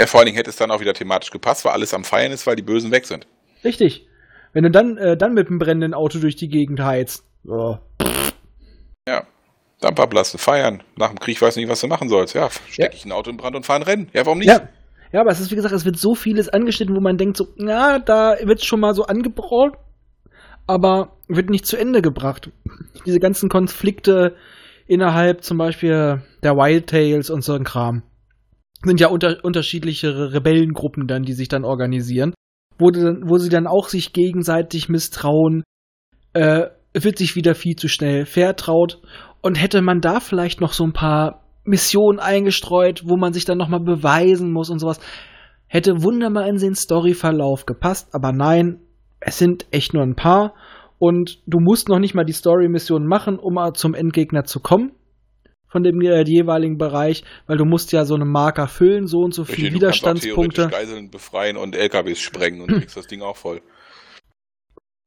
Ja, 0.00 0.06
vor 0.06 0.20
allen 0.20 0.26
Dingen 0.26 0.36
hätte 0.36 0.50
es 0.50 0.56
dann 0.56 0.70
auch 0.70 0.80
wieder 0.80 0.94
thematisch 0.94 1.30
gepasst, 1.30 1.64
weil 1.64 1.72
alles 1.72 1.94
am 1.94 2.04
Feiern 2.04 2.32
ist, 2.32 2.46
weil 2.46 2.56
die 2.56 2.62
Bösen 2.62 2.90
weg 2.90 3.06
sind. 3.06 3.26
Richtig. 3.64 4.06
Wenn 4.52 4.64
du 4.64 4.70
dann, 4.70 4.96
äh, 4.98 5.16
dann 5.16 5.34
mit 5.34 5.48
einem 5.48 5.58
brennenden 5.58 5.94
Auto 5.94 6.18
durch 6.18 6.36
die 6.36 6.48
Gegend 6.48 6.80
heizt. 6.80 7.24
Oh. 7.46 7.76
Ja. 9.08 9.26
Dampf 9.80 10.00
ablassen, 10.00 10.38
feiern. 10.38 10.82
Nach 10.96 11.08
dem 11.08 11.18
Krieg 11.18 11.40
weiß 11.40 11.56
nicht, 11.56 11.68
was 11.68 11.80
du 11.80 11.86
machen 11.86 12.08
sollst. 12.08 12.34
Ja, 12.34 12.50
stecke 12.50 12.92
ja. 12.92 12.98
ich 12.98 13.04
ein 13.04 13.12
Auto 13.12 13.30
in 13.30 13.36
Brand 13.36 13.56
und 13.56 13.66
fahre 13.66 13.80
ein 13.80 13.84
Rennen. 13.84 14.10
Ja, 14.12 14.24
warum 14.26 14.38
nicht? 14.38 14.48
Ja. 14.48 14.68
ja, 15.12 15.20
aber 15.20 15.30
es 15.30 15.40
ist, 15.40 15.50
wie 15.50 15.56
gesagt, 15.56 15.74
es 15.74 15.84
wird 15.84 15.98
so 15.98 16.14
vieles 16.14 16.48
angeschnitten, 16.48 16.94
wo 16.94 17.00
man 17.00 17.16
denkt 17.16 17.36
so, 17.36 17.48
na, 17.56 17.98
da 17.98 18.36
wird 18.42 18.60
es 18.60 18.64
schon 18.64 18.80
mal 18.80 18.94
so 18.94 19.04
angebraucht, 19.06 19.74
aber 20.66 21.16
wird 21.28 21.50
nicht 21.50 21.66
zu 21.66 21.76
Ende 21.76 22.02
gebracht. 22.02 22.50
Diese 23.06 23.18
ganzen 23.18 23.48
Konflikte 23.48 24.36
innerhalb 24.86 25.42
zum 25.42 25.58
Beispiel 25.58 26.22
der 26.42 26.56
Wild 26.56 26.88
Tales 26.88 27.30
und 27.30 27.42
so 27.42 27.54
ein 27.54 27.64
Kram 27.64 28.02
sind 28.84 29.00
ja 29.00 29.08
unter, 29.08 29.44
unterschiedliche 29.44 30.32
Rebellengruppen 30.32 31.06
dann, 31.06 31.22
die 31.22 31.34
sich 31.34 31.48
dann 31.48 31.64
organisieren, 31.64 32.34
wo, 32.78 32.86
wo 32.86 33.38
sie 33.38 33.48
dann 33.48 33.66
auch 33.66 33.88
sich 33.88 34.12
gegenseitig 34.12 34.88
misstrauen, 34.88 35.62
äh, 36.32 36.66
wird 36.92 37.18
sich 37.18 37.36
wieder 37.36 37.54
viel 37.54 37.76
zu 37.76 37.88
schnell 37.88 38.26
vertraut 38.26 39.00
und 39.40 39.60
hätte 39.60 39.82
man 39.82 40.00
da 40.00 40.20
vielleicht 40.20 40.60
noch 40.60 40.72
so 40.72 40.84
ein 40.84 40.92
paar 40.92 41.44
Missionen 41.64 42.18
eingestreut, 42.18 43.02
wo 43.06 43.16
man 43.16 43.32
sich 43.32 43.44
dann 43.44 43.58
nochmal 43.58 43.80
beweisen 43.80 44.52
muss 44.52 44.68
und 44.68 44.80
sowas, 44.80 45.00
hätte 45.68 46.02
wunderbar 46.02 46.46
in 46.48 46.56
den 46.56 46.74
Storyverlauf 46.74 47.66
gepasst, 47.66 48.14
aber 48.14 48.32
nein, 48.32 48.80
es 49.24 49.38
sind 49.38 49.66
echt 49.70 49.94
nur 49.94 50.02
ein 50.02 50.16
paar 50.16 50.54
und 50.98 51.42
du 51.46 51.60
musst 51.60 51.88
noch 51.88 51.98
nicht 51.98 52.14
mal 52.14 52.24
die 52.24 52.32
Story-Mission 52.32 53.06
machen, 53.06 53.38
um 53.38 53.58
zum 53.74 53.94
Endgegner 53.94 54.44
zu 54.44 54.60
kommen 54.60 54.92
von 55.72 55.82
dem 55.82 56.02
jeweiligen 56.02 56.76
Bereich, 56.76 57.24
weil 57.46 57.56
du 57.56 57.64
musst 57.64 57.92
ja 57.92 58.04
so 58.04 58.14
einen 58.14 58.28
Marker 58.28 58.68
füllen, 58.68 59.06
so 59.06 59.20
und 59.22 59.32
so 59.32 59.44
viele 59.44 59.70
du 59.70 59.76
Widerstandspunkte. 59.76 60.62
Kannst 60.62 60.76
Geiseln 60.76 61.10
befreien 61.10 61.56
und 61.56 61.74
LKWs 61.74 62.20
sprengen 62.20 62.60
und 62.60 62.68
kriegst 62.78 62.96
das 62.96 63.06
Ding 63.06 63.22
auch 63.22 63.36
voll. 63.36 63.62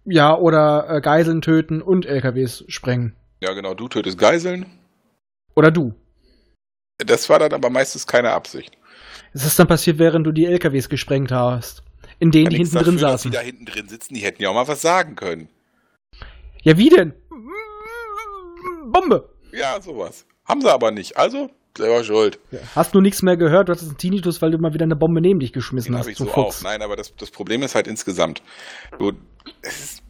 Ja, 0.05 0.35
oder 0.35 0.87
äh, 0.89 1.01
Geiseln 1.01 1.41
töten 1.41 1.83
und 1.83 2.07
LKWs 2.07 2.65
sprengen. 2.67 3.15
Ja, 3.41 3.53
genau, 3.53 3.75
du 3.75 3.87
tötest 3.87 4.17
Geiseln. 4.17 4.65
Oder 5.55 5.69
du. 5.69 5.93
Das 6.97 7.29
war 7.29 7.37
dann 7.37 7.53
aber 7.53 7.69
meistens 7.69 8.07
keine 8.07 8.31
Absicht. 8.31 8.75
Es 9.33 9.45
ist 9.45 9.59
dann 9.59 9.67
passiert, 9.67 9.99
während 9.99 10.25
du 10.25 10.31
die 10.31 10.45
LKWs 10.45 10.89
gesprengt 10.89 11.31
hast 11.31 11.84
in 12.19 12.31
denen 12.31 12.49
die 12.49 12.57
hinten 12.57 12.73
dafür, 12.75 12.91
drin 12.91 12.99
saßen. 12.99 13.31
Die 13.31 13.37
da 13.37 13.43
hinten 13.43 13.65
drin 13.65 13.87
sitzen, 13.87 14.13
die 14.13 14.21
hätten 14.21 14.41
ja 14.41 14.49
auch 14.49 14.53
mal 14.53 14.67
was 14.67 14.81
sagen 14.81 15.15
können. 15.15 15.49
Ja, 16.63 16.77
wie 16.77 16.89
denn? 16.89 17.13
Bombe! 18.91 19.29
Ja, 19.51 19.81
sowas. 19.81 20.25
Haben 20.45 20.61
sie 20.61 20.71
aber 20.71 20.91
nicht. 20.91 21.17
Also, 21.17 21.49
selber 21.77 22.03
schuld. 22.03 22.39
Hast 22.75 22.93
du 22.95 23.01
nichts 23.01 23.21
mehr 23.21 23.37
gehört? 23.37 23.67
Du 23.67 23.73
hattest 23.73 23.89
einen 23.89 23.97
Tinnitus, 23.97 24.41
weil 24.41 24.51
du 24.51 24.57
mal 24.57 24.73
wieder 24.73 24.83
eine 24.85 24.95
Bombe 24.95 25.21
neben 25.21 25.39
dich 25.39 25.53
geschmissen 25.53 25.91
Den 25.91 25.95
hast. 25.99 26.03
habe 26.05 26.11
ich 26.11 26.17
so 26.17 26.25
Fuchs. 26.25 26.59
auch. 26.59 26.63
Nein, 26.63 26.81
aber 26.81 26.95
das, 26.95 27.15
das 27.15 27.31
Problem 27.31 27.63
ist 27.63 27.75
halt 27.75 27.87
insgesamt. 27.87 28.41
Du, 28.99 29.11
es 29.61 29.83
ist, 29.83 30.03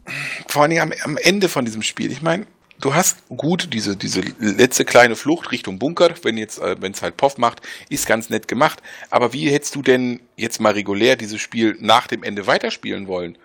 vor 0.48 0.62
allen 0.62 0.70
Dingen 0.70 0.82
am, 0.82 0.92
am 1.04 1.16
Ende 1.16 1.48
von 1.48 1.64
diesem 1.64 1.82
Spiel. 1.82 2.10
Ich 2.12 2.22
meine, 2.22 2.46
du 2.80 2.94
hast 2.94 3.28
gut 3.28 3.72
diese, 3.72 3.96
diese 3.96 4.20
letzte 4.38 4.84
kleine 4.84 5.16
Flucht 5.16 5.52
Richtung 5.52 5.78
Bunker, 5.78 6.10
wenn 6.22 6.36
jetzt, 6.36 6.58
äh, 6.58 6.76
wenn 6.80 6.92
es 6.92 7.02
halt 7.02 7.16
Poff 7.16 7.38
macht, 7.38 7.60
ist 7.88 8.06
ganz 8.06 8.30
nett 8.30 8.48
gemacht. 8.48 8.82
Aber 9.10 9.32
wie 9.32 9.50
hättest 9.50 9.74
du 9.74 9.82
denn 9.82 10.20
jetzt 10.36 10.60
mal 10.60 10.72
regulär 10.72 11.16
dieses 11.16 11.40
Spiel 11.40 11.76
nach 11.80 12.06
dem 12.06 12.22
Ende 12.22 12.46
weiterspielen 12.46 13.08
wollen? 13.08 13.38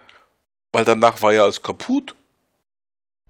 Weil 0.71 0.85
danach 0.85 1.21
war 1.21 1.33
ja 1.33 1.43
alles 1.43 1.61
kaputt. 1.61 2.15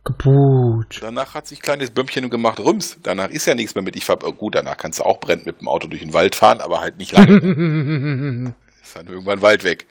Kaputt. 0.03 0.99
Danach 1.01 1.35
hat 1.35 1.47
sich 1.47 1.61
kleines 1.61 1.91
Bömmchen 1.91 2.29
gemacht, 2.29 2.59
Rums. 2.59 2.97
Danach 3.03 3.29
ist 3.29 3.45
ja 3.45 3.53
nichts 3.53 3.75
mehr 3.75 3.83
mit. 3.83 3.95
Ich 3.95 4.05
fahr, 4.05 4.17
oh, 4.23 4.31
gut, 4.31 4.55
danach 4.55 4.77
kannst 4.77 4.99
du 4.99 5.03
auch 5.03 5.19
brennend 5.19 5.45
mit 5.45 5.61
dem 5.61 5.67
Auto 5.67 5.87
durch 5.87 6.01
den 6.01 6.13
Wald 6.13 6.33
fahren, 6.33 6.59
aber 6.59 6.81
halt 6.81 6.97
nicht 6.97 7.11
lange. 7.11 7.35
ist 8.81 8.95
dann 8.95 9.07
irgendwann 9.07 9.41
Wald 9.43 9.63
weg. 9.63 9.85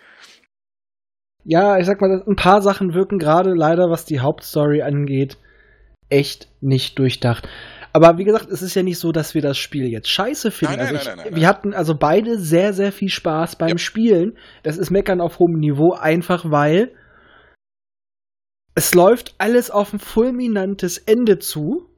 ja, 1.44 1.78
ich 1.78 1.86
sag 1.86 2.00
mal, 2.00 2.22
ein 2.26 2.36
paar 2.36 2.60
Sachen 2.60 2.92
wirken 2.92 3.18
gerade 3.18 3.54
leider, 3.54 3.88
was 3.88 4.04
die 4.04 4.20
Hauptstory 4.20 4.82
angeht, 4.82 5.38
echt 6.10 6.48
nicht 6.60 6.98
durchdacht. 6.98 7.48
Aber 7.92 8.18
wie 8.18 8.24
gesagt, 8.24 8.50
es 8.50 8.62
ist 8.62 8.74
ja 8.74 8.82
nicht 8.82 8.98
so, 8.98 9.10
dass 9.10 9.34
wir 9.34 9.42
das 9.42 9.58
Spiel 9.58 9.86
jetzt 9.86 10.08
scheiße 10.08 10.50
finden. 10.50 10.76
Nein, 10.76 10.86
nein, 10.86 10.96
also 10.96 11.10
ich, 11.10 11.16
nein, 11.16 11.36
wir 11.36 11.48
hatten 11.48 11.74
also 11.74 11.96
beide 11.96 12.38
sehr, 12.38 12.72
sehr 12.72 12.92
viel 12.92 13.08
Spaß 13.08 13.56
beim 13.56 13.70
Ja. 13.70 13.78
Spielen. 13.78 14.36
Das 14.62 14.76
ist 14.76 14.90
Meckern 14.90 15.20
auf 15.20 15.38
hohem 15.38 15.58
Niveau, 15.58 15.92
einfach 15.92 16.50
weil 16.50 16.92
es 18.74 18.94
läuft 18.94 19.34
alles 19.38 19.70
auf 19.70 19.92
ein 19.92 19.98
fulminantes 19.98 20.98
Ende 20.98 21.38
zu. 21.40 21.88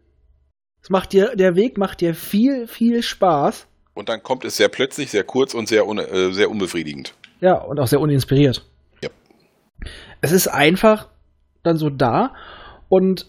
Es 0.82 0.88
macht 0.88 1.12
dir, 1.12 1.36
der 1.36 1.54
Weg 1.54 1.76
macht 1.76 2.00
dir 2.00 2.14
viel, 2.14 2.66
viel 2.66 3.02
Spaß. 3.02 3.66
Und 3.94 4.08
dann 4.08 4.22
kommt 4.22 4.44
es 4.44 4.56
sehr 4.56 4.68
plötzlich, 4.68 5.10
sehr 5.10 5.24
kurz 5.24 5.52
und 5.52 5.68
sehr, 5.68 5.86
un, 5.86 5.98
äh, 5.98 6.32
sehr 6.32 6.50
unbefriedigend. 6.50 7.14
Ja, 7.40 7.54
und 7.54 7.78
auch 7.78 7.86
sehr 7.86 8.00
uninspiriert. 8.00 8.64
Ja. 9.02 9.10
Es 10.22 10.32
ist 10.32 10.48
einfach 10.48 11.08
dann 11.62 11.76
so 11.76 11.90
da 11.90 12.34
und 12.88 13.26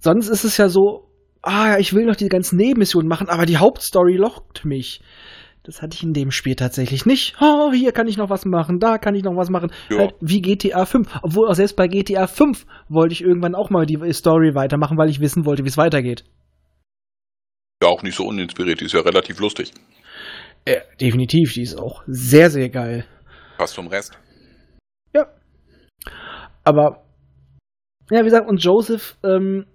sonst 0.00 0.28
ist 0.28 0.44
es 0.44 0.56
ja 0.56 0.68
so, 0.68 1.10
ah, 1.42 1.76
ich 1.78 1.94
will 1.94 2.04
noch 2.06 2.16
die 2.16 2.28
ganzen 2.28 2.56
Nebenmissionen 2.56 3.08
machen, 3.08 3.28
aber 3.28 3.46
die 3.46 3.56
Hauptstory 3.56 4.16
lockt 4.16 4.64
mich. 4.64 5.00
Das 5.64 5.82
hatte 5.82 5.96
ich 5.96 6.02
in 6.02 6.14
dem 6.14 6.30
Spiel 6.30 6.56
tatsächlich 6.56 7.04
nicht. 7.04 7.36
Oh, 7.42 7.72
hier 7.72 7.92
kann 7.92 8.08
ich 8.08 8.16
noch 8.16 8.30
was 8.30 8.46
machen, 8.46 8.78
da 8.78 8.96
kann 8.96 9.14
ich 9.14 9.22
noch 9.22 9.36
was 9.36 9.50
machen. 9.50 9.70
Halt 9.90 10.14
wie 10.20 10.40
GTA 10.40 10.86
5. 10.86 11.20
Obwohl 11.22 11.48
auch 11.48 11.54
selbst 11.54 11.76
bei 11.76 11.88
GTA 11.88 12.26
5 12.26 12.64
wollte 12.88 13.12
ich 13.12 13.20
irgendwann 13.20 13.54
auch 13.54 13.68
mal 13.68 13.84
die 13.84 13.98
Story 14.14 14.54
weitermachen, 14.54 14.96
weil 14.96 15.10
ich 15.10 15.20
wissen 15.20 15.44
wollte, 15.44 15.64
wie 15.64 15.68
es 15.68 15.76
weitergeht. 15.76 16.24
Ja, 17.82 17.90
auch 17.90 18.02
nicht 18.02 18.16
so 18.16 18.24
uninspiriert, 18.24 18.80
die 18.80 18.86
ist 18.86 18.94
ja 18.94 19.00
relativ 19.00 19.40
lustig. 19.40 19.72
Ja, 20.66 20.80
definitiv, 21.00 21.52
die 21.52 21.62
ist 21.62 21.78
auch 21.78 22.02
sehr, 22.06 22.50
sehr 22.50 22.70
geil. 22.70 23.04
Passt 23.58 23.74
zum 23.74 23.88
Rest. 23.88 24.18
Ja. 25.14 25.26
Aber, 26.64 27.04
ja, 28.10 28.20
wie 28.20 28.24
gesagt, 28.24 28.48
und 28.48 28.62
Joseph, 28.62 29.16
ähm, 29.22 29.66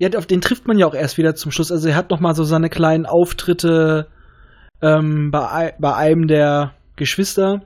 ja, 0.00 0.08
auf 0.18 0.26
den 0.26 0.40
trifft 0.40 0.66
man 0.66 0.78
ja 0.78 0.86
auch 0.86 0.94
erst 0.94 1.18
wieder 1.18 1.34
zum 1.34 1.52
Schluss. 1.52 1.70
Also 1.70 1.88
er 1.88 1.94
hat 1.94 2.10
noch 2.10 2.20
mal 2.20 2.34
so 2.34 2.42
seine 2.42 2.68
kleinen 2.70 3.06
Auftritte 3.06 4.06
ähm, 4.82 5.30
bei, 5.30 5.52
ei- 5.52 5.74
bei 5.78 5.94
einem 5.94 6.26
der 6.26 6.74
Geschwister. 6.96 7.62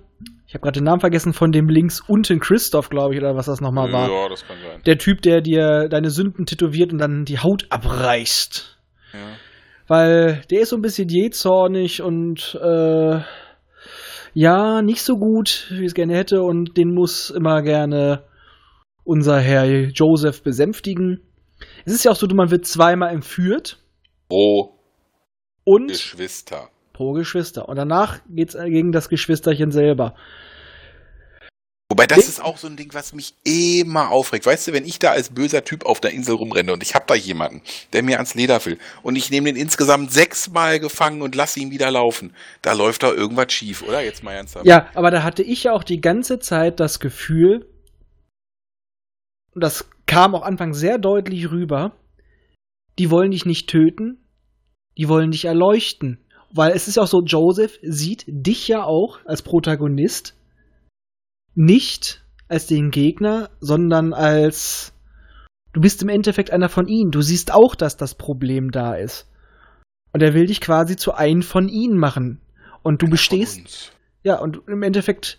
Ich 0.47 0.55
habe 0.55 0.63
gerade 0.63 0.81
den 0.81 0.85
Namen 0.85 1.01
vergessen 1.01 1.33
von 1.33 1.53
dem 1.53 1.69
links 1.69 2.01
unten 2.07 2.39
Christoph, 2.41 2.89
glaube 2.91 3.15
ich, 3.15 3.21
oder 3.21 3.35
was 3.35 3.47
das 3.47 3.61
nochmal 3.61 3.93
war. 3.93 4.09
Ja, 4.11 4.29
das 4.29 4.47
kann 4.47 4.57
sein. 4.63 4.83
Der 4.85 4.99
Typ, 4.99 5.23
der 5.23 5.41
dir 5.41 5.89
deine 5.89 6.11
Sünden 6.11 6.45
tätowiert 6.47 6.93
und 6.93 6.99
dann 6.99 7.25
die 7.25 7.39
Haut 7.39 7.67
abreißt. 7.71 8.79
Ja. 9.13 9.19
Weil 9.87 10.43
der 10.51 10.61
ist 10.61 10.71
so 10.71 10.77
ein 10.77 10.83
bisschen 10.83 11.09
jähzornig 11.09 12.03
und 12.03 12.59
äh, 12.63 13.21
ja, 14.33 14.83
nicht 14.83 15.03
so 15.03 15.17
gut, 15.19 15.69
wie 15.71 15.81
ich 15.81 15.87
es 15.87 15.95
gerne 15.95 16.17
hätte, 16.17 16.43
und 16.43 16.77
den 16.77 16.93
muss 16.95 17.31
immer 17.31 17.63
gerne 17.63 18.25
unser 19.05 19.39
Herr 19.39 19.67
Joseph 19.91 20.43
besänftigen. 20.43 21.21
Es 21.85 21.93
ist 21.93 22.05
ja 22.05 22.11
auch 22.11 22.17
so, 22.17 22.27
man 22.29 22.51
wird 22.51 22.67
zweimal 22.67 23.13
entführt 23.13 23.79
Pro 24.29 24.79
und 25.65 25.89
Geschwister. 25.89 26.71
pro 26.93 27.13
Geschwister. 27.13 27.69
Und 27.69 27.77
danach 27.77 28.21
geht's 28.29 28.55
gegen 28.55 28.93
das 28.93 29.09
Geschwisterchen 29.09 29.71
selber. 29.71 30.15
Wobei 31.91 32.07
das 32.07 32.29
ist 32.29 32.43
auch 32.43 32.57
so 32.57 32.67
ein 32.67 32.77
Ding, 32.77 32.95
was 32.95 33.13
mich 33.13 33.35
immer 33.45 34.11
aufregt. 34.11 34.47
Weißt 34.47 34.67
du, 34.67 34.73
wenn 34.73 34.87
ich 34.87 34.99
da 34.99 35.13
als 35.13 35.29
böser 35.29 35.63
Typ 35.65 35.85
auf 35.85 36.01
der 36.01 36.13
Insel 36.13 36.35
rumrenne 36.35 36.73
und 36.73 36.83
ich 36.83 36.95
hab 36.95 37.07
da 37.07 37.15
jemanden, 37.15 37.61
der 37.93 38.03
mir 38.03 38.17
ans 38.17 38.35
Leder 38.35 38.65
will 38.65 38.79
und 39.03 39.17
ich 39.17 39.31
nehme 39.31 39.53
den 39.53 39.61
insgesamt 39.61 40.11
sechsmal 40.11 40.81
gefangen 40.81 41.21
und 41.21 41.35
lasse 41.35 41.61
ihn 41.61 41.71
wieder 41.71 41.91
laufen, 41.91 42.35
da 42.63 42.73
läuft 42.73 43.03
da 43.03 43.13
irgendwas 43.13 43.53
schief, 43.53 43.83
oder? 43.83 44.03
Jetzt 44.03 44.25
mal 44.25 44.33
ernsthaft. 44.33 44.67
Ja, 44.67 44.89
aber 44.95 45.11
da 45.11 45.23
hatte 45.23 45.43
ich 45.43 45.65
ja 45.65 45.73
auch 45.73 45.85
die 45.85 46.01
ganze 46.01 46.39
Zeit 46.39 46.81
das 46.81 47.01
Gefühl, 47.01 47.67
und 49.55 49.63
das 49.63 49.89
kam 50.07 50.35
auch 50.35 50.43
Anfang 50.43 50.75
sehr 50.75 50.99
deutlich 50.99 51.51
rüber, 51.51 51.97
die 52.99 53.11
wollen 53.11 53.31
dich 53.31 53.47
nicht 53.47 53.69
töten, 53.69 54.19
die 54.97 55.09
wollen 55.09 55.31
dich 55.31 55.45
erleuchten. 55.45 56.19
Weil 56.53 56.73
es 56.73 56.87
ist 56.87 56.97
ja 56.97 57.03
auch 57.03 57.09
so, 57.09 57.23
Joseph 57.25 57.79
sieht 57.83 58.25
dich 58.29 58.69
ja 58.69 58.85
auch 58.85 59.19
als 59.25 59.43
Protagonist 59.43 60.37
nicht 61.55 62.25
als 62.49 62.67
den 62.67 62.91
Gegner, 62.91 63.51
sondern 63.61 64.13
als 64.13 64.93
du 65.73 65.81
bist 65.81 66.03
im 66.03 66.09
Endeffekt 66.09 66.51
einer 66.51 66.69
von 66.69 66.87
ihnen. 66.87 67.11
Du 67.11 67.23
siehst 67.23 67.53
auch, 67.53 67.75
dass 67.75 67.97
das 67.97 68.15
Problem 68.15 68.71
da 68.71 68.95
ist. 68.95 69.29
Und 70.13 70.23
er 70.23 70.35
will 70.35 70.47
dich 70.47 70.61
quasi 70.61 70.95
zu 70.95 71.15
einem 71.15 71.43
von 71.43 71.69
ihnen 71.69 71.99
machen. 71.99 72.41
Und 72.83 73.03
du 73.03 73.09
bestehst 73.09 73.59
Uns. 73.59 73.93
ja, 74.23 74.39
und 74.39 74.61
im 74.69 74.83
Endeffekt, 74.83 75.39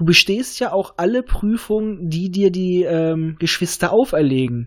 du 0.00 0.06
bestehst 0.06 0.58
ja 0.60 0.72
auch 0.72 0.94
alle 0.96 1.22
Prüfungen, 1.22 2.08
die 2.08 2.30
dir 2.30 2.50
die 2.50 2.84
ähm, 2.84 3.36
Geschwister 3.38 3.92
auferlegen. 3.92 4.66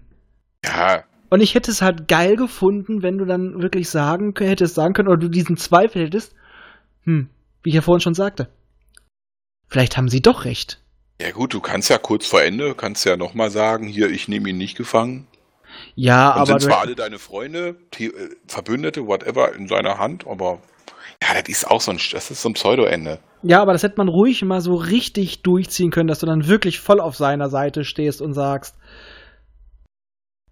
Ja, 0.64 1.06
Und 1.32 1.42
ich 1.42 1.56
hätte 1.56 1.72
es 1.72 1.82
halt 1.82 2.08
geil 2.08 2.36
gefunden, 2.36 3.02
wenn 3.02 3.18
du 3.18 3.26
dann 3.26 3.60
wirklich 3.60 3.90
sagen 3.90 4.36
hättest 4.38 4.76
sagen 4.76 4.94
können, 4.94 5.08
oder 5.08 5.18
du 5.18 5.30
diesen 5.30 5.58
Zweifel 5.58 6.06
hättest, 6.06 6.36
hm, 7.06 7.30
wie 7.64 7.70
ich 7.70 7.76
ja 7.76 7.82
vorhin 7.82 8.00
schon 8.00 8.14
sagte. 8.14 8.48
Vielleicht 9.68 9.98
haben 9.98 10.08
sie 10.08 10.22
doch 10.22 10.46
recht. 10.46 10.80
ja 11.20 11.32
gut, 11.32 11.56
du 11.56 11.62
kannst 11.62 11.90
ja 11.90 11.98
kurz 11.98 12.28
vor 12.28 12.44
Ende, 12.44 12.76
kannst 12.76 13.04
ja 13.04 13.18
nochmal 13.18 13.50
sagen, 13.50 13.88
hier, 13.88 14.12
ich 14.12 14.28
nehme 14.28 14.50
ihn 14.50 14.58
nicht 14.60 14.78
gefangen. 14.78 15.28
Ja, 15.96 16.30
Und 16.34 16.42
aber 16.42 16.46
sind 16.46 16.62
zwar 16.62 16.82
alle 16.82 16.94
deine 16.94 17.18
Freunde, 17.18 17.76
äh, 17.98 18.12
Verbündete, 18.48 19.08
whatever, 19.08 19.56
in 19.56 19.68
seiner 19.68 19.98
Hand, 19.98 20.28
aber 20.28 20.62
ja, 21.22 21.42
das 21.42 21.50
ist 21.50 21.68
auch 21.70 21.82
so 21.82 21.92
ein, 21.92 22.00
das 22.12 22.32
ist 22.32 22.42
so 22.42 22.50
ein 22.50 22.54
Pseudo-Ende. 22.54 23.20
ja, 23.44 23.62
aber 23.62 23.74
das 23.74 23.84
hätte 23.84 23.96
man 23.98 24.08
ruhig 24.08 24.42
mal 24.44 24.62
so 24.62 24.76
richtig 24.76 25.42
durchziehen 25.42 25.92
können, 25.92 26.08
dass 26.08 26.20
du 26.20 26.26
dann 26.26 26.48
wirklich 26.48 26.80
voll 26.80 27.00
auf 27.00 27.16
seiner 27.16 27.50
Seite 27.50 27.84
stehst 27.84 28.22
und 28.22 28.34
sagst, 28.34 28.76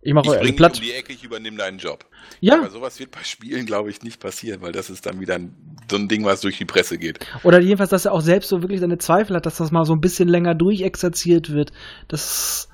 ich 0.03 0.13
mache 0.13 0.29
euch 0.29 0.55
platt. 0.55 0.77
um 0.77 0.81
die 0.81 0.93
Ecke, 0.93 1.13
ich 1.13 1.23
übernehme 1.23 1.57
deinen 1.57 1.77
Job. 1.77 2.05
ja, 2.39 2.57
Aber 2.57 2.71
sowas 2.71 2.99
wird 2.99 3.11
bei 3.11 3.23
Spielen, 3.23 3.67
glaube 3.67 3.91
ich, 3.91 4.01
nicht 4.01 4.19
passieren, 4.19 4.61
weil 4.61 4.71
das 4.71 4.89
ist 4.89 5.05
dann 5.05 5.19
wieder 5.19 5.35
ein, 5.35 5.55
so 5.89 5.95
ein 5.95 6.07
Ding, 6.07 6.25
was 6.25 6.41
durch 6.41 6.57
die 6.57 6.65
Presse 6.65 6.97
geht. 6.97 7.19
Oder 7.43 7.59
jedenfalls, 7.59 7.91
dass 7.91 8.05
er 8.05 8.13
auch 8.13 8.21
selbst 8.21 8.49
so 8.49 8.63
wirklich 8.63 8.79
seine 8.79 8.97
Zweifel 8.97 9.35
hat, 9.35 9.45
dass 9.45 9.57
das 9.57 9.71
mal 9.71 9.85
so 9.85 9.93
ein 9.93 10.01
bisschen 10.01 10.27
länger 10.27 10.55
durchexerziert 10.55 11.51
wird. 11.51 11.71
Das, 12.07 12.67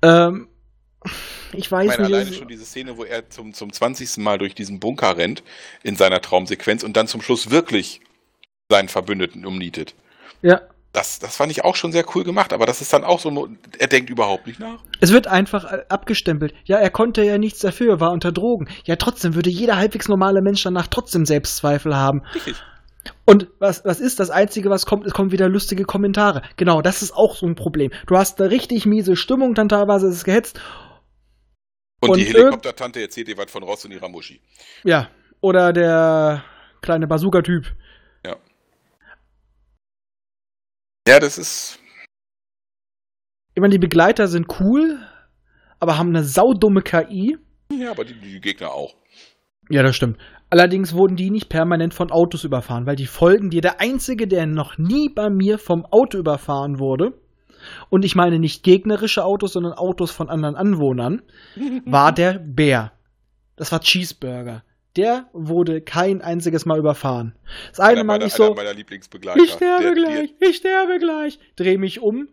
ähm, 0.00 0.48
ich 1.52 1.58
Ich 1.66 1.72
weiß 1.72 1.86
meine, 1.86 2.02
nicht. 2.02 2.14
alleine 2.14 2.32
schon 2.32 2.48
diese 2.48 2.64
Szene, 2.64 2.96
wo 2.96 3.04
er 3.04 3.28
zum, 3.30 3.52
zum 3.54 3.72
20. 3.72 4.18
Mal 4.18 4.38
durch 4.38 4.54
diesen 4.54 4.80
Bunker 4.80 5.16
rennt, 5.16 5.42
in 5.82 5.96
seiner 5.96 6.20
Traumsequenz 6.20 6.82
und 6.82 6.96
dann 6.96 7.06
zum 7.06 7.20
Schluss 7.22 7.50
wirklich 7.50 8.00
seinen 8.70 8.88
Verbündeten 8.88 9.44
umnietet. 9.46 9.94
ja, 10.42 10.60
Das, 10.92 11.18
das 11.18 11.36
fand 11.36 11.50
ich 11.52 11.64
auch 11.64 11.76
schon 11.76 11.92
sehr 11.92 12.04
cool 12.14 12.24
gemacht, 12.24 12.52
aber 12.52 12.66
das 12.66 12.80
ist 12.80 12.92
dann 12.92 13.04
auch 13.04 13.18
so, 13.20 13.48
er 13.78 13.88
denkt 13.88 14.10
überhaupt 14.10 14.46
nicht 14.46 14.60
nach. 14.60 14.82
es 15.00 15.12
wird 15.12 15.26
einfach 15.26 15.64
äh, 15.70 15.84
abgestempelt. 15.88 16.54
Ja, 16.64 16.78
er 16.78 16.90
konnte 16.90 17.22
ja 17.24 17.36
nichts 17.38 17.60
dafür, 17.60 18.00
war 18.00 18.12
unter 18.12 18.32
Drogen. 18.32 18.68
Ja, 18.84 18.96
trotzdem 18.96 19.34
würde 19.34 19.50
jeder 19.50 19.76
halbwegs 19.76 20.08
normale 20.08 20.40
Mensch 20.40 20.62
danach 20.62 20.86
trotzdem 20.86 21.26
Selbstzweifel 21.26 21.96
haben. 21.96 22.22
Richtig. 22.34 22.56
Und 23.26 23.48
was, 23.58 23.84
was 23.84 24.00
ist 24.00 24.18
das 24.18 24.30
Einzige, 24.30 24.70
was 24.70 24.86
kommt? 24.86 25.04
Es 25.06 25.12
kommen 25.12 25.30
wieder 25.32 25.48
lustige 25.48 25.84
Kommentare. 25.84 26.40
Genau, 26.56 26.80
das 26.80 27.02
ist 27.02 27.12
auch 27.14 27.34
so 27.36 27.44
ein 27.46 27.54
Problem. 27.54 27.90
Du 28.06 28.16
hast 28.16 28.40
eine 28.40 28.50
richtig 28.50 28.86
miese 28.86 29.14
Stimmung, 29.16 29.54
dann 29.54 29.68
teilweise 29.68 30.06
ist 30.08 30.14
es 30.16 30.24
gehetzt. 30.24 30.58
Und, 32.04 32.10
Und 32.10 32.18
die 32.18 32.24
Helikoptertante 32.26 33.00
erzählt 33.00 33.28
dir 33.28 33.36
was 33.36 33.50
von 33.50 33.62
Ross 33.62 33.84
und 33.84 33.92
ihrer 33.92 34.08
Muschi. 34.08 34.40
Ja. 34.84 35.10
Oder 35.40 35.72
der 35.72 36.44
kleine 36.80 37.06
Bazooka-Typ. 37.06 37.74
Ja, 41.06 41.20
das 41.20 41.36
ist. 41.38 41.78
Ich 43.54 43.60
meine, 43.60 43.72
die 43.72 43.78
Begleiter 43.78 44.26
sind 44.26 44.46
cool, 44.60 44.98
aber 45.78 45.98
haben 45.98 46.08
eine 46.08 46.24
saudumme 46.24 46.82
KI. 46.82 47.38
Ja, 47.70 47.90
aber 47.90 48.04
die, 48.04 48.14
die 48.14 48.40
Gegner 48.40 48.72
auch. 48.72 48.94
Ja, 49.70 49.82
das 49.82 49.96
stimmt. 49.96 50.18
Allerdings 50.50 50.94
wurden 50.94 51.16
die 51.16 51.30
nicht 51.30 51.48
permanent 51.48 51.94
von 51.94 52.10
Autos 52.10 52.44
überfahren, 52.44 52.86
weil 52.86 52.96
die 52.96 53.06
folgen 53.06 53.50
dir. 53.50 53.60
Der 53.60 53.80
einzige, 53.80 54.26
der 54.26 54.46
noch 54.46 54.78
nie 54.78 55.08
bei 55.08 55.30
mir 55.30 55.58
vom 55.58 55.84
Auto 55.86 56.18
überfahren 56.18 56.78
wurde, 56.78 57.12
und 57.90 58.04
ich 58.04 58.14
meine 58.14 58.38
nicht 58.38 58.62
gegnerische 58.62 59.24
Autos, 59.24 59.52
sondern 59.52 59.72
Autos 59.72 60.10
von 60.10 60.28
anderen 60.28 60.56
Anwohnern, 60.56 61.22
war 61.84 62.12
der 62.12 62.38
Bär. 62.38 62.92
Das 63.56 63.72
war 63.72 63.80
Cheeseburger. 63.80 64.62
Der 64.96 65.26
wurde 65.32 65.80
kein 65.80 66.22
einziges 66.22 66.66
Mal 66.66 66.78
überfahren. 66.78 67.36
Das 67.70 67.80
eine 67.80 67.90
Einer 67.92 68.04
Mal 68.04 68.14
meiner, 68.14 68.26
ich 68.26 68.32
so, 68.34 68.54
ich 68.54 69.52
sterbe 69.52 69.82
Der- 69.84 69.94
gleich, 69.94 70.34
ich 70.40 70.56
sterbe 70.56 70.98
gleich. 70.98 71.38
Dreh 71.56 71.78
mich 71.78 72.00
um. 72.00 72.28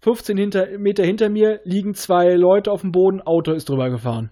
15 0.00 0.36
hinter, 0.36 0.78
Meter 0.78 1.04
hinter 1.04 1.28
mir 1.28 1.60
liegen 1.64 1.94
zwei 1.94 2.34
Leute 2.34 2.70
auf 2.70 2.82
dem 2.82 2.92
Boden, 2.92 3.20
Auto 3.20 3.52
ist 3.52 3.68
drüber 3.68 3.90
gefahren. 3.90 4.30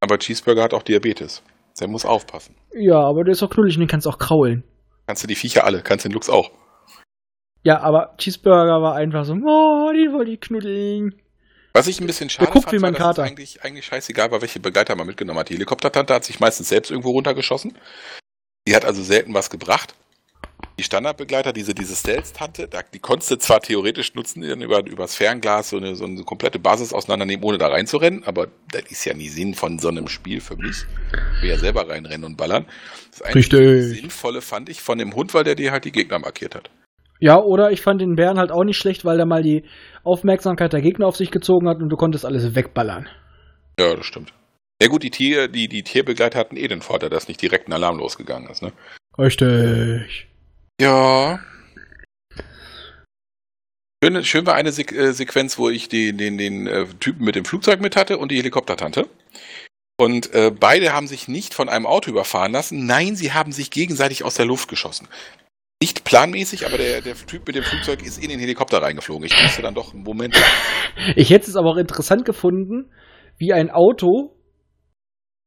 Aber 0.00 0.16
Cheeseburger 0.18 0.62
hat 0.62 0.74
auch 0.74 0.84
Diabetes. 0.84 1.42
Der 1.80 1.88
muss 1.88 2.04
aufpassen. 2.04 2.54
Ja, 2.72 3.00
aber 3.00 3.24
der 3.24 3.32
ist 3.32 3.42
auch 3.42 3.50
knullig 3.50 3.74
und 3.76 3.80
den 3.80 3.88
kannst 3.88 4.06
du 4.06 4.10
auch 4.10 4.18
kraulen. 4.18 4.62
Kannst 5.08 5.22
du 5.24 5.26
die 5.26 5.34
Viecher 5.34 5.64
alle, 5.64 5.82
kannst 5.82 6.04
den 6.04 6.12
Lux 6.12 6.30
auch. 6.30 6.50
Ja, 7.68 7.80
aber 7.80 8.14
Cheeseburger 8.16 8.80
war 8.80 8.94
einfach 8.94 9.26
so, 9.26 9.34
oh, 9.34 9.92
die 9.92 10.10
wollte 10.10 10.30
ich 10.30 10.40
knuddeln. 10.40 11.14
Was 11.74 11.86
ich 11.86 12.00
ein 12.00 12.06
bisschen 12.06 12.30
schade 12.30 12.50
guckt 12.50 12.64
fand, 12.64 12.72
wie 12.72 12.78
mein 12.78 12.94
war, 12.94 13.08
Kater. 13.08 13.24
eigentlich, 13.24 13.62
eigentlich 13.62 13.84
scheißegal 13.84 14.30
war, 14.30 14.40
welche 14.40 14.58
Begleiter 14.58 14.96
man 14.96 15.06
mitgenommen 15.06 15.38
hat. 15.38 15.50
Die 15.50 15.52
Helikoptertante 15.52 16.14
hat 16.14 16.24
sich 16.24 16.40
meistens 16.40 16.70
selbst 16.70 16.90
irgendwo 16.90 17.10
runtergeschossen. 17.10 17.76
Die 18.66 18.74
hat 18.74 18.86
also 18.86 19.02
selten 19.02 19.34
was 19.34 19.50
gebracht. 19.50 19.94
Die 20.78 20.82
Standardbegleiter, 20.82 21.52
diese, 21.52 21.74
diese 21.74 21.94
Stealth-Tante, 21.94 22.70
die 22.94 23.00
konntest 23.00 23.32
du 23.32 23.36
zwar 23.36 23.60
theoretisch 23.60 24.14
nutzen, 24.14 24.42
über, 24.62 24.86
übers 24.86 25.14
Fernglas 25.14 25.68
so 25.68 25.76
eine, 25.76 25.94
so 25.94 26.06
eine 26.06 26.24
komplette 26.24 26.58
Basis 26.58 26.94
auseinandernehmen, 26.94 27.44
ohne 27.44 27.58
da 27.58 27.68
reinzurennen, 27.68 28.24
aber 28.24 28.48
das 28.72 28.84
ist 28.88 29.04
ja 29.04 29.12
nie 29.12 29.28
Sinn 29.28 29.52
von 29.52 29.78
so 29.78 29.88
einem 29.88 30.08
Spiel 30.08 30.40
für 30.40 30.56
mich. 30.56 30.86
Ich 31.36 31.42
will 31.42 31.50
ja 31.50 31.58
selber 31.58 31.86
reinrennen 31.86 32.24
und 32.24 32.38
ballern. 32.38 32.64
Das 33.10 33.34
Richtig. 33.34 33.98
Sinnvolle 34.00 34.40
fand 34.40 34.70
ich 34.70 34.80
von 34.80 34.96
dem 34.96 35.14
Hund, 35.14 35.34
weil 35.34 35.44
der 35.44 35.54
dir 35.54 35.70
halt 35.70 35.84
die 35.84 35.92
Gegner 35.92 36.18
markiert 36.18 36.54
hat. 36.54 36.70
Ja, 37.20 37.38
oder 37.38 37.72
ich 37.72 37.82
fand 37.82 38.00
den 38.00 38.14
Bären 38.14 38.38
halt 38.38 38.52
auch 38.52 38.64
nicht 38.64 38.76
schlecht, 38.76 39.04
weil 39.04 39.16
der 39.16 39.26
mal 39.26 39.42
die 39.42 39.64
Aufmerksamkeit 40.04 40.72
der 40.72 40.80
Gegner 40.80 41.06
auf 41.06 41.16
sich 41.16 41.30
gezogen 41.30 41.68
hat 41.68 41.82
und 41.82 41.88
du 41.88 41.96
konntest 41.96 42.24
alles 42.24 42.54
wegballern. 42.54 43.08
Ja, 43.78 43.94
das 43.94 44.06
stimmt. 44.06 44.32
Ja 44.80 44.88
gut, 44.88 45.02
die 45.02 45.10
Tier, 45.10 45.48
die, 45.48 45.68
die 45.68 45.82
Tierbegleiter 45.82 46.38
hatten 46.38 46.56
eh 46.56 46.68
den 46.68 46.82
Vorteil, 46.82 47.10
dass 47.10 47.26
nicht 47.26 47.42
direkt 47.42 47.68
ein 47.68 47.72
Alarm 47.72 47.98
losgegangen 47.98 48.48
ist, 48.48 48.62
ne? 48.62 48.72
Richtig. 49.18 50.28
Ja. 50.80 51.40
Schön, 54.02 54.22
schön 54.22 54.46
war 54.46 54.54
eine 54.54 54.70
Sequ 54.70 54.94
äh, 54.94 55.12
Sequenz, 55.12 55.58
wo 55.58 55.68
ich 55.68 55.88
die, 55.88 56.16
den, 56.16 56.38
den 56.38 56.68
äh, 56.68 56.86
Typen 57.00 57.24
mit 57.24 57.34
dem 57.34 57.44
Flugzeug 57.44 57.80
mit 57.80 57.96
hatte 57.96 58.18
und 58.18 58.30
die 58.30 58.36
Helikoptertante. 58.36 59.08
Und 60.00 60.32
äh, 60.32 60.52
beide 60.52 60.92
haben 60.92 61.08
sich 61.08 61.26
nicht 61.26 61.54
von 61.54 61.68
einem 61.68 61.84
Auto 61.84 62.12
überfahren 62.12 62.52
lassen. 62.52 62.86
Nein, 62.86 63.16
sie 63.16 63.32
haben 63.32 63.50
sich 63.50 63.72
gegenseitig 63.72 64.22
aus 64.22 64.36
der 64.36 64.46
Luft 64.46 64.68
geschossen. 64.68 65.08
Nicht 65.80 66.02
planmäßig, 66.04 66.66
aber 66.66 66.76
der, 66.76 67.02
der 67.02 67.14
Typ 67.14 67.46
mit 67.46 67.54
dem 67.54 67.62
Flugzeug 67.62 68.02
ist 68.02 68.22
in 68.22 68.30
den 68.30 68.40
Helikopter 68.40 68.82
reingeflogen. 68.82 69.24
Ich 69.24 69.42
musste 69.42 69.62
dann 69.62 69.74
doch 69.74 69.94
einen 69.94 70.02
Moment. 70.02 70.36
Ich 71.14 71.30
hätte 71.30 71.48
es 71.48 71.56
aber 71.56 71.70
auch 71.70 71.76
interessant 71.76 72.24
gefunden, 72.24 72.90
wie 73.36 73.52
ein 73.52 73.70
Auto 73.70 74.36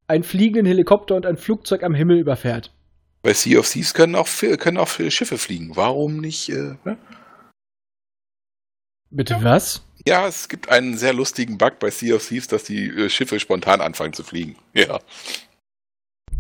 einen 0.07 0.23
fliegenden 0.23 0.65
Helikopter 0.65 1.15
und 1.15 1.25
ein 1.25 1.35
Flugzeug 1.35 1.83
am 1.83 1.93
Himmel 1.93 2.19
überfährt. 2.19 2.73
Bei 3.21 3.33
Sea 3.33 3.59
of 3.59 3.69
Thieves 3.69 3.93
können 3.93 4.15
auch, 4.15 4.27
können 4.57 4.77
auch 4.77 4.87
Schiffe 4.87 5.37
fliegen. 5.37 5.75
Warum 5.75 6.17
nicht? 6.17 6.49
Äh, 6.49 6.75
ne? 6.85 6.97
Bitte 9.09 9.37
was? 9.41 9.85
Ja, 10.07 10.27
es 10.27 10.47
gibt 10.47 10.69
einen 10.69 10.97
sehr 10.97 11.13
lustigen 11.13 11.57
Bug 11.57 11.79
bei 11.79 11.91
Sea 11.91 12.15
of 12.15 12.27
Thieves, 12.27 12.47
dass 12.47 12.63
die 12.63 12.87
äh, 12.87 13.09
Schiffe 13.09 13.39
spontan 13.39 13.81
anfangen 13.81 14.13
zu 14.13 14.23
fliegen. 14.23 14.55
Ja. 14.73 14.99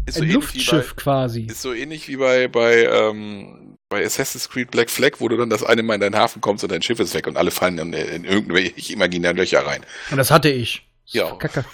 Ist 0.05 0.19
ein 0.19 0.29
wie 0.29 0.31
Luftschiff 0.31 0.95
quasi. 0.95 1.43
Bei, 1.43 1.51
ist 1.51 1.61
so 1.61 1.73
ähnlich 1.73 2.07
wie 2.07 2.17
bei, 2.17 2.47
bei, 2.47 2.85
ähm, 2.85 3.70
bei 3.91 4.03
Assassin's 4.03 4.49
Creed 4.49 4.71
Black 4.71 4.89
Flag, 4.89 5.19
wo 5.19 5.27
du 5.27 5.37
dann 5.37 5.49
das 5.49 5.63
eine 5.63 5.83
Mal 5.83 5.95
in 5.95 6.01
deinen 6.01 6.15
Hafen 6.15 6.41
kommst 6.41 6.63
und 6.63 6.71
dein 6.71 6.81
Schiff 6.81 6.99
ist 6.99 7.13
weg 7.13 7.27
und 7.27 7.37
alle 7.37 7.51
fallen 7.51 7.77
dann 7.77 7.93
in 7.93 8.23
irgendwelche 8.23 8.93
imaginären 8.93 9.37
Löcher 9.37 9.65
rein. 9.67 9.85
Und 10.09 10.17
das 10.17 10.31
hatte 10.31 10.49
ich. 10.49 10.87
Ja. 11.05 11.35
Kacke. 11.35 11.65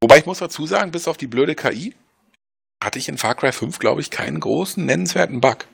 Wobei 0.00 0.18
ich 0.18 0.26
muss 0.26 0.38
dazu 0.38 0.64
sagen, 0.66 0.92
bis 0.92 1.08
auf 1.08 1.16
die 1.16 1.26
blöde 1.26 1.54
KI 1.54 1.94
hatte 2.82 2.98
ich 2.98 3.08
in 3.08 3.18
Far 3.18 3.34
Cry 3.34 3.50
5, 3.50 3.78
glaube 3.78 4.00
ich, 4.00 4.10
keinen 4.10 4.38
großen 4.38 4.84
nennenswerten 4.84 5.40
Bug. 5.40 5.66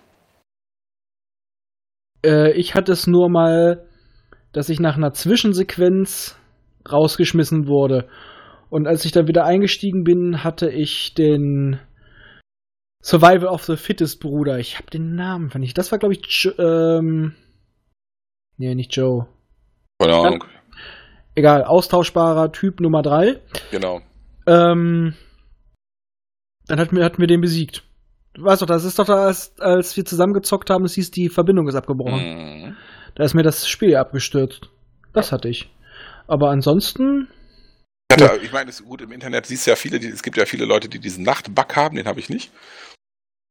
Äh, 2.25 2.53
ich 2.53 2.75
hatte 2.75 2.93
es 2.93 3.07
nur 3.07 3.29
mal, 3.29 3.87
dass 4.53 4.71
ich 4.71 4.81
nach 4.81 4.97
einer 4.97 5.13
Zwischensequenz 5.13 6.37
rausgeschmissen 6.91 7.67
wurde. 7.67 8.09
Und 8.71 8.87
als 8.87 9.05
ich 9.05 9.13
dann 9.13 9.29
wieder 9.29 9.45
eingestiegen 9.45 10.05
bin, 10.05 10.43
hatte 10.43 10.71
ich 10.71 11.13
den 11.13 11.81
Survival 13.03 13.49
of 13.49 13.65
the 13.65 13.77
Fittest 13.77 14.21
Bruder. 14.21 14.59
Ich 14.59 14.79
habe 14.79 14.91
den 14.91 15.15
Namen, 15.15 15.51
fand 15.51 15.65
ich. 15.65 15.75
Das 15.75 15.91
war, 15.91 15.99
glaube 15.99 16.15
ich, 16.15 16.45
jo 16.45 16.53
ähm. 16.59 17.35
Nee, 18.57 18.75
nicht 18.75 18.95
Joe. 18.95 19.27
Keine 19.99 20.15
Ahnung. 20.15 20.45
Egal, 21.35 21.65
austauschbarer 21.65 22.53
Typ 22.53 22.81
Nummer 22.81 23.03
3. 23.03 23.41
Genau. 23.71 24.03
Ähm, 24.47 25.15
dann 26.67 26.79
hatten 26.79 26.97
wir, 26.97 27.05
hatten 27.05 27.21
wir 27.21 27.27
den 27.27 27.41
besiegt. 27.41 27.83
Du 28.35 28.45
weißt 28.45 28.63
doch, 28.63 28.67
das 28.67 28.85
ist 28.85 28.99
doch 28.99 29.07
da, 29.07 29.27
als, 29.27 29.59
als 29.59 29.97
wir 29.97 30.05
zusammengezockt 30.05 30.71
haben, 30.71 30.85
es 30.85 30.95
hieß, 30.95 31.11
die 31.11 31.29
Verbindung 31.29 31.69
ist 31.69 31.75
abgebrochen. 31.75 32.21
Mhm. 32.21 32.77
Da 33.15 33.25
ist 33.25 33.35
mir 33.35 33.43
das 33.43 33.69
Spiel 33.69 33.97
abgestürzt. 33.97 34.71
Das 35.13 35.33
hatte 35.33 35.49
ich. 35.49 35.71
Aber 36.27 36.51
ansonsten, 36.51 37.29
Ich, 38.11 38.23
hatte, 38.23 38.41
ich 38.43 38.53
meine, 38.53 38.71
es 38.71 38.81
ist 38.81 38.87
gut 38.87 39.03
im 39.03 39.13
Internet, 39.13 39.47
siehst 39.47 39.67
du 39.67 39.71
ja 39.71 39.77
viele, 39.77 39.99
es 39.99 40.23
gibt 40.23 40.37
ja 40.37 40.47
viele 40.47 40.65
Leute, 40.65 40.89
die 40.89 40.99
diesen 40.99 41.25
Nachtbug 41.25 41.77
haben, 41.77 41.97
den 41.97 42.07
habe 42.07 42.21
ich 42.21 42.29
nicht. 42.29 42.53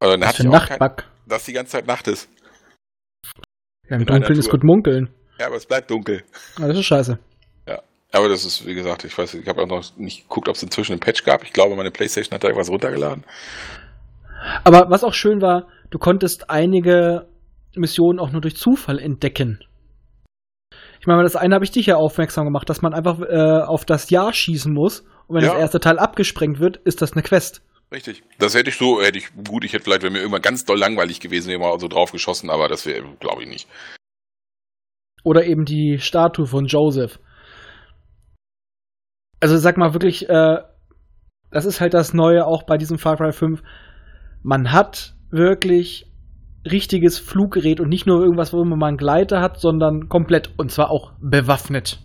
Oder 0.01 0.11
dann 0.11 0.21
was 0.21 0.27
hatte 0.29 0.41
ich 0.43 0.49
ein 0.49 0.55
auch 0.55 0.69
Nachtbug. 0.69 1.05
dass 1.27 1.45
die 1.45 1.53
ganze 1.53 1.71
Zeit 1.73 1.87
Nacht 1.87 2.07
ist. 2.07 2.29
Ja, 3.89 3.97
Im 3.97 4.05
Dunkeln 4.05 4.39
ist 4.39 4.49
gut 4.49 4.63
munkeln. 4.63 5.09
Ja, 5.39 5.47
aber 5.47 5.55
es 5.55 5.65
bleibt 5.65 5.89
dunkel. 5.91 6.23
Ja, 6.59 6.67
das 6.67 6.77
ist 6.77 6.85
scheiße. 6.85 7.17
Aber 8.13 8.27
das 8.27 8.43
ist, 8.43 8.65
wie 8.67 8.73
gesagt, 8.73 9.05
ich 9.05 9.17
weiß, 9.17 9.35
ich 9.35 9.47
habe 9.47 9.61
auch 9.61 9.67
noch 9.67 9.85
nicht 9.95 10.23
geguckt, 10.23 10.49
ob 10.49 10.55
es 10.55 10.63
inzwischen 10.63 10.91
einen 10.91 10.99
Patch 10.99 11.23
gab. 11.23 11.45
Ich 11.45 11.53
glaube, 11.53 11.77
meine 11.77 11.91
Playstation 11.91 12.35
hat 12.35 12.43
da 12.43 12.49
irgendwas 12.49 12.69
runtergeladen. 12.69 13.23
Aber 14.65 14.89
was 14.89 15.05
auch 15.05 15.13
schön 15.13 15.41
war, 15.41 15.67
du 15.91 15.97
konntest 15.97 16.49
einige 16.49 17.27
Missionen 17.73 18.19
auch 18.19 18.31
nur 18.31 18.41
durch 18.41 18.57
Zufall 18.57 18.99
entdecken. 18.99 19.63
Ich 20.99 21.07
meine, 21.07 21.23
das 21.23 21.37
eine 21.37 21.55
habe 21.55 21.63
ich 21.63 21.71
dich 21.71 21.85
ja 21.85 21.95
aufmerksam 21.95 22.43
gemacht, 22.43 22.69
dass 22.69 22.81
man 22.81 22.93
einfach 22.93 23.17
äh, 23.21 23.61
auf 23.65 23.85
das 23.85 24.09
Ja 24.09 24.33
schießen 24.33 24.73
muss. 24.73 25.05
Und 25.27 25.37
wenn 25.37 25.45
Ja. 25.45 25.51
das 25.53 25.59
erste 25.61 25.79
Teil 25.79 25.97
abgesprengt 25.97 26.59
wird, 26.59 26.77
ist 26.83 27.01
das 27.01 27.13
eine 27.13 27.21
Quest. 27.23 27.61
Richtig. 27.91 28.23
Das 28.39 28.55
hätte 28.55 28.69
ich 28.69 28.77
so, 28.77 29.01
hätte 29.01 29.17
ich, 29.17 29.33
gut, 29.35 29.65
ich 29.65 29.73
hätte 29.73 29.83
vielleicht, 29.83 30.03
wenn 30.03 30.13
mir 30.13 30.19
irgendwann 30.19 30.41
ganz 30.41 30.63
doll 30.63 30.79
langweilig 30.79 31.19
gewesen 31.19 31.49
wäre, 31.49 31.59
mal 31.59 31.77
so 31.79 31.87
drauf 31.87 32.11
geschossen, 32.11 32.49
aber 32.49 32.69
das 32.69 32.85
wäre, 32.85 33.03
glaube 33.19 33.43
ich, 33.43 33.49
nicht. 33.49 33.67
Oder 35.23 35.45
eben 35.45 35.65
die 35.65 35.97
Statue 35.99 36.45
von 36.45 36.65
Joseph. 36.65 37.19
Also 39.41 39.57
sag 39.57 39.77
mal 39.77 39.93
wirklich, 39.93 40.29
äh, 40.29 40.59
das 41.51 41.65
ist 41.65 41.81
halt 41.81 41.93
das 41.93 42.13
Neue 42.13 42.45
auch 42.45 42.63
bei 42.63 42.77
diesem 42.77 42.97
Far 42.97 43.17
Cry 43.17 43.33
5. 43.33 43.61
Man 44.41 44.71
hat 44.71 45.15
wirklich 45.29 46.09
richtiges 46.69 47.19
Fluggerät 47.19 47.79
und 47.79 47.89
nicht 47.89 48.07
nur 48.07 48.21
irgendwas, 48.21 48.53
wo 48.53 48.63
man 48.63 48.81
einen 48.83 48.97
Gleiter 48.97 49.41
hat, 49.41 49.59
sondern 49.59 50.07
komplett 50.07 50.53
und 50.57 50.71
zwar 50.71 50.91
auch 50.91 51.13
bewaffnet. 51.19 51.99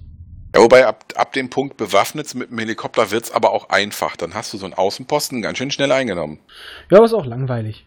Ja, 0.57 0.63
wobei 0.63 0.87
ab, 0.87 1.05
ab 1.17 1.33
dem 1.35 1.51
Punkt 1.51 1.77
bewaffnet 1.77 2.35
mit 2.35 2.51
dem 2.51 2.59
Helikopter 2.59 3.11
wird's 3.11 3.31
aber 3.31 3.51
auch 3.51 3.69
einfach. 3.69 4.17
Dann 4.17 4.35
hast 4.35 4.55
du 4.55 4.59
so 4.59 4.65
einen 4.65 4.75
Außenposten 4.75 5.43
ganz 5.43 5.59
schön 5.59 5.71
schnell 5.71 5.93
eingenommen. 5.93 6.39
Ja, 6.91 6.97
aber 6.97 7.05
ist 7.05 7.13
auch 7.13 7.27
langweilig. 7.27 7.87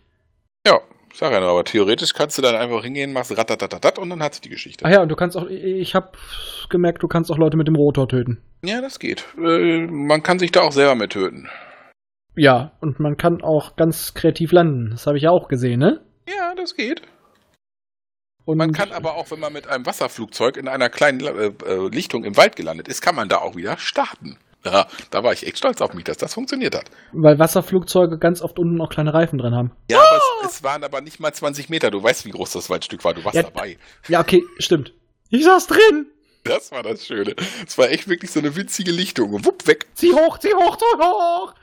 Ja, 0.68 0.80
sag 1.14 1.32
ja 1.32 1.40
nur, 1.40 1.50
aber 1.50 1.64
theoretisch 1.64 2.14
kannst 2.14 2.38
du 2.38 2.44
dann 2.44 2.56
einfach 2.56 2.84
hingehen, 2.84 3.12
machst 3.12 3.36
ratatatatat 3.36 3.98
und 3.98 4.10
dann 4.12 4.22
hat 4.22 4.36
sie 4.36 4.42
die 4.42 4.50
Geschichte. 4.50 4.86
Ach 4.86 4.92
ja, 4.92 5.02
und 5.02 5.10
du 5.10 5.16
kannst 5.16 5.36
auch, 5.36 5.48
ich 5.48 5.96
habe 5.96 6.12
gemerkt, 6.70 7.02
du 7.02 7.08
kannst 7.08 7.32
auch 7.32 7.38
Leute 7.38 7.58
mit 7.58 7.68
dem 7.68 7.76
Rotor 7.76 8.08
töten. 8.08 8.40
Ja, 8.64 8.82
das 8.82 9.00
geht. 9.00 9.26
Äh, 9.38 9.88
man 9.88 10.22
kann 10.22 10.38
sich 10.38 10.52
da 10.52 10.62
auch 10.62 10.72
selber 10.72 10.94
mit 10.94 11.12
töten. 11.12 11.50
Ja, 12.36 12.74
und 12.82 13.00
man 13.00 13.18
kann 13.18 13.42
auch 13.42 13.78
ganz 13.78 14.14
kreativ 14.14 14.52
landen. 14.52 14.92
Das 14.92 15.08
habe 15.08 15.18
ich 15.18 15.24
ja 15.24 15.32
auch 15.32 15.48
gesehen, 15.48 15.80
ne? 15.80 16.02
Ja, 16.28 16.54
das 16.56 16.76
geht. 16.76 17.02
Und 18.50 18.58
Man 18.58 18.74
kann 18.74 18.92
aber 18.94 19.14
auch, 19.14 19.30
wenn 19.30 19.40
man 19.40 19.54
mit 19.54 19.68
einem 19.68 19.86
Wasserflugzeug 19.86 20.58
in 20.58 20.68
einer 20.68 20.90
kleinen 20.90 21.20
äh, 21.22 21.52
äh, 21.68 21.88
Lichtung 21.90 22.24
im 22.24 22.36
Wald 22.36 22.56
gelandet 22.56 22.88
ist, 22.88 23.00
kann 23.00 23.14
man 23.14 23.30
da 23.30 23.38
auch 23.38 23.56
wieder 23.56 23.78
starten. 23.78 24.40
Ja, 24.66 24.88
da 25.12 25.24
war 25.24 25.34
ich 25.34 25.46
echt 25.46 25.60
stolz 25.60 25.82
auf 25.82 25.94
mich, 25.94 26.04
dass 26.06 26.18
das 26.18 26.34
funktioniert 26.34 26.76
hat. 26.76 26.86
weil 27.14 27.38
Wasserflugzeuge 27.38 28.18
ganz 28.18 28.42
oft 28.42 28.58
unten 28.58 28.82
auch 28.82 28.90
kleine 28.90 29.14
Reifen 29.14 29.38
drin 29.38 29.54
haben. 29.54 29.72
Ja, 29.92 30.00
aber 30.00 30.20
es, 30.46 30.56
es 30.56 30.64
waren 30.64 30.84
aber 30.84 31.02
nicht 31.02 31.20
mal 31.20 31.32
20 31.32 31.70
Meter. 31.70 31.92
Du 31.92 32.02
weißt, 32.02 32.26
wie 32.26 32.32
groß 32.32 32.52
das 32.54 32.72
Waldstück 32.72 33.04
war. 33.04 33.14
Du 33.14 33.24
warst 33.24 33.36
Ja. 33.36 33.44
dabei. 33.44 33.78
Ja, 34.08 34.20
okay, 34.20 34.44
stimmt. 34.58 34.94
Ich 35.30 35.44
saß 35.46 35.68
drin. 35.68 36.08
Das 36.44 36.72
war 36.72 36.82
das 36.82 37.06
Schöne. 37.06 37.36
Es 37.68 37.78
war 37.78 37.92
echt 37.92 38.08
wirklich 38.08 38.32
so 38.32 38.40
eine 38.40 38.56
winzige 38.56 38.92
Lichtung. 38.92 39.46
Wupp, 39.46 39.68
weg. 39.68 39.86
Zieh 39.94 40.12
hoch, 40.14 40.40
zieh 40.40 40.56
hoch, 40.56 40.76
zieh 40.76 40.86
hoch. 41.04 41.54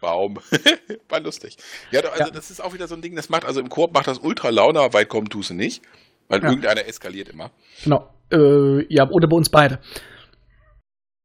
Baum. 0.00 0.38
war 1.08 1.18
lustig. 1.18 1.56
Ja, 1.90 2.02
also 2.02 2.22
Ja. 2.24 2.30
das 2.30 2.52
ist 2.52 2.62
auch 2.62 2.72
wieder 2.74 2.86
so 2.86 2.94
ein 2.94 3.02
Ding, 3.02 3.16
das 3.16 3.28
macht, 3.28 3.44
also 3.44 3.58
im 3.58 3.68
Koop 3.68 3.92
macht 3.92 4.06
das 4.06 4.18
ultra 4.18 4.50
Laune, 4.50 4.78
aber 4.78 4.92
weit 4.92 5.08
kommen 5.08 5.28
tust 5.28 5.50
du 5.50 5.54
nicht. 5.54 5.82
Weil 6.28 6.42
Ja. 6.42 6.48
irgendeiner 6.50 6.86
eskaliert 6.86 7.28
immer. 7.28 7.50
Genau. 7.82 8.12
Äh, 8.30 8.84
ja, 8.92 9.08
oder 9.08 9.26
bei 9.28 9.36
uns 9.36 9.48
beide. 9.48 9.78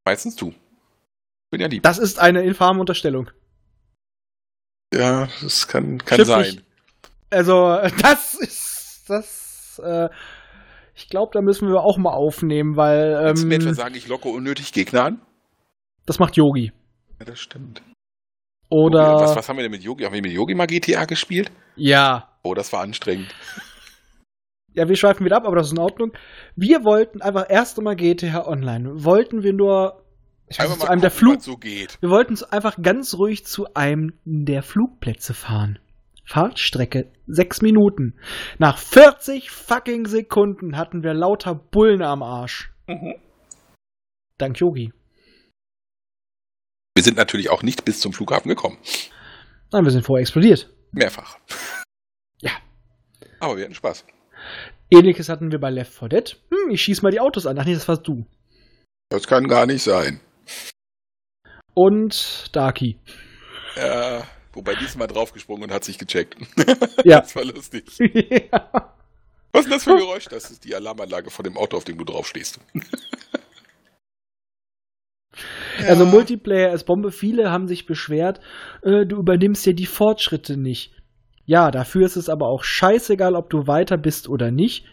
Meistens 0.06 0.36
du. 0.36 0.54
Bin 1.50 1.60
ja 1.60 1.66
lieb. 1.66 1.82
Das 1.82 1.98
ist 1.98 2.18
eine 2.18 2.42
infame 2.42 2.80
Unterstellung. 2.80 3.30
Ja, 4.92 5.28
das 5.42 5.66
kann, 5.68 5.98
kann 5.98 6.24
sein. 6.24 6.40
nicht. 6.42 6.62
Also, 7.30 7.78
das 8.02 8.34
ist. 8.34 9.04
Das 9.08 9.80
äh, 9.84 10.08
ich 10.94 11.08
glaube, 11.08 11.32
da 11.34 11.42
müssen 11.42 11.68
wir 11.68 11.80
auch 11.82 11.98
mal 11.98 12.12
aufnehmen, 12.12 12.76
weil 12.76 13.14
Kannst 13.24 13.42
du 13.42 13.46
mir 13.48 13.56
etwa 13.56 13.68
ähm, 13.70 13.74
sagen, 13.74 13.94
ich 13.96 14.06
locke 14.06 14.28
unnötig 14.28 14.72
Gegner 14.72 15.04
an? 15.04 15.20
das 16.06 16.18
macht 16.18 16.36
Yogi. 16.36 16.72
Ja, 17.18 17.24
das 17.24 17.40
stimmt. 17.40 17.82
Oder 18.68 19.14
Was, 19.16 19.34
was 19.36 19.48
haben 19.48 19.56
wir 19.56 19.62
denn 19.62 19.72
mit 19.72 19.82
Yogi? 19.82 20.04
Haben 20.04 20.14
wir 20.14 20.22
mit 20.22 20.32
Yogi 20.32 20.54
mal 20.54 20.66
GTA 20.66 21.04
gespielt? 21.06 21.50
ja, 21.76 22.30
Oh, 22.46 22.52
das 22.54 22.72
war 22.74 22.80
anstrengend. 22.82 23.34
ja, 24.74 24.88
wir 24.88 24.96
schweifen 24.96 25.24
wieder 25.24 25.36
ab, 25.36 25.46
aber 25.46 25.56
das 25.56 25.68
ist 25.68 25.72
in 25.72 25.78
Ordnung. 25.78 26.12
Wir 26.56 26.84
wollten 26.84 27.22
einfach 27.22 27.46
erst 27.48 27.78
einmal 27.78 27.96
GTA 27.96 28.46
Online. 28.46 29.04
Wollten 29.04 29.42
wir 29.42 29.52
nur 29.52 30.04
ich 30.48 30.58
weiß 30.58 30.78
zu 30.78 30.88
einem 30.88 31.00
der 31.00 31.10
gucken, 31.10 31.18
Flug, 31.18 31.36
was 31.36 31.44
so 31.44 31.56
geht. 31.56 31.98
wir 32.00 32.10
wollten 32.10 32.36
einfach 32.50 32.76
ganz 32.82 33.14
ruhig 33.14 33.46
zu 33.46 33.72
einem 33.74 34.12
der 34.24 34.62
Flugplätze 34.62 35.32
fahren. 35.32 35.78
Fahrtstrecke 36.26 37.12
sechs 37.26 37.62
Minuten. 37.62 38.18
Nach 38.58 38.78
40 38.78 39.50
fucking 39.50 40.06
Sekunden 40.06 40.76
hatten 40.76 41.02
wir 41.02 41.14
lauter 41.14 41.54
Bullen 41.54 42.02
am 42.02 42.22
Arsch. 42.22 42.72
Mhm. 42.86 43.14
Dank 44.38 44.58
Yogi. 44.58 44.92
Wir 46.96 47.02
sind 47.02 47.16
natürlich 47.16 47.50
auch 47.50 47.62
nicht 47.62 47.84
bis 47.84 48.00
zum 48.00 48.12
Flughafen 48.12 48.48
gekommen. 48.48 48.78
Nein, 49.72 49.84
wir 49.84 49.90
sind 49.90 50.04
vorher 50.04 50.22
explodiert. 50.22 50.70
Mehrfach. 50.92 51.38
Ja. 52.40 52.52
Aber 53.40 53.56
wir 53.56 53.64
hatten 53.64 53.74
Spaß. 53.74 54.04
Ähnliches 54.90 55.28
hatten 55.28 55.50
wir 55.50 55.58
bei 55.58 55.70
Left 55.70 55.92
4 55.92 56.08
Dead. 56.08 56.36
Hm, 56.50 56.70
ich 56.70 56.82
schieß 56.82 57.02
mal 57.02 57.10
die 57.10 57.20
Autos 57.20 57.46
an. 57.46 57.58
Ach 57.58 57.64
nee, 57.64 57.74
das 57.74 57.88
warst 57.88 58.06
du. 58.06 58.24
Das 59.08 59.26
kann 59.26 59.48
gar 59.48 59.66
nicht 59.66 59.82
sein. 59.82 60.20
Und 61.74 62.54
Darky. 62.54 62.98
Ja, 63.76 64.24
wobei 64.52 64.74
diesmal 64.76 65.08
draufgesprungen 65.08 65.64
und 65.64 65.72
hat 65.72 65.84
sich 65.84 65.98
gecheckt. 65.98 66.36
Ja. 67.04 67.20
Das 67.20 67.34
war 67.34 67.44
lustig. 67.44 67.84
ja. 67.98 68.94
Was 69.52 69.66
ist 69.66 69.72
das 69.72 69.84
für 69.84 69.92
ein 69.92 69.98
Geräusch? 69.98 70.26
Das 70.26 70.50
ist 70.50 70.64
die 70.64 70.74
Alarmanlage 70.74 71.30
von 71.30 71.44
dem 71.44 71.56
Auto, 71.56 71.76
auf 71.76 71.84
dem 71.84 71.98
du 71.98 72.04
draufstehst. 72.04 72.60
Also 75.88 76.06
Multiplayer 76.06 76.72
ist 76.72 76.84
Bombe. 76.84 77.10
Viele 77.10 77.50
haben 77.50 77.66
sich 77.66 77.86
beschwert, 77.86 78.38
äh, 78.82 79.04
du 79.04 79.16
übernimmst 79.16 79.66
ja 79.66 79.72
die 79.72 79.86
Fortschritte 79.86 80.56
nicht. 80.56 80.92
Ja, 81.46 81.70
dafür 81.70 82.06
ist 82.06 82.16
es 82.16 82.28
aber 82.28 82.46
auch 82.48 82.64
scheißegal, 82.64 83.34
ob 83.34 83.50
du 83.50 83.66
weiter 83.66 83.96
bist 83.96 84.28
oder 84.28 84.50
nicht. 84.50 84.86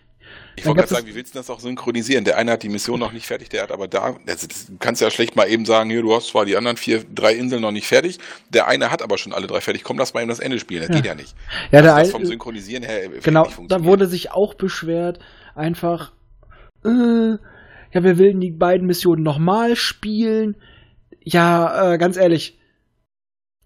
Ich 0.55 0.65
wollte 0.65 0.79
gerade 0.79 0.93
sagen, 0.93 1.07
wie 1.07 1.15
willst 1.15 1.33
du 1.33 1.39
das 1.39 1.49
auch 1.49 1.59
synchronisieren? 1.59 2.23
Der 2.23 2.37
eine 2.37 2.51
hat 2.51 2.63
die 2.63 2.69
Mission 2.69 2.99
noch 2.99 3.13
nicht 3.13 3.25
fertig, 3.25 3.49
der 3.49 3.63
hat 3.63 3.71
aber 3.71 3.87
da, 3.87 4.17
also 4.27 4.47
du 4.47 4.77
kannst 4.79 5.01
ja 5.01 5.09
schlecht 5.09 5.35
mal 5.35 5.49
eben 5.49 5.65
sagen, 5.65 5.89
hier, 5.89 6.01
du 6.01 6.13
hast 6.13 6.27
zwar 6.27 6.45
die 6.45 6.55
anderen 6.55 6.77
vier, 6.77 7.03
drei 7.03 7.33
Inseln 7.33 7.61
noch 7.61 7.71
nicht 7.71 7.87
fertig, 7.87 8.19
der 8.49 8.67
eine 8.67 8.91
hat 8.91 9.01
aber 9.01 9.17
schon 9.17 9.33
alle 9.33 9.47
drei 9.47 9.61
fertig, 9.61 9.83
komm, 9.83 9.97
lass 9.97 10.13
mal 10.13 10.21
eben 10.21 10.29
das 10.29 10.39
Ende 10.39 10.59
spielen, 10.59 10.81
das 10.81 10.89
Ja. 10.89 10.95
geht 10.95 11.05
ja 11.05 11.15
nicht. 11.15 11.35
Ja, 11.71 11.79
Also 11.79 11.89
der 11.89 11.99
das 11.99 12.11
vom 12.11 12.25
Synchronisieren 12.25 12.83
her 12.83 13.11
wird 13.11 13.23
Genau, 13.23 13.47
da 13.67 13.83
wurde 13.83 14.07
sich 14.07 14.31
auch 14.31 14.53
beschwert, 14.53 15.19
einfach, 15.55 16.11
äh, 16.85 16.89
ja, 17.93 18.03
wir 18.03 18.19
wollen 18.19 18.39
die 18.39 18.51
beiden 18.51 18.87
Missionen 18.87 19.23
nochmal 19.23 19.75
spielen. 19.75 20.55
Ja, 21.23 21.93
äh, 21.93 21.97
ganz 21.97 22.17
ehrlich, 22.17 22.57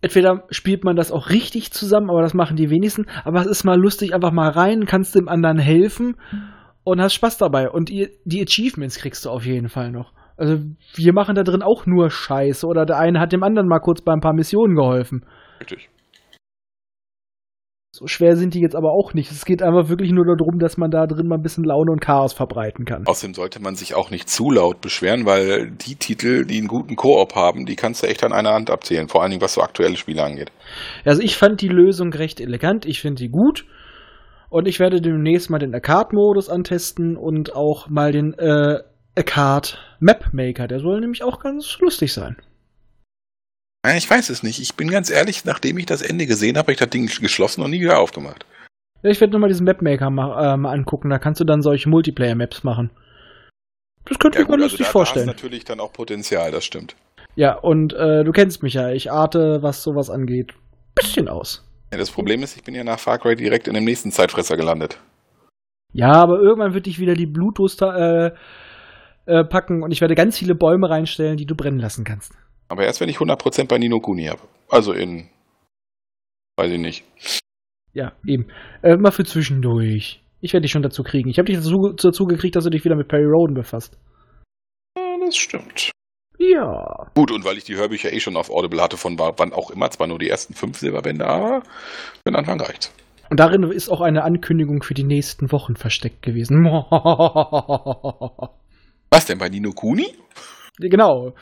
entweder 0.02 0.44
spielt 0.50 0.84
man 0.84 0.96
das 0.96 1.12
auch 1.12 1.30
richtig 1.30 1.72
zusammen, 1.72 2.10
aber 2.10 2.22
das 2.22 2.34
machen 2.34 2.58
die 2.58 2.70
wenigsten, 2.70 3.06
aber 3.24 3.42
es 3.42 3.48
ist 3.48 3.64
mal 3.64 3.80
lustig, 3.80 4.14
einfach 4.14 4.32
mal 4.32 4.50
rein, 4.50 4.86
kannst 4.86 5.16
dem 5.16 5.28
anderen 5.28 5.58
helfen 5.58 6.16
und 6.84 7.02
hast 7.02 7.14
Spaß 7.16 7.38
dabei. 7.38 7.70
Und 7.70 7.90
die 7.90 8.42
Achievements 8.42 8.98
kriegst 8.98 9.26
du 9.26 9.30
auf 9.30 9.46
jeden 9.46 9.70
Fall 9.70 9.92
noch. 9.92 10.14
Also 10.38 10.60
wir 10.96 11.14
machen 11.14 11.36
da 11.36 11.44
drin 11.44 11.62
auch 11.62 11.86
nur 11.86 12.10
Scheiße 12.10 12.68
oder 12.68 12.86
der 12.86 13.00
eine 13.00 13.20
hat 13.20 13.32
dem 13.32 13.44
anderen 13.44 13.70
mal 13.70 13.80
kurz 13.80 14.02
bei 14.02 14.12
ein 14.12 14.20
paar 14.20 14.34
Missionen 14.34 14.76
geholfen. 14.76 15.26
Richtig. 15.60 15.90
So 17.98 18.08
schwer 18.08 18.36
sind 18.36 18.54
die 18.54 18.60
jetzt 18.60 18.76
aber 18.76 18.92
auch 18.92 19.14
nicht. 19.14 19.32
Es 19.32 19.46
geht 19.46 19.64
einfach 19.64 19.88
wirklich 19.88 20.12
nur 20.12 20.26
darum, 20.26 20.60
dass 20.60 20.76
man 20.76 20.92
da 20.92 21.08
drin 21.08 21.30
mal 21.30 21.36
ein 21.36 21.42
bisschen 21.42 21.64
Laune 21.64 21.94
und 21.94 22.02
Chaos 22.02 22.34
verbreiten 22.34 22.84
kann. 22.84 23.08
Außerdem 23.08 23.34
sollte 23.34 23.62
man 23.62 23.76
sich 23.76 23.96
auch 23.96 24.12
nicht 24.12 24.30
zu 24.30 24.52
laut 24.52 24.82
beschweren, 24.82 25.26
weil 25.26 25.72
die 25.72 25.96
Titel, 25.96 26.44
die 26.44 26.58
einen 26.58 26.68
guten 26.68 26.98
Koop 26.98 27.36
haben, 27.36 27.66
die 27.66 27.78
kannst 27.78 28.04
du 28.04 28.08
echt 28.08 28.22
an 28.26 28.34
einer 28.34 28.52
Hand 28.52 28.70
abzählen, 28.70 29.08
vor 29.08 29.22
allen 29.22 29.32
Dingen 29.32 29.42
was 29.42 29.54
so 29.54 29.62
aktuelle 29.62 29.96
Spiele 29.96 30.22
angeht. 30.22 30.52
Also 31.06 31.22
ich 31.22 31.38
fand 31.38 31.62
die 31.62 31.70
Lösung 31.70 32.12
recht 32.12 32.42
elegant. 32.42 32.86
Ich 32.86 33.00
finde 33.00 33.20
sie 33.20 33.30
gut. 33.30 33.64
Und 34.50 34.68
ich 34.68 34.82
werde 34.82 35.00
demnächst 35.00 35.50
mal 35.50 35.60
den 35.60 35.74
Arcade-Modus 35.74 36.50
antesten 36.50 37.16
und 37.16 37.56
auch 37.56 37.88
mal 37.88 38.12
den 38.12 38.34
äh, 38.34 38.80
Arcade 39.16 39.70
Map 40.02 40.34
Maker. 40.34 40.68
Der 40.68 40.82
soll 40.82 41.00
nämlich 41.00 41.24
auch 41.24 41.40
ganz 41.40 41.78
lustig 41.80 42.12
sein. 42.12 42.36
Ja, 43.88 43.96
Ich 43.96 44.10
weiß 44.10 44.30
es 44.30 44.44
nicht. 44.44 44.60
Ich 44.60 44.76
bin 44.76 44.90
ganz 44.90 45.10
ehrlich, 45.10 45.46
nachdem 45.46 45.78
ich 45.78 45.86
das 45.86 46.02
Ende 46.02 46.26
gesehen 46.26 46.58
habe, 46.58 46.66
habe 46.66 46.72
ich 46.74 46.80
das 46.80 46.90
Ding 46.90 47.08
geschlossen 47.08 47.62
und 47.62 47.72
nie 47.72 47.82
wieder 47.82 48.00
aufgemacht. 48.00 48.46
Ja, 49.04 49.12
ich 49.12 49.22
werde 49.22 49.34
nochmal 49.34 49.50
diesen 49.50 49.66
Map 49.66 49.82
Maker 49.82 50.10
ma 50.10 50.54
äh, 50.54 50.58
mal 50.58 50.72
angucken. 50.72 51.10
Da 51.10 51.20
kannst 51.20 51.40
du 51.40 51.46
dann 51.46 51.62
solche 51.62 51.90
Multiplayer-Maps 51.90 52.64
machen. 52.64 52.90
Das 54.06 54.20
könnte 54.20 54.42
ich 54.42 54.48
mir 54.48 54.58
lustig 54.58 54.82
also 54.82 54.84
da, 54.84 54.92
vorstellen. 54.92 55.26
Da 55.28 55.34
hast 55.34 55.44
natürlich 55.44 55.66
dann 55.66 55.80
auch 55.80 55.94
Potenzial, 55.94 56.52
das 56.52 56.66
stimmt. 56.66 56.96
Ja, 57.36 57.54
und 57.54 57.94
äh, 57.94 58.24
du 58.24 58.32
kennst 58.32 58.64
mich 58.64 58.74
ja. 58.74 58.90
Ich 58.90 59.12
arte, 59.12 59.62
was 59.62 59.84
sowas 59.84 60.10
angeht, 60.10 60.54
bisschen 60.96 61.28
aus. 61.28 61.64
Ja, 61.92 61.98
das 61.98 62.12
Problem 62.12 62.42
ist, 62.44 62.56
ich 62.56 62.64
bin 62.64 62.76
ja 62.76 62.84
nach 62.84 63.00
Far 63.00 63.20
Cry 63.20 63.36
direkt 63.36 63.68
in 63.68 63.74
dem 63.74 63.84
nächsten 63.84 64.12
Zeitfresser 64.12 64.58
gelandet. 64.58 65.00
Ja, 65.94 66.14
aber 66.14 66.40
irgendwann 66.40 66.74
wird 66.74 66.88
dich 66.88 67.00
wieder 67.00 67.14
die 67.14 67.26
Bluetooth 67.26 67.82
äh, 67.82 68.32
äh, 69.28 69.44
packen 69.44 69.84
und 69.84 69.92
ich 69.92 70.02
werde 70.02 70.16
ganz 70.16 70.38
viele 70.38 70.56
Bäume 70.56 70.90
reinstellen, 70.90 71.38
die 71.38 71.46
du 71.46 71.56
brennen 71.56 71.80
lassen 71.80 72.04
kannst. 72.04 72.34
Aber 72.68 72.84
erst 72.86 73.00
wenn 73.02 73.10
ich 73.10 73.18
100% 73.18 73.68
bei 73.68 73.78
Nino 73.78 74.00
Kuni 74.00 74.26
habe. 74.26 74.42
Also 74.70 74.94
in. 74.94 75.30
Weiß 76.58 76.72
ich 76.72 76.80
nicht. 76.80 77.04
Ja, 77.94 78.14
eben. 78.26 78.48
Äh, 78.82 78.98
mal 78.98 79.12
für 79.12 79.24
zwischendurch. 79.26 80.22
Ich 80.42 80.54
werde 80.54 80.64
dich 80.64 80.72
schon 80.72 80.82
dazu 80.84 81.04
kriegen. 81.04 81.30
Ich 81.30 81.38
habe 81.38 81.46
dich 81.48 81.58
dazu, 81.58 81.94
dazu 81.96 82.26
gekriegt, 82.26 82.56
dass 82.56 82.64
du 82.64 82.70
dich 82.70 82.84
wieder 82.86 82.96
mit 82.96 83.08
Perry 83.08 83.26
Roden 83.26 83.54
befasst. 83.56 83.98
Ja, 84.98 85.18
das 85.26 85.36
stimmt. 85.36 85.92
Ja. 86.38 87.10
Gut, 87.16 87.32
und 87.32 87.46
weil 87.46 87.58
ich 87.58 87.64
die 87.64 87.76
Hörbücher 87.76 88.12
eh 88.12 88.20
schon 88.20 88.36
auf 88.36 88.50
Audible 88.50 88.82
hatte, 88.82 88.98
von 88.98 89.18
wa- 89.18 89.34
wann 89.38 89.54
auch 89.54 89.72
immer, 89.72 89.90
zwar 89.90 90.08
nur 90.08 90.20
die 90.20 90.30
ersten 90.30 90.54
fünf 90.54 90.78
Silberbände, 90.78 91.26
aber 91.26 91.62
für 91.62 92.24
den 92.28 92.36
Anfang 92.36 92.60
reicht's. 92.60 92.94
Und 93.30 93.40
darin 93.40 93.64
ist 93.72 93.90
auch 93.90 94.02
eine 94.02 94.24
Ankündigung 94.24 94.84
für 94.84 94.94
die 94.94 95.04
nächsten 95.06 95.52
Wochen 95.52 95.76
versteckt 95.76 96.22
gewesen. 96.22 96.64
Was 99.10 99.26
denn 99.26 99.38
bei 99.38 99.50
Nino 99.50 99.72
Kuni? 99.72 100.08
genau. 100.78 101.34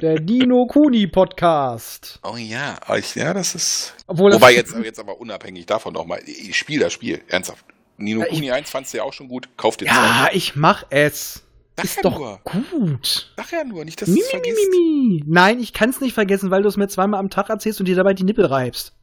Der 0.00 0.20
Dino 0.20 0.66
Kuni 0.66 1.06
Podcast. 1.06 2.20
Oh 2.22 2.36
ja, 2.36 2.78
ah, 2.86 2.96
ich, 2.96 3.14
ja, 3.14 3.34
das 3.34 3.54
ist. 3.54 3.94
Obwohl 4.06 4.30
das- 4.30 4.40
Wobei 4.40 4.54
jetzt, 4.54 4.74
jetzt 4.82 5.00
aber 5.00 5.18
unabhängig 5.20 5.66
davon 5.66 5.94
nochmal, 5.94 6.20
ich 6.26 6.56
spiel 6.56 6.80
das 6.80 6.92
Spiel, 6.92 7.20
ernsthaft. 7.28 7.64
Nino 7.96 8.20
Ja, 8.20 8.26
ich- 8.26 8.32
Kuni 8.34 8.50
1 8.50 8.70
fandst 8.70 8.92
du 8.92 8.98
ja 8.98 9.02
auch 9.04 9.12
schon 9.12 9.28
gut, 9.28 9.48
kauf 9.56 9.76
dir 9.76 9.86
Ja, 9.86 9.92
zwei. 10.28 10.36
ich 10.36 10.54
mach 10.56 10.84
es. 10.90 11.42
Sag 11.76 11.84
Ist 11.84 11.96
ja 11.96 12.02
doch 12.02 12.18
nur. 12.18 12.40
gut. 12.44 13.32
Sag 13.36 13.52
ja 13.52 13.64
nur, 13.64 13.84
nicht, 13.84 14.00
dass 14.02 14.08
du 14.08 14.18
es 14.20 14.28
vergisst. 14.30 14.56
mi, 14.70 14.78
mi. 15.20 15.24
Nein, 15.26 15.60
ich 15.60 15.72
kann's 15.72 16.00
nicht 16.00 16.14
vergessen, 16.14 16.50
weil 16.50 16.62
du 16.62 16.68
es 16.68 16.76
mir 16.76 16.88
zweimal 16.88 17.20
am 17.20 17.30
Tag 17.30 17.48
erzählst 17.50 17.78
und 17.80 17.86
dir 17.86 17.96
dabei 17.96 18.14
die 18.14 18.24
Nippel 18.24 18.46
reibst. 18.46 18.94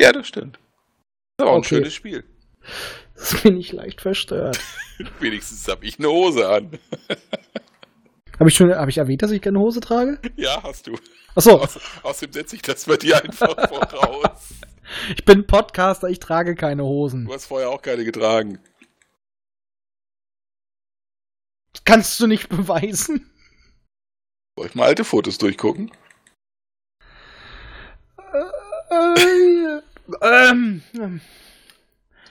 Ja, 0.00 0.12
das 0.12 0.26
stimmt. 0.26 0.56
Das 0.56 0.62
ist 0.62 1.42
aber 1.42 1.50
auch 1.50 1.54
ein 1.54 1.58
Okay. 1.58 1.68
schönes 1.76 1.94
Spiel. 1.94 2.24
Das 3.14 3.42
bin 3.42 3.58
ich 3.58 3.72
leicht 3.72 4.00
verstört. 4.00 4.58
Wenigstens 5.20 5.66
habe 5.68 5.84
ich 5.84 5.98
eine 5.98 6.08
Hose 6.08 6.48
an. 6.48 6.70
Habe 8.38 8.50
ich 8.50 8.54
schon 8.56 8.72
hab 8.72 8.88
ich 8.88 8.98
erwähnt, 8.98 9.22
dass 9.22 9.32
ich 9.32 9.42
keine 9.42 9.58
Hose 9.58 9.80
trage? 9.80 10.18
ja, 10.36 10.62
hast 10.62 10.86
du. 10.86 10.94
Achso, 11.34 11.56
Auß, 11.60 11.78
außerdem 12.04 12.32
setze 12.32 12.56
ich 12.56 12.62
das 12.62 12.84
bei 12.84 12.96
dir 12.96 13.22
einfach 13.22 13.54
voraus. 13.68 14.54
ich 15.16 15.24
bin 15.24 15.46
Podcaster, 15.46 16.08
ich 16.08 16.20
trage 16.20 16.54
keine 16.54 16.84
Hosen. 16.84 17.26
Du 17.26 17.32
hast 17.34 17.46
vorher 17.46 17.70
auch 17.70 17.82
keine 17.82 18.04
getragen. 18.04 18.60
Das 21.72 21.84
kannst 21.84 22.20
du 22.20 22.26
nicht 22.26 22.48
beweisen. 22.48 23.30
Soll 24.56 24.66
ich 24.66 24.74
mal 24.74 24.86
alte 24.86 25.04
Fotos 25.04 25.38
durchgucken? 25.38 25.90
Äh, 28.90 29.80
ähm, 30.22 30.82
ähm. 30.94 31.20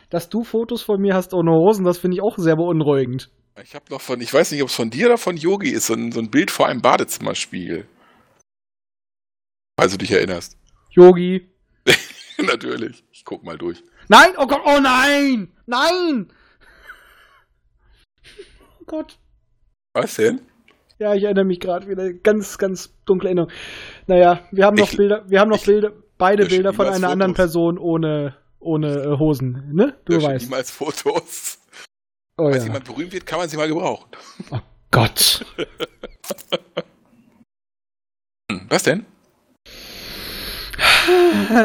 Dass 0.10 0.30
du 0.30 0.44
Fotos 0.44 0.82
von 0.82 1.02
mir 1.02 1.14
hast 1.16 1.34
ohne 1.34 1.52
Hosen, 1.52 1.84
das 1.86 1.98
finde 1.98 2.16
ich 2.16 2.24
auch 2.24 2.38
sehr 2.38 2.56
beunruhigend. 2.56 3.30
Ich 3.64 3.74
habe 3.74 3.86
noch 3.90 4.02
von, 4.02 4.22
ich 4.22 4.34
weiß 4.34 4.52
nicht, 4.52 4.62
ob 4.62 4.70
es 4.70 4.76
von 4.76 4.90
dir 4.90 5.08
oder 5.08 5.18
von 5.18 5.36
Yogi 5.36 5.70
ist, 5.70 5.88
so 5.88 5.94
ein, 5.94 6.12
so 6.12 6.20
ein 6.20 6.30
Bild 6.30 6.52
vor 6.52 6.68
einem 6.68 6.82
Badezimmerspiel. 6.82 7.88
Falls 9.80 9.92
du 9.94 9.98
dich 9.98 10.12
erinnerst. 10.12 10.58
Yogi. 10.92 11.50
Natürlich. 12.38 13.04
Ich 13.12 13.26
guck 13.26 13.44
mal 13.44 13.58
durch. 13.58 13.84
Nein, 14.10 14.32
oh 14.38 14.46
Gott, 14.48 14.62
oh 14.66 14.80
nein! 14.80 15.52
Nein! 15.66 16.32
Oh 18.80 18.84
Gott. 18.86 19.18
Was 19.94 20.16
denn? 20.16 20.42
Ja, 21.00 21.14
ich 21.14 21.24
erinnere 21.24 21.46
mich 21.46 21.60
gerade 21.60 21.88
wieder. 21.88 22.14
Ganz, 22.14 22.58
ganz 22.58 22.94
dunkle 23.06 23.30
Erinnerung. 23.30 23.52
Naja, 24.08 24.48
wir 24.52 24.66
haben 24.66 24.76
noch 24.78 24.92
Ich- 24.92 24.98
Bilder, 24.98 25.30
wir 25.30 25.40
haben 25.40 25.50
noch 25.50 25.64
Bilder, 25.66 25.94
beide 26.18 26.46
Bilder 26.46 26.74
von 26.74 26.88
einer 26.88 27.10
anderen 27.10 27.32
Fotos. 27.36 27.54
Person 27.54 27.78
ohne, 27.78 28.36
ohne 28.60 28.94
äh, 28.94 29.18
Hosen, 29.18 29.74
ne? 29.74 30.00
Du 30.06 30.22
weißt. 30.22 30.46
niemals 30.46 30.72
Fotos. 30.72 31.60
Oh 32.38 32.50
Falls 32.50 32.58
ja. 32.58 32.64
jemand 32.66 32.86
berühmt 32.86 33.12
wird, 33.12 33.26
kann 33.26 33.40
man 33.40 33.50
sie 33.50 33.58
mal 33.58 33.68
gebrauchen. 33.68 34.10
Oh 34.52 34.60
Gott. 34.92 35.46
Hm, 38.50 38.66
was 38.70 38.84
denn? 38.84 39.06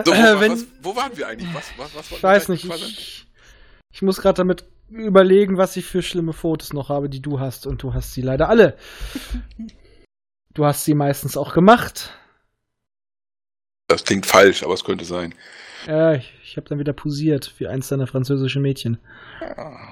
So, 0.05 0.13
wo, 0.13 0.13
Äh, 0.13 0.41
wenn, 0.41 0.53
was, 0.53 0.67
wo 0.81 0.97
waren 0.97 1.17
wir 1.17 1.29
eigentlich? 1.29 1.53
Was, 1.55 1.65
was, 1.77 1.95
was 1.95 2.11
ich 2.11 2.23
weiß 2.23 2.49
nicht, 2.49 2.65
ich, 2.65 3.27
ich 3.91 4.03
muss 4.03 4.21
gerade 4.21 4.37
damit 4.37 4.65
überlegen, 4.89 5.59
was 5.59 5.77
ich 5.77 5.85
für 5.85 6.03
schlimme 6.03 6.33
Fotos 6.33 6.73
noch 6.73 6.89
habe, 6.89 7.09
die 7.09 7.21
du 7.21 7.41
hast. 7.41 7.67
Und 7.67 7.83
du 7.83 7.95
hast 7.95 8.15
sie 8.15 8.23
leider 8.23 8.49
alle. 8.49 8.77
Du 10.55 10.65
hast 10.65 10.85
sie 10.85 10.95
meistens 10.95 11.37
auch 11.37 11.55
gemacht. 11.55 12.11
Das 13.89 14.05
klingt 14.05 14.27
falsch, 14.27 14.63
aber 14.63 14.75
es 14.75 14.85
könnte 14.85 15.05
sein. 15.05 15.35
Ja, 15.87 16.15
ich, 16.15 16.33
ich 16.53 16.59
habe 16.59 16.69
dann 16.69 16.79
wieder 16.79 16.93
posiert 16.93 17.55
wie 17.57 17.67
eins 17.67 17.89
deiner 17.89 18.07
französischen 18.07 18.61
Mädchen. 18.61 18.99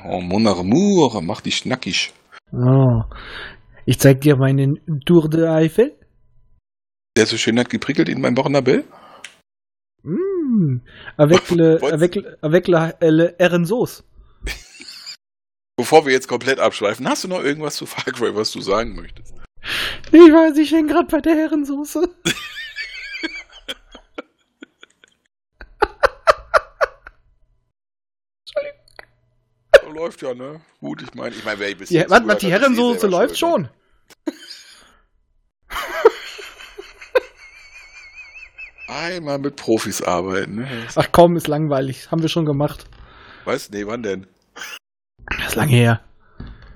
Oh, 0.05 0.21
mon 0.21 0.47
amour, 0.47 1.23
mach 1.23 1.41
dich 1.41 1.57
schnackig. 1.57 2.13
Oh. 2.53 3.01
Ich 3.87 3.99
zeig 3.99 4.21
dir 4.21 4.37
meinen 4.37 4.79
Tour 5.07 5.31
de 5.31 5.47
Eiffel. 5.47 5.97
Der 7.17 7.25
so 7.25 7.39
schön 7.39 7.59
hat 7.59 7.71
geprickelt 7.71 8.11
in 8.11 8.21
meinem 8.21 8.35
Bernabel. 8.35 8.85
Mmh. 10.03 10.83
Avec 11.17 11.51
le, 11.51 11.81
avec, 11.83 12.19
avec 12.43 12.69
la, 12.69 12.93
le 13.01 13.35
Ehrensoße. 13.39 14.05
Bevor 15.79 16.05
wir 16.05 16.13
jetzt 16.13 16.29
komplett 16.29 16.61
abschweifen, 16.61 17.09
hast 17.09 17.25
du 17.25 17.29
noch 17.29 17.43
irgendwas 17.43 17.77
zu 17.77 17.87
Far 17.87 18.13
Cry, 18.13 18.37
was 18.37 18.53
du 18.53 18.61
sagen 18.61 18.97
möchtest? 18.97 19.35
Ich 20.09 20.13
weiß, 20.13 20.59
ich 20.59 20.73
hänge 20.73 20.93
gerade 20.93 21.09
bei 21.09 21.23
der 21.23 21.37
Herrensoße. 21.37 22.07
läuft 29.91 30.22
ja, 30.22 30.32
ne? 30.34 30.61
Gut, 30.80 31.03
ich 31.03 31.14
meine, 31.14 31.34
ich 31.34 31.45
meine, 31.45 31.61
wer 31.61 31.68
ich 31.68 31.76
bis 31.76 31.91
Ja, 31.91 32.03
jetzt 32.03 32.11
warte 32.11 32.26
mal, 32.26 32.36
die 32.36 32.47
eh 32.47 32.51
Herrensoße 32.51 33.01
selber 33.01 33.18
läuft 33.18 33.32
ne? 33.32 33.36
schon. 33.36 33.68
Einmal 38.88 39.38
mit 39.38 39.57
Profis 39.57 40.03
arbeiten, 40.03 40.57
ne? 40.57 40.86
Ach 40.97 41.09
komm, 41.12 41.36
ist 41.36 41.49
langweilig. 41.49 42.11
Haben 42.11 42.22
wir 42.22 42.28
schon 42.28 42.45
gemacht. 42.45 42.86
Weißt 43.45 43.72
nee, 43.72 43.86
wann 43.86 44.03
denn? 44.03 44.26
Das 45.38 45.49
ist 45.49 45.55
lange 45.55 45.72
her. 45.72 46.01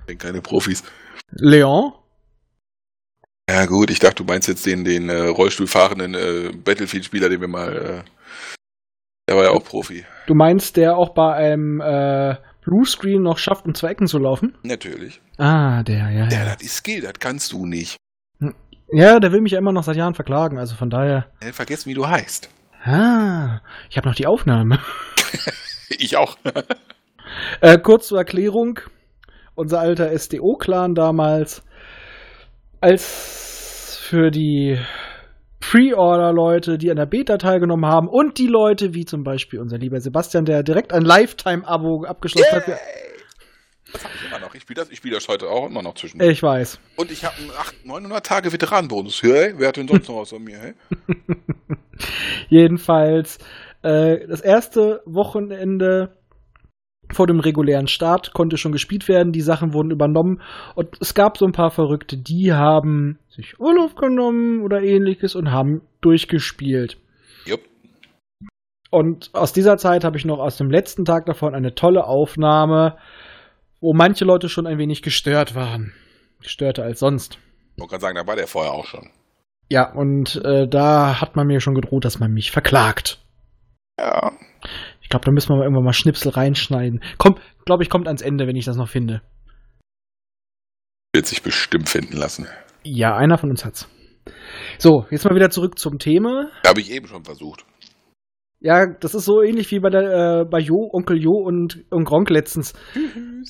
Denn 0.08 0.18
keine 0.18 0.40
Profis. 0.40 0.82
Leon? 1.30 1.92
Ja 3.48 3.66
gut, 3.66 3.90
ich 3.90 3.98
dachte, 3.98 4.22
du 4.22 4.24
meinst 4.24 4.48
jetzt 4.48 4.64
den, 4.64 4.84
den 4.84 5.08
äh, 5.08 5.26
Rollstuhlfahrenden 5.26 6.14
äh, 6.14 6.52
Battlefield-Spieler, 6.56 7.28
den 7.28 7.40
wir 7.40 7.48
mal. 7.48 7.76
Äh, 7.76 8.02
der 9.28 9.36
war 9.36 9.44
ja 9.44 9.50
auch 9.50 9.64
Profi. 9.64 10.04
Du 10.26 10.34
meinst, 10.34 10.76
der 10.76 10.96
auch 10.96 11.14
bei 11.14 11.34
einem 11.34 11.80
äh, 11.80 12.36
Bluescreen 12.64 13.22
noch 13.22 13.38
schafft, 13.38 13.66
um 13.66 13.74
zwei 13.74 13.90
Ecken 13.90 14.06
zu 14.06 14.18
laufen? 14.18 14.56
Natürlich. 14.62 15.20
Ah, 15.38 15.82
der, 15.82 16.10
ja, 16.10 16.10
Ja, 16.10 16.28
ja. 16.28 16.44
das 16.54 16.62
ist 16.62 16.76
Skill, 16.76 17.02
das 17.02 17.14
kannst 17.20 17.52
du 17.52 17.66
nicht. 17.66 17.96
Ja, 18.92 19.18
der 19.18 19.32
will 19.32 19.40
mich 19.40 19.52
ja 19.52 19.58
immer 19.58 19.72
noch 19.72 19.82
seit 19.84 19.96
Jahren 19.96 20.14
verklagen, 20.14 20.58
also 20.58 20.76
von 20.76 20.90
daher. 20.90 21.26
Äh, 21.40 21.52
vergessen, 21.52 21.88
wie 21.90 21.94
du 21.94 22.06
heißt. 22.06 22.48
Ah, 22.84 23.60
ich 23.90 23.96
habe 23.96 24.08
noch 24.08 24.14
die 24.14 24.26
Aufnahme. 24.26 24.78
Ich 25.96 26.16
auch. 26.16 26.36
Äh, 27.60 27.78
kurz 27.78 28.08
zur 28.08 28.18
Erklärung. 28.18 28.80
Unser 29.54 29.80
alter 29.80 30.10
SDO-Clan 30.18 30.94
damals, 30.94 31.62
als 32.80 33.98
für 34.02 34.30
die 34.30 34.78
Pre-Order-Leute, 35.70 36.78
die 36.78 36.90
an 36.90 36.96
der 36.96 37.06
Beta 37.06 37.36
teilgenommen 37.36 37.86
haben 37.86 38.08
und 38.08 38.38
die 38.38 38.46
Leute, 38.46 38.94
wie 38.94 39.04
zum 39.04 39.24
Beispiel 39.24 39.60
unser 39.60 39.78
lieber 39.78 40.00
Sebastian, 40.00 40.44
der 40.44 40.62
direkt 40.62 40.92
ein 40.92 41.02
Lifetime-Abo 41.02 42.04
abgeschlossen 42.04 42.52
hat. 42.52 42.66
Das 43.92 44.04
hab 44.04 44.14
ich 44.14 44.26
immer 44.26 44.40
noch. 44.40 44.54
Ich 44.54 44.62
spiele 44.62 44.80
das, 44.80 44.90
ich 44.90 44.98
spiel 44.98 45.12
das 45.12 45.28
heute 45.28 45.48
auch 45.48 45.66
immer 45.66 45.82
noch 45.82 45.94
zwischen. 45.94 46.20
Ich 46.20 46.42
weiß. 46.42 46.80
Und 46.96 47.10
ich 47.12 47.24
habe 47.24 47.36
einen 47.36 47.50
800, 47.50 47.86
900 47.86 48.26
Tage 48.26 48.52
Veteranenbonus. 48.52 49.22
Hey, 49.22 49.54
wer 49.56 49.68
hat 49.68 49.76
denn 49.76 49.86
sonst 49.86 50.08
noch 50.08 50.20
was 50.20 50.30
von 50.30 50.42
mir? 50.42 50.58
Hey? 50.58 50.74
Jedenfalls 52.48 53.38
äh, 53.82 54.26
das 54.26 54.40
erste 54.40 55.00
Wochenende 55.06 56.16
vor 57.14 57.26
dem 57.26 57.40
regulären 57.40 57.88
Start 57.88 58.32
konnte 58.34 58.58
schon 58.58 58.72
gespielt 58.72 59.08
werden. 59.08 59.32
Die 59.32 59.40
Sachen 59.40 59.72
wurden 59.72 59.90
übernommen 59.90 60.42
und 60.74 60.88
es 61.00 61.14
gab 61.14 61.38
so 61.38 61.46
ein 61.46 61.52
paar 61.52 61.70
Verrückte, 61.70 62.16
die 62.16 62.52
haben 62.52 63.18
sich 63.28 63.58
Urlaub 63.58 63.96
genommen 63.96 64.62
oder 64.62 64.82
ähnliches 64.82 65.34
und 65.34 65.50
haben 65.50 65.82
durchgespielt. 66.00 66.98
Jupp. 67.46 67.60
Und 68.90 69.30
aus 69.32 69.52
dieser 69.52 69.76
Zeit 69.78 70.04
habe 70.04 70.16
ich 70.16 70.24
noch 70.24 70.38
aus 70.38 70.56
dem 70.56 70.70
letzten 70.70 71.04
Tag 71.04 71.26
davon 71.26 71.54
eine 71.54 71.74
tolle 71.74 72.04
Aufnahme, 72.04 72.96
wo 73.80 73.92
manche 73.92 74.24
Leute 74.24 74.48
schon 74.48 74.66
ein 74.66 74.78
wenig 74.78 75.02
gestört 75.02 75.54
waren. 75.54 75.92
Gestörter 76.40 76.84
als 76.84 77.00
sonst. 77.00 77.38
Ich 77.74 77.80
wollte 77.80 77.92
gerade 77.92 78.02
sagen, 78.02 78.16
da 78.16 78.26
war 78.26 78.36
der 78.36 78.46
vorher 78.46 78.72
auch 78.72 78.86
schon. 78.86 79.10
Ja, 79.68 79.92
und 79.92 80.36
äh, 80.44 80.68
da 80.68 81.20
hat 81.20 81.36
man 81.36 81.46
mir 81.46 81.60
schon 81.60 81.74
gedroht, 81.74 82.04
dass 82.04 82.20
man 82.20 82.32
mich 82.32 82.50
verklagt. 82.50 83.18
Ja. 83.98 84.32
Ich 85.14 85.16
glaube, 85.16 85.26
da 85.26 85.32
müssen 85.32 85.50
wir 85.50 85.58
mal 85.58 85.62
irgendwann 85.62 85.84
mal 85.84 85.92
Schnipsel 85.92 86.32
reinschneiden. 86.32 87.00
Komm, 87.18 87.36
glaube 87.66 87.84
ich, 87.84 87.88
kommt 87.88 88.08
ans 88.08 88.20
Ende, 88.20 88.48
wenn 88.48 88.56
ich 88.56 88.64
das 88.64 88.76
noch 88.76 88.88
finde. 88.88 89.22
Wird 91.14 91.26
sich 91.26 91.40
bestimmt 91.40 91.88
finden 91.88 92.16
lassen. 92.16 92.48
Ja, 92.82 93.14
einer 93.14 93.38
von 93.38 93.48
uns 93.48 93.64
hat's. 93.64 93.88
So, 94.76 95.06
jetzt 95.12 95.24
mal 95.24 95.36
wieder 95.36 95.50
zurück 95.50 95.78
zum 95.78 96.00
Thema. 96.00 96.50
Habe 96.66 96.80
ich 96.80 96.90
eben 96.90 97.06
schon 97.06 97.22
versucht. 97.24 97.64
Ja, 98.58 98.86
das 98.88 99.14
ist 99.14 99.24
so 99.24 99.40
ähnlich 99.40 99.70
wie 99.70 99.78
bei 99.78 99.88
der 99.88 100.02
äh, 100.40 100.44
bei 100.50 100.58
Jo, 100.58 100.90
Onkel 100.92 101.22
Jo 101.22 101.30
und, 101.30 101.84
und 101.90 102.04
Gronk 102.06 102.28
letztens. 102.30 102.72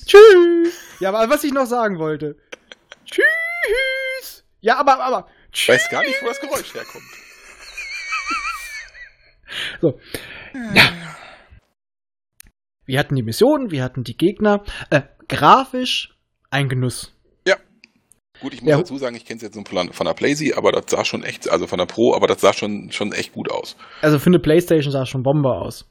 Tschüss. 0.05 0.99
Ja, 1.01 1.15
aber 1.15 1.33
was 1.33 1.45
ich 1.45 1.53
noch 1.55 1.65
sagen 1.65 1.99
wollte. 1.99 2.37
Tschüss. 3.07 4.45
Ja, 4.61 4.77
aber 4.77 5.03
aber 5.03 5.29
Ich 5.51 5.67
weiß 5.67 5.89
gar 5.89 6.03
nicht, 6.03 6.21
wo 6.21 6.27
das 6.27 6.41
Geräusch 6.41 6.75
herkommt. 6.75 7.05
So. 9.81 9.99
Ja. 10.75 10.83
Wir 12.87 12.99
hatten 12.99 13.15
die 13.15 13.23
Mission, 13.23 13.71
wir 13.71 13.83
hatten 13.83 14.05
die 14.05 14.17
Gegner. 14.17 14.63
Äh, 14.91 15.03
grafisch 15.29 16.17
ein 16.51 16.69
Genuss. 16.69 17.11
Gut, 18.41 18.53
ich 18.53 18.63
muss 18.63 18.71
Ja. 18.71 18.79
dazu 18.79 18.99
sagen, 18.99 19.15
ich 19.15 19.25
kenne 19.25 19.37
es 19.37 19.43
jetzt 19.43 19.55
nur 19.55 19.65
von, 19.65 19.93
von 19.93 20.07
der 20.07 20.13
Playsee, 20.13 20.55
aber 20.55 20.73
das 20.73 20.87
sah 20.89 21.05
schon 21.05 21.23
echt, 21.23 21.49
also 21.49 21.69
von 21.69 21.79
der 21.79 21.87
Pro, 21.87 22.15
aber 22.17 22.27
das 22.27 22.41
sah 22.41 22.53
schon, 22.53 22.91
schon 22.91 23.13
echt 23.13 23.33
gut 23.33 23.49
aus. 23.51 23.77
Also 24.03 24.19
für 24.19 24.27
eine 24.27 24.41
Playstation 24.41 24.91
sah 24.91 25.03
es 25.03 25.09
schon 25.09 25.23
Bombe 25.23 25.51
aus. 25.51 25.89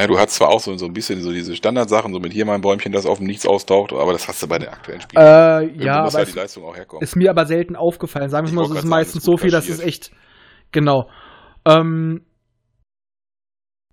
Ja, 0.00 0.08
du 0.08 0.18
hast 0.18 0.34
zwar 0.34 0.48
auch 0.48 0.58
so, 0.58 0.76
so 0.76 0.84
ein 0.84 0.92
bisschen 0.92 1.22
so 1.22 1.32
diese 1.32 1.54
Standardsachen, 1.54 2.12
so 2.12 2.18
mit 2.18 2.32
hier 2.32 2.44
mal 2.44 2.56
ein 2.56 2.60
Bäumchen, 2.60 2.90
das 2.90 3.06
auf 3.06 3.18
dem 3.18 3.28
Nichts 3.28 3.46
austaucht, 3.46 3.92
aber 3.92 4.12
das 4.12 4.26
hast 4.26 4.42
du 4.42 4.48
bei 4.48 4.58
den 4.58 4.68
aktuellen 4.68 5.00
Spielen. 5.00 5.22
Äh, 5.22 5.62
Irgendwo 5.62 5.84
ja, 5.84 6.02
muss 6.02 6.14
aber 6.16 6.24
ja 6.24 6.26
es 6.28 6.32
die 6.34 6.38
Leistung 6.40 6.64
auch 6.64 6.76
herkommen. 6.76 7.02
ist 7.04 7.14
mir 7.14 7.30
aber 7.30 7.46
selten 7.46 7.76
aufgefallen. 7.76 8.28
Sagen 8.28 8.48
wir 8.48 8.54
mal, 8.54 8.64
es 8.64 8.70
ist 8.78 8.84
meistens 8.84 9.22
so 9.22 9.36
viel, 9.36 9.52
dass 9.52 9.68
es 9.68 9.78
echt. 9.78 10.10
Genau. 10.72 11.08
Ähm, 11.64 12.26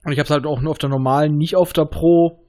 und 0.10 0.14
ich 0.14 0.20
habe 0.20 0.26
es 0.26 0.32
halt 0.32 0.46
auch 0.48 0.60
nur 0.62 0.72
auf 0.72 0.78
der 0.80 0.90
normalen, 0.90 1.38
nicht 1.38 1.56
auf 1.56 1.72
der 1.72 1.86
Pro. 1.86 2.44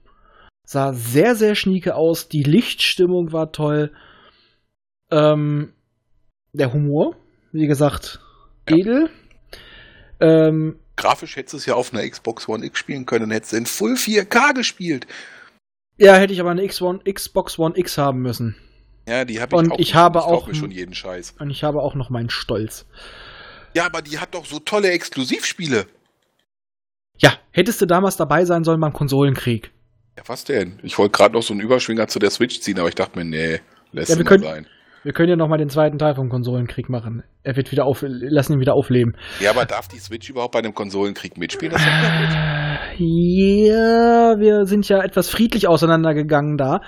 Sah 0.67 0.93
sehr, 0.95 1.35
sehr 1.35 1.55
schnieke 1.55 1.95
aus. 1.95 2.29
Die 2.29 2.43
Lichtstimmung 2.43 3.33
war 3.33 3.53
toll. 3.53 3.93
Ähm, 5.11 5.75
der 6.53 6.73
Humor, 6.73 7.17
wie 7.53 7.67
gesagt, 7.67 8.21
Ja. 8.69 8.77
edel. 8.77 9.11
Ähm, 10.21 10.79
Grafisch 10.97 11.37
hättest 11.37 11.53
du 11.55 11.57
es 11.59 11.67
ja 11.67 11.75
auf 11.75 11.93
einer 11.93 12.09
Xbox 12.09 12.49
One 12.49 12.65
X 12.65 12.79
spielen 12.79 13.07
können, 13.07 13.31
hättest 13.31 13.53
du 13.53 13.57
in 13.59 13.67
Full 13.67 13.95
4K 13.97 14.53
gespielt. 14.55 15.07
ja, 15.99 16.15
hätte 16.15 16.33
ich 16.33 16.41
aber 16.41 16.51
eine 16.51 16.63
X1, 16.63 17.11
Xbox 17.13 17.59
One 17.59 17.77
X 17.77 17.99
haben 17.99 18.21
müssen. 18.21 18.57
Ja, 19.09 19.25
die 19.25 19.41
habe 19.41 19.55
ich 19.55 19.59
Und 19.59 19.73
auch. 19.73 19.79
ich 19.79 19.95
habe 19.95 20.19
ich 20.21 20.25
auch 20.25 20.55
schon 20.55 20.71
jeden 20.71 20.95
Scheiß. 20.95 21.35
Und 21.39 21.51
ich 21.51 21.65
habe 21.65 21.81
auch 21.83 21.95
noch 21.95 22.09
meinen 22.11 22.31
Stolz. 22.31 22.87
Ja, 23.75 23.87
aber 23.87 24.03
die 24.03 24.19
hat 24.19 24.35
doch 24.35 24.47
so 24.47 24.59
tolle 24.61 24.91
Exklusivspiele. 24.91 25.87
Ja, 27.21 27.33
hättest 27.53 27.81
du 27.81 27.87
damals 27.87 28.17
dabei 28.17 28.45
sein 28.45 28.65
sollen 28.65 28.81
beim 28.81 28.93
Konsolenkrieg. 28.93 29.71
Ja, 30.17 30.23
was 30.27 30.45
denn? 30.45 30.79
Ich 30.83 30.99
wollte 30.99 31.13
gerade 31.13 31.35
noch 31.35 31.43
so 31.43 31.53
einen 31.55 31.61
Überschwinger 31.63 32.09
zu 32.09 32.19
der 32.19 32.31
Switch 32.31 32.61
ziehen, 32.61 32.79
aber 32.79 32.89
ich 32.89 32.95
dachte 32.95 33.19
mir, 33.19 33.25
nee, 33.25 33.61
lässt 33.93 34.11
Ja, 34.11 34.17
wir 34.19 34.25
können- 34.25 34.43
sein. 34.43 34.67
Wir 35.03 35.15
können 35.15 35.31
ja 35.31 35.37
noch 35.37 35.49
mal 35.49 35.57
den 35.57 35.71
zweiten 35.71 35.97
Teil 35.99 36.15
vom 36.15 36.29
Konsolenkrieg 36.29 36.91
machen. 36.91 37.23
Er 37.43 37.57
wird 37.57 37.73
wieder 37.73 37.87
auf, 37.87 38.05
lassen 38.07 38.53
ihn 38.53 38.61
wieder 38.61 38.75
aufleben. 38.75 39.17
Ja, 39.41 39.51
aber 39.51 39.65
darf 39.65 39.89
die 39.89 39.99
Switch 39.99 40.29
überhaupt 40.29 40.53
bei 40.53 40.61
dem 40.61 40.75
Konsolenkrieg 40.75 41.39
mitspielen? 41.39 41.73
Das 41.73 41.81
blöd. 41.83 42.99
Ja, 42.99 44.39
wir 44.39 44.67
sind 44.67 44.87
ja 44.91 45.03
etwas 45.03 45.31
friedlich 45.31 45.67
auseinandergegangen 45.69 46.59
da, 46.59 46.83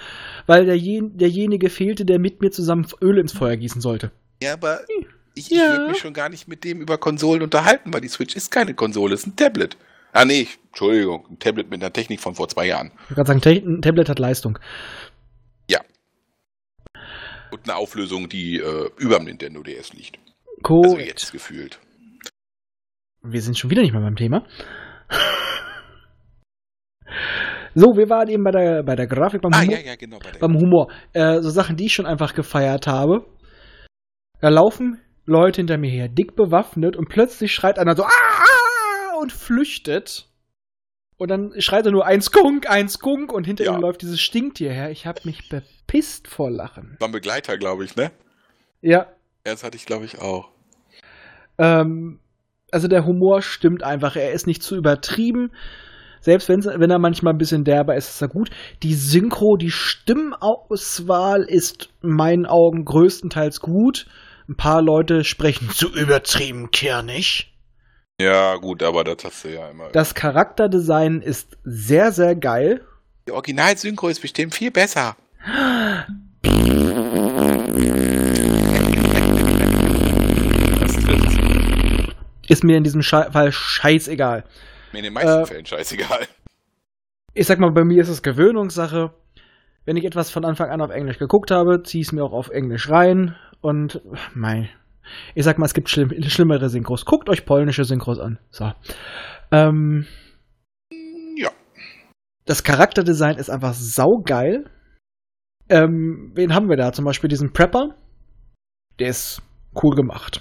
weil 0.46 0.66
derjen, 0.66 1.16
derjenige 1.16 1.70
fehlte, 1.70 2.04
der 2.04 2.18
mit 2.18 2.42
mir 2.42 2.50
zusammen 2.50 2.86
Öl 3.00 3.18
ins 3.18 3.32
Feuer 3.32 3.56
gießen 3.56 3.80
sollte. 3.80 4.10
Ja, 4.42 4.52
aber 4.54 4.80
ich, 5.34 5.50
ich 5.50 5.58
Ja. 5.58 5.70
würde 5.70 5.88
mich 5.88 5.98
schon 5.98 6.12
gar 6.12 6.28
nicht 6.28 6.48
mit 6.48 6.64
dem 6.64 6.80
über 6.82 6.98
Konsolen 6.98 7.40
unterhalten, 7.42 7.94
weil 7.94 8.02
die 8.02 8.08
Switch 8.08 8.36
ist 8.36 8.50
keine 8.50 8.74
Konsole, 8.74 9.14
ist 9.14 9.26
ein 9.26 9.36
Tablet. 9.36 9.78
Ah, 10.12 10.24
nee, 10.24 10.48
Entschuldigung, 10.66 11.26
ein 11.30 11.38
Tablet 11.38 11.70
mit 11.70 11.82
einer 11.82 11.92
Technik 11.92 12.20
von 12.20 12.34
vor 12.34 12.48
zwei 12.48 12.66
Jahren. 12.66 12.92
Ich 12.94 13.16
wollte 13.16 13.32
gerade 13.32 13.40
sagen, 13.40 13.76
ein 13.76 13.82
Tablet 13.82 14.08
hat 14.08 14.18
Leistung. 14.18 14.58
Und 17.52 17.68
eine 17.68 17.76
Auflösung, 17.76 18.30
die 18.30 18.58
äh, 18.58 18.88
über 18.96 19.18
dem 19.18 19.26
Nintendo 19.26 19.62
DS 19.62 19.92
liegt. 19.92 20.18
Korrekt. 20.62 20.94
Also 20.94 21.06
jetzt 21.06 21.32
gefühlt. 21.32 21.78
Wir 23.22 23.42
sind 23.42 23.58
schon 23.58 23.70
wieder 23.70 23.82
nicht 23.82 23.92
mehr 23.92 24.00
beim 24.00 24.16
Thema. 24.16 24.46
so, 27.74 27.88
wir 27.94 28.08
waren 28.08 28.28
eben 28.28 28.42
bei 28.42 28.52
der, 28.52 28.82
bei 28.82 28.96
der 28.96 29.06
Grafik, 29.06 29.42
beim, 29.42 29.52
Ah, 29.52 29.60
Humor, 29.60 29.74
ja, 29.74 29.80
ja, 29.80 29.96
genau. 29.96 30.18
Bei 30.18 30.30
der 30.30 30.38
beim 30.38 30.56
Humor. 30.56 30.90
Äh, 31.12 31.42
so 31.42 31.50
Sachen, 31.50 31.76
die 31.76 31.84
ich 31.86 31.92
schon 31.92 32.06
einfach 32.06 32.34
gefeiert 32.34 32.86
habe. 32.86 33.26
Da 34.40 34.48
laufen 34.48 35.02
Leute 35.26 35.60
hinter 35.60 35.76
mir 35.76 35.90
her, 35.90 36.08
dick 36.08 36.34
bewaffnet, 36.34 36.96
und 36.96 37.10
plötzlich 37.10 37.52
schreit 37.52 37.78
einer 37.78 37.94
so 37.94 38.04
ah, 38.04 38.08
ah, 38.08 38.44
und 39.22 39.32
flüchtet. 39.32 40.28
Und 41.16 41.28
dann 41.30 41.52
schreit 41.60 41.86
er 41.86 41.92
nur 41.92 42.04
eins 42.04 42.32
Kunk, 42.32 42.68
eins 42.68 42.98
Kunk 42.98 43.32
und 43.32 43.44
hinter 43.46 43.64
Ja. 43.64 43.74
ihm 43.74 43.80
läuft 43.80 44.02
dieses 44.02 44.20
Stinktier 44.20 44.72
her. 44.72 44.90
Ich 44.90 45.06
habe 45.06 45.20
mich 45.24 45.48
bepisst 45.48 46.26
vor 46.28 46.50
Lachen. 46.50 46.96
War 46.98 47.08
ein 47.08 47.12
Begleiter, 47.12 47.56
glaube 47.58 47.84
ich, 47.84 47.94
ne? 47.96 48.10
Ja, 48.80 49.06
Ja, 49.46 49.52
das 49.52 49.62
hatte 49.64 49.76
ich, 49.76 49.86
glaube 49.86 50.04
ich, 50.04 50.20
auch. 50.20 50.50
ähm, 51.58 52.18
also 52.72 52.88
der 52.88 53.04
Humor 53.04 53.42
stimmt 53.42 53.82
einfach. 53.82 54.16
Er 54.16 54.32
ist 54.32 54.46
nicht 54.46 54.62
zu 54.62 54.76
übertrieben. 54.76 55.52
Selbst 56.20 56.48
wenn 56.48 56.90
er 56.90 56.98
manchmal 56.98 57.34
ein 57.34 57.38
bisschen 57.38 57.64
derber 57.64 57.96
ist, 57.96 58.08
ist 58.08 58.22
er 58.22 58.28
gut. 58.28 58.50
Die 58.82 58.94
Synchro, 58.94 59.56
die 59.56 59.70
Stimmauswahl 59.72 61.42
ist 61.42 61.90
in 62.02 62.10
meinen 62.10 62.46
Augen 62.46 62.84
größtenteils 62.84 63.60
gut. 63.60 64.06
Ein 64.48 64.56
paar 64.56 64.82
Leute 64.82 65.24
sprechen 65.24 65.68
zu 65.70 65.92
übertrieben 65.92 66.70
kernig. 66.70 67.51
Ja, 68.22 68.54
gut, 68.56 68.84
aber 68.84 69.02
das 69.02 69.24
hast 69.24 69.44
du 69.44 69.48
ja 69.48 69.68
immer. 69.68 69.88
Das 69.88 70.14
Charakterdesign 70.14 71.22
ist 71.22 71.58
sehr, 71.64 72.12
sehr 72.12 72.36
geil. 72.36 72.82
Die 73.26 73.32
Original-Synchro 73.32 74.08
ist 74.08 74.20
bestimmt 74.20 74.54
viel 74.54 74.70
besser. 74.70 75.16
Ist 82.48 82.62
mir 82.62 82.76
in 82.76 82.84
diesem 82.84 83.02
Schei 83.02 83.30
Fall 83.30 83.50
scheißegal. 83.50 84.44
Mir 84.92 84.98
in 84.98 85.04
den 85.04 85.12
meisten 85.14 85.42
Äh, 85.42 85.46
Fällen 85.46 85.66
scheißegal. 85.66 86.28
Ich 87.34 87.46
sag 87.46 87.58
mal, 87.58 87.70
bei 87.72 87.82
mir 87.82 88.02
ist 88.02 88.08
es 88.08 88.22
Gewöhnungssache. 88.22 89.12
Wenn 89.84 89.96
ich 89.96 90.04
etwas 90.04 90.30
von 90.30 90.44
Anfang 90.44 90.70
an 90.70 90.80
auf 90.80 90.90
Englisch 90.90 91.18
geguckt 91.18 91.50
habe, 91.50 91.82
ziehe 91.82 92.02
ich 92.02 92.08
es 92.08 92.12
mir 92.12 92.22
auch 92.22 92.32
auf 92.32 92.50
Englisch 92.50 92.88
rein. 92.88 93.34
Und 93.60 94.00
mein, 94.34 94.68
ich 95.34 95.44
sag 95.44 95.58
mal, 95.58 95.66
es 95.66 95.74
gibt 95.74 95.88
schlimm, 95.88 96.10
schlimmere 96.28 96.68
Synchros. 96.68 97.04
Guckt 97.04 97.28
euch 97.28 97.44
polnische 97.44 97.84
Synchros 97.84 98.18
an. 98.18 98.38
So. 98.50 98.72
Ähm, 99.50 100.06
Ja. 101.36 101.50
das 102.46 102.64
Charakterdesign 102.64 103.36
ist 103.36 103.50
einfach 103.50 103.74
saugeil. 103.74 104.64
Ähm, 105.68 106.32
wen 106.34 106.54
haben 106.54 106.68
wir 106.68 106.76
da? 106.76 106.92
Zum 106.92 107.04
Beispiel 107.04 107.28
diesen 107.28 107.52
Prepper. 107.52 107.94
Der 108.98 109.08
ist 109.08 109.42
cool 109.82 109.94
gemacht. 109.96 110.40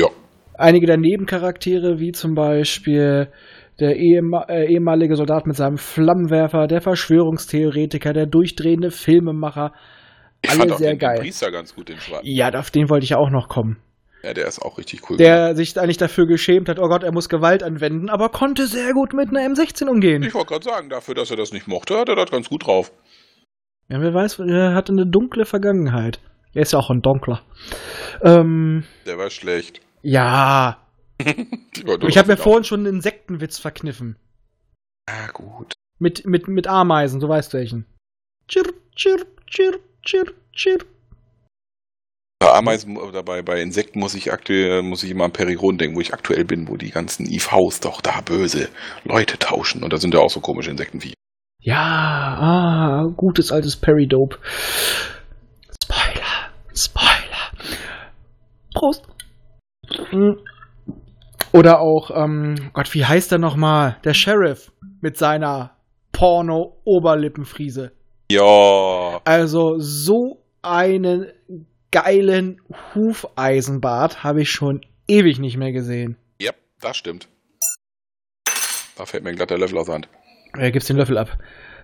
Ja. 0.00 0.08
Einige 0.54 0.86
der 0.86 0.96
Nebencharaktere, 0.96 1.98
wie 2.00 2.12
zum 2.12 2.34
Beispiel 2.34 3.28
der 3.78 3.96
äh, 3.96 4.72
ehemalige 4.72 5.14
Soldat 5.14 5.46
mit 5.46 5.56
seinem 5.56 5.76
Flammenwerfer, 5.76 6.66
der 6.66 6.80
Verschwörungstheoretiker, 6.80 8.12
der 8.12 8.26
durchdrehende 8.26 8.90
Filmemacher. 8.90 9.72
Ich 10.42 10.50
Alle 10.50 10.60
fand 10.60 10.72
auch 10.72 10.78
sehr 10.78 10.90
den, 10.94 10.98
geil. 10.98 11.16
den 11.16 11.22
Priester 11.22 11.50
ganz 11.50 11.74
gut, 11.74 11.88
den 11.88 11.98
Schwarzen. 12.00 12.26
Ja, 12.26 12.50
auf 12.54 12.70
den 12.70 12.88
wollte 12.88 13.04
ich 13.04 13.10
ja 13.10 13.16
auch 13.18 13.30
noch 13.30 13.48
kommen. 13.48 13.76
Ja, 14.22 14.34
der 14.34 14.46
ist 14.48 14.60
auch 14.60 14.78
richtig 14.78 15.08
cool. 15.08 15.16
Der 15.16 15.54
sich 15.54 15.78
eigentlich 15.78 15.96
dafür 15.96 16.26
geschämt 16.26 16.68
hat, 16.68 16.78
oh 16.78 16.88
Gott, 16.88 17.02
er 17.04 17.12
muss 17.12 17.28
Gewalt 17.28 17.62
anwenden, 17.62 18.08
aber 18.08 18.28
konnte 18.30 18.66
sehr 18.66 18.92
gut 18.92 19.12
mit 19.12 19.28
einer 19.30 19.40
M16 19.40 19.86
umgehen. 19.88 20.22
Ich 20.24 20.34
wollte 20.34 20.48
gerade 20.48 20.64
sagen, 20.64 20.88
dafür, 20.88 21.14
dass 21.14 21.30
er 21.30 21.36
das 21.36 21.52
nicht 21.52 21.68
mochte, 21.68 21.96
hat 21.98 22.08
er 22.08 22.16
das 22.16 22.30
ganz 22.30 22.48
gut 22.48 22.66
drauf. 22.66 22.92
Ja, 23.88 24.00
wer 24.00 24.12
weiß, 24.12 24.40
er 24.40 24.74
hatte 24.74 24.92
eine 24.92 25.06
dunkle 25.06 25.44
Vergangenheit. 25.44 26.20
Er 26.52 26.62
ist 26.62 26.72
ja 26.72 26.78
auch 26.78 26.90
ein 26.90 27.00
Dunkler. 27.02 27.42
Ähm, 28.22 28.84
Der 29.06 29.18
war 29.18 29.30
schlecht. 29.30 29.80
ja. 30.02 30.78
Du 31.74 32.06
Ich 32.08 32.16
habe 32.18 32.28
mir 32.28 32.36
vorhin 32.36 32.64
schon 32.64 32.80
einen 32.80 32.96
Insektenwitz 32.96 33.58
verkniffen. 33.58 34.16
Ah, 35.06 35.28
gut. 35.32 35.72
Mit, 35.98 36.26
mit, 36.26 36.46
mit 36.48 36.66
Ameisen, 36.68 37.18
du 37.20 37.28
weißt 37.28 37.54
welchen. 37.54 37.86
Chirp, 38.48 38.72
chirp, 38.96 39.26
chirp, 39.46 39.80
chirp, 40.02 40.34
chirp. 40.52 40.86
Bei 42.40 42.52
Ameisen 42.52 42.96
oder 42.96 43.22
bei, 43.22 43.42
bei 43.42 43.60
Insekten 43.60 43.98
muss 43.98 44.14
ich 44.14 44.32
aktuell, 44.32 44.82
muss 44.82 45.02
ich 45.02 45.10
immer 45.10 45.24
an 45.24 45.32
Periron 45.32 45.76
denken, 45.76 45.96
wo 45.96 46.00
ich 46.00 46.14
aktuell 46.14 46.44
bin, 46.44 46.68
wo 46.68 46.76
die 46.76 46.90
ganzen 46.90 47.26
IVs 47.26 47.80
doch 47.80 48.00
da 48.00 48.20
böse 48.20 48.68
Leute 49.04 49.38
tauschen. 49.38 49.82
Und 49.82 49.92
da 49.92 49.98
sind 49.98 50.14
ja 50.14 50.20
auch 50.20 50.30
so 50.30 50.40
komische 50.40 50.70
Insektenviecher. 50.70 51.14
Ja, 51.60 51.76
ah, 51.76 53.12
gutes 53.16 53.50
altes 53.50 53.76
Peridope. 53.76 54.38
Spoiler, 55.82 56.52
Spoiler. 56.74 57.18
Prost. 58.74 59.04
Oder 61.52 61.80
auch, 61.80 62.10
ähm, 62.14 62.70
Gott, 62.72 62.94
wie 62.94 63.04
heißt 63.04 63.32
der 63.32 63.38
nochmal? 63.38 63.96
Der 64.04 64.14
Sheriff 64.14 64.70
mit 65.00 65.16
seiner 65.16 65.72
Porno-Oberlippenfriese. 66.12 67.92
Ja. 68.30 69.20
Also 69.24 69.78
so 69.78 70.44
einen 70.62 71.26
geilen 71.90 72.60
Hufeisenbart 72.94 74.22
habe 74.22 74.42
ich 74.42 74.50
schon 74.50 74.82
ewig 75.06 75.38
nicht 75.38 75.56
mehr 75.56 75.72
gesehen. 75.72 76.18
Ja, 76.40 76.52
das 76.80 76.98
stimmt. 76.98 77.28
Da 78.96 79.06
fällt 79.06 79.24
mir 79.24 79.34
glatt 79.34 79.50
der 79.50 79.58
Löffel 79.58 79.78
aus 79.78 79.86
der 79.86 79.94
Hand. 79.94 80.08
Er 80.52 80.70
gibt's 80.70 80.88
den 80.88 80.98
Löffel 80.98 81.16
ab. 81.16 81.38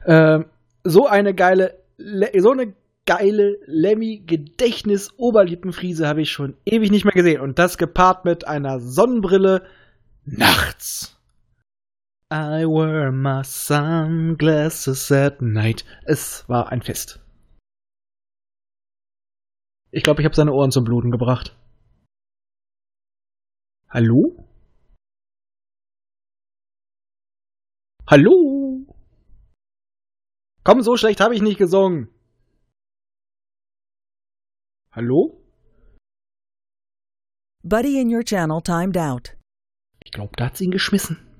Ähm, 0.07 0.45
so 0.83 1.07
eine 1.07 1.33
geile, 1.35 1.79
Le 1.97 2.31
so 2.39 2.51
eine 2.51 2.75
geile 3.07 3.57
Lemmy-Gedächtnis-Oberlippenfriese 3.67 6.09
habe 6.09 6.23
ich 6.23 6.33
schon 6.33 6.57
ewig 6.67 6.91
nicht 6.91 7.05
mehr 7.05 7.15
gesehen. 7.15 7.41
Und 7.41 7.59
das 7.59 7.79
gepaart 7.79 8.25
mit 8.25 8.49
einer 8.49 8.81
Sonnenbrille 8.81 9.63
nachts. 10.25 11.21
I 12.35 12.67
wear 12.67 13.13
my 13.13 13.45
sunglasses 13.45 15.13
at 15.13 15.41
night. 15.41 15.85
Es 16.05 16.49
war 16.49 16.73
ein 16.73 16.83
Fest. 16.83 17.21
Ich 19.93 20.03
glaube, 20.03 20.21
ich 20.21 20.25
habe 20.25 20.35
seine 20.35 20.53
Ohren 20.53 20.73
zum 20.73 20.83
Bluten 20.83 21.13
gebracht. 21.13 21.57
Hallo? 23.89 24.49
Hallo? 28.09 28.85
Komm, 30.65 30.83
so 30.83 30.97
schlecht 30.97 31.21
habe 31.21 31.37
ich 31.37 31.41
nicht 31.41 31.59
gesungen. 31.59 32.09
Hallo? 34.91 35.41
Buddy 37.63 38.01
in 38.01 38.13
your 38.13 38.25
channel 38.25 38.61
timed 38.61 38.97
out. 38.97 39.37
Ich 40.05 40.11
glaube, 40.11 40.33
da 40.37 40.47
hat 40.47 40.57
sie 40.57 40.65
ihn 40.65 40.73
geschmissen. 40.73 41.34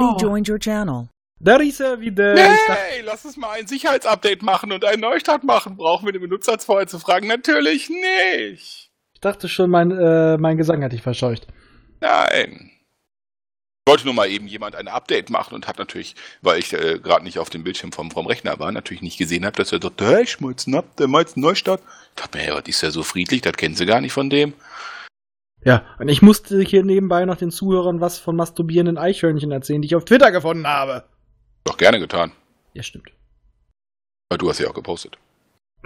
Buddy 0.00 0.22
joined 0.24 0.48
your 0.48 0.58
channel. 0.58 1.08
Da 1.38 1.56
ist 1.56 1.80
er 1.80 2.00
wieder. 2.00 2.34
Hey, 2.36 3.02
lass 3.04 3.24
uns 3.24 3.36
mal 3.36 3.50
ein 3.52 3.66
Sicherheitsupdate 3.66 4.42
machen 4.42 4.72
und 4.72 4.84
einen 4.84 5.00
Neustart 5.00 5.44
machen. 5.44 5.76
Brauchen 5.76 6.06
wir 6.06 6.12
den 6.12 6.22
Benutzer 6.22 6.58
vorher 6.58 6.86
zu 6.86 6.98
fragen? 6.98 7.26
Natürlich 7.28 7.88
nicht. 7.90 8.90
ich 9.14 9.20
dachte 9.20 9.48
schon, 9.48 9.70
mein, 9.70 9.90
äh, 9.90 10.36
mein 10.38 10.56
Gesang 10.56 10.82
hat 10.82 10.92
dich 10.92 11.02
verscheucht. 11.02 11.46
Nein. 12.00 12.70
Ich 13.86 13.92
wollte 13.92 14.04
nur 14.04 14.14
mal 14.14 14.28
eben 14.30 14.46
jemand 14.46 14.76
ein 14.76 14.88
Update 14.88 15.30
machen 15.30 15.54
und 15.54 15.66
hat 15.66 15.78
natürlich, 15.78 16.14
weil 16.42 16.58
ich 16.60 16.72
äh, 16.72 16.98
gerade 16.98 17.24
nicht 17.24 17.38
auf 17.38 17.50
dem 17.50 17.64
Bildschirm 17.64 17.92
vom, 17.92 18.10
vom 18.10 18.26
Rechner 18.26 18.58
war, 18.58 18.70
natürlich 18.70 19.02
nicht 19.02 19.18
gesehen 19.18 19.44
habe, 19.44 19.56
dass 19.56 19.72
er 19.72 19.80
sagt, 19.82 20.00
hey, 20.00 20.26
einen 20.38 20.74
Up- 20.76 20.96
der 20.96 21.08
meint 21.08 21.34
einen 21.34 21.42
Neustart. 21.42 21.82
Ich 22.14 22.22
dachte 22.22 22.38
mir, 22.38 22.46
ja, 22.46 22.60
die 22.60 22.70
ist 22.70 22.82
ja 22.82 22.90
so 22.90 23.02
friedlich, 23.02 23.40
das 23.40 23.54
kennen 23.54 23.74
sie 23.74 23.86
gar 23.86 24.00
nicht 24.00 24.12
von 24.12 24.30
dem. 24.30 24.52
Ja, 25.64 25.84
und 25.98 26.08
ich 26.08 26.22
musste 26.22 26.60
hier 26.62 26.84
nebenbei 26.84 27.24
noch 27.24 27.36
den 27.36 27.50
Zuhörern 27.50 28.00
was 28.00 28.18
von 28.18 28.36
masturbierenden 28.36 28.96
Eichhörnchen 28.96 29.52
erzählen, 29.52 29.82
die 29.82 29.86
ich 29.86 29.94
auf 29.94 30.04
Twitter 30.04 30.30
gefunden 30.32 30.66
habe. 30.66 31.04
Doch 31.64 31.76
gerne 31.76 31.98
getan. 31.98 32.32
Ja, 32.72 32.82
stimmt. 32.82 33.10
Weil 34.30 34.38
du 34.38 34.48
hast 34.48 34.58
ja 34.58 34.68
auch 34.68 34.74
gepostet. 34.74 35.18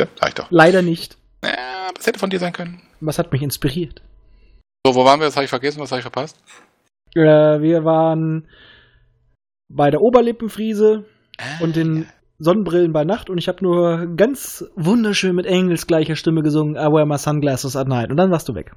ja, 0.00 0.06
sag 0.20 0.28
ich 0.28 0.34
doch. 0.34 0.50
Leider 0.50 0.82
nicht. 0.82 1.16
Ja, 1.44 1.90
das 1.94 2.06
hätte 2.06 2.20
von 2.20 2.30
dir 2.30 2.38
sein 2.38 2.52
können. 2.52 2.82
Was 3.00 3.18
hat 3.18 3.32
mich 3.32 3.42
inspiriert? 3.42 4.02
So, 4.86 4.94
wo 4.94 5.04
waren 5.04 5.18
wir? 5.18 5.26
Was 5.26 5.36
habe 5.36 5.44
ich 5.44 5.50
vergessen? 5.50 5.80
Was 5.80 5.90
habe 5.90 6.00
ich 6.00 6.04
verpasst? 6.04 6.40
Äh, 7.14 7.20
wir 7.60 7.84
waren 7.84 8.48
bei 9.68 9.90
der 9.90 10.02
Oberlippenfriese 10.02 11.04
und 11.60 11.76
den 11.76 12.06
Sonnenbrillen 12.42 12.92
bei 12.92 13.04
Nacht 13.04 13.30
und 13.30 13.38
ich 13.38 13.46
habe 13.46 13.62
nur 13.62 14.16
ganz 14.16 14.64
wunderschön 14.74 15.36
mit 15.36 15.46
engelsgleicher 15.46 16.16
Stimme 16.16 16.42
gesungen, 16.42 16.74
I 16.74 16.90
wear 16.90 17.06
my 17.06 17.16
sunglasses 17.16 17.76
at 17.76 17.86
night. 17.86 18.10
Und 18.10 18.16
dann 18.16 18.32
warst 18.32 18.48
du 18.48 18.54
weg. 18.56 18.72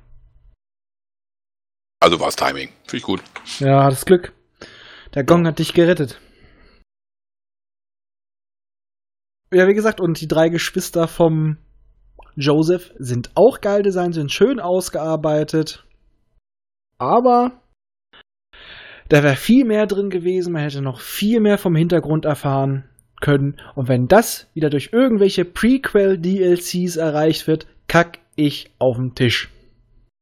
Also 1.99 2.19
war 2.19 2.27
es 2.27 2.35
Timing. 2.35 2.69
Finde 2.85 2.97
ich 2.97 3.03
gut. 3.03 3.23
Ja, 3.57 3.83
hattest 3.83 4.05
Glück. 4.05 4.33
Der 5.15 5.23
Gong 5.23 5.47
hat 5.47 5.57
dich 5.57 5.73
gerettet. 5.73 6.21
Ja, 9.51 9.67
wie 9.67 9.73
gesagt, 9.73 9.99
und 9.99 10.21
die 10.21 10.27
drei 10.27 10.49
Geschwister 10.49 11.07
vom 11.07 11.57
Joseph 12.35 12.93
sind 12.99 13.31
auch 13.33 13.61
geil 13.61 13.81
designt, 13.81 14.13
sind 14.13 14.31
schön 14.31 14.59
ausgearbeitet. 14.59 15.85
Aber 16.99 17.63
da 19.09 19.23
wäre 19.23 19.35
viel 19.35 19.65
mehr 19.65 19.87
drin 19.87 20.11
gewesen, 20.11 20.53
man 20.53 20.61
hätte 20.61 20.81
noch 20.81 20.99
viel 20.99 21.39
mehr 21.39 21.57
vom 21.57 21.75
Hintergrund 21.75 22.25
erfahren 22.25 22.89
können. 23.21 23.59
Und 23.75 23.87
wenn 23.87 24.07
das 24.07 24.47
wieder 24.53 24.69
durch 24.69 24.89
irgendwelche 24.91 25.45
Prequel-DLCs 25.45 26.95
erreicht 26.97 27.47
wird, 27.47 27.67
kack 27.87 28.19
ich 28.35 28.71
auf 28.79 28.97
den 28.97 29.15
Tisch. 29.15 29.49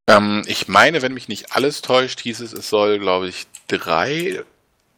Ähm, 0.10 0.44
ich 0.48 0.68
meine, 0.68 1.02
wenn 1.02 1.14
mich 1.14 1.28
nicht 1.28 1.56
alles 1.56 1.82
täuscht, 1.82 2.20
hieß 2.22 2.42
es, 2.42 2.54
es 2.54 2.70
soll, 2.70 3.00
glaube 3.00 3.30
ich, 3.30 3.46
drei, 3.68 4.44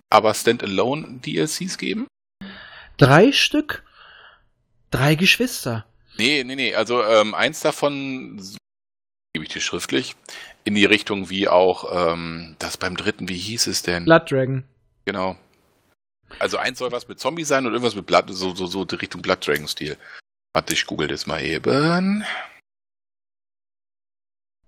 aber 0.10 0.34
Standalone 0.34 1.20
DLCs 1.26 1.78
geben. 1.78 2.08
Drei 2.98 3.32
Stück? 3.32 3.84
Drei 4.91 5.16
Geschwister. 5.16 5.86
Nee, 6.18 6.43
nee, 6.43 6.56
nee. 6.56 6.74
Also 6.74 7.04
ähm, 7.04 7.34
eins 7.34 7.60
davon 7.60 8.41
gebe 9.34 9.46
ich 9.46 9.50
dir 9.50 9.60
schriftlich 9.60 10.16
in 10.64 10.76
die 10.76 10.86
Richtung 10.86 11.30
wie 11.30 11.48
auch 11.48 12.14
ähm, 12.14 12.56
das 12.60 12.78
beim 12.78 12.96
dritten, 12.96 13.28
wie 13.28 13.38
hieß 13.38 13.68
es 13.68 13.82
denn? 13.82 14.06
Blood 14.06 14.32
Dragon. 14.32 14.64
Genau. 15.04 15.36
Also 16.39 16.57
eins 16.57 16.79
soll 16.79 16.91
was 16.91 17.07
mit 17.07 17.19
Zombie 17.19 17.43
sein 17.43 17.65
und 17.65 17.73
irgendwas 17.73 17.95
mit 17.95 18.05
Blood, 18.05 18.25
so, 18.29 18.53
so, 18.53 18.65
so 18.65 18.86
die 18.86 18.95
Richtung 18.95 19.21
Blood 19.21 19.45
Dragon 19.45 19.67
Stil. 19.67 19.97
Warte, 20.53 20.73
ich 20.73 20.86
google 20.86 21.07
das 21.07 21.25
mal 21.27 21.41
eben. 21.43 22.23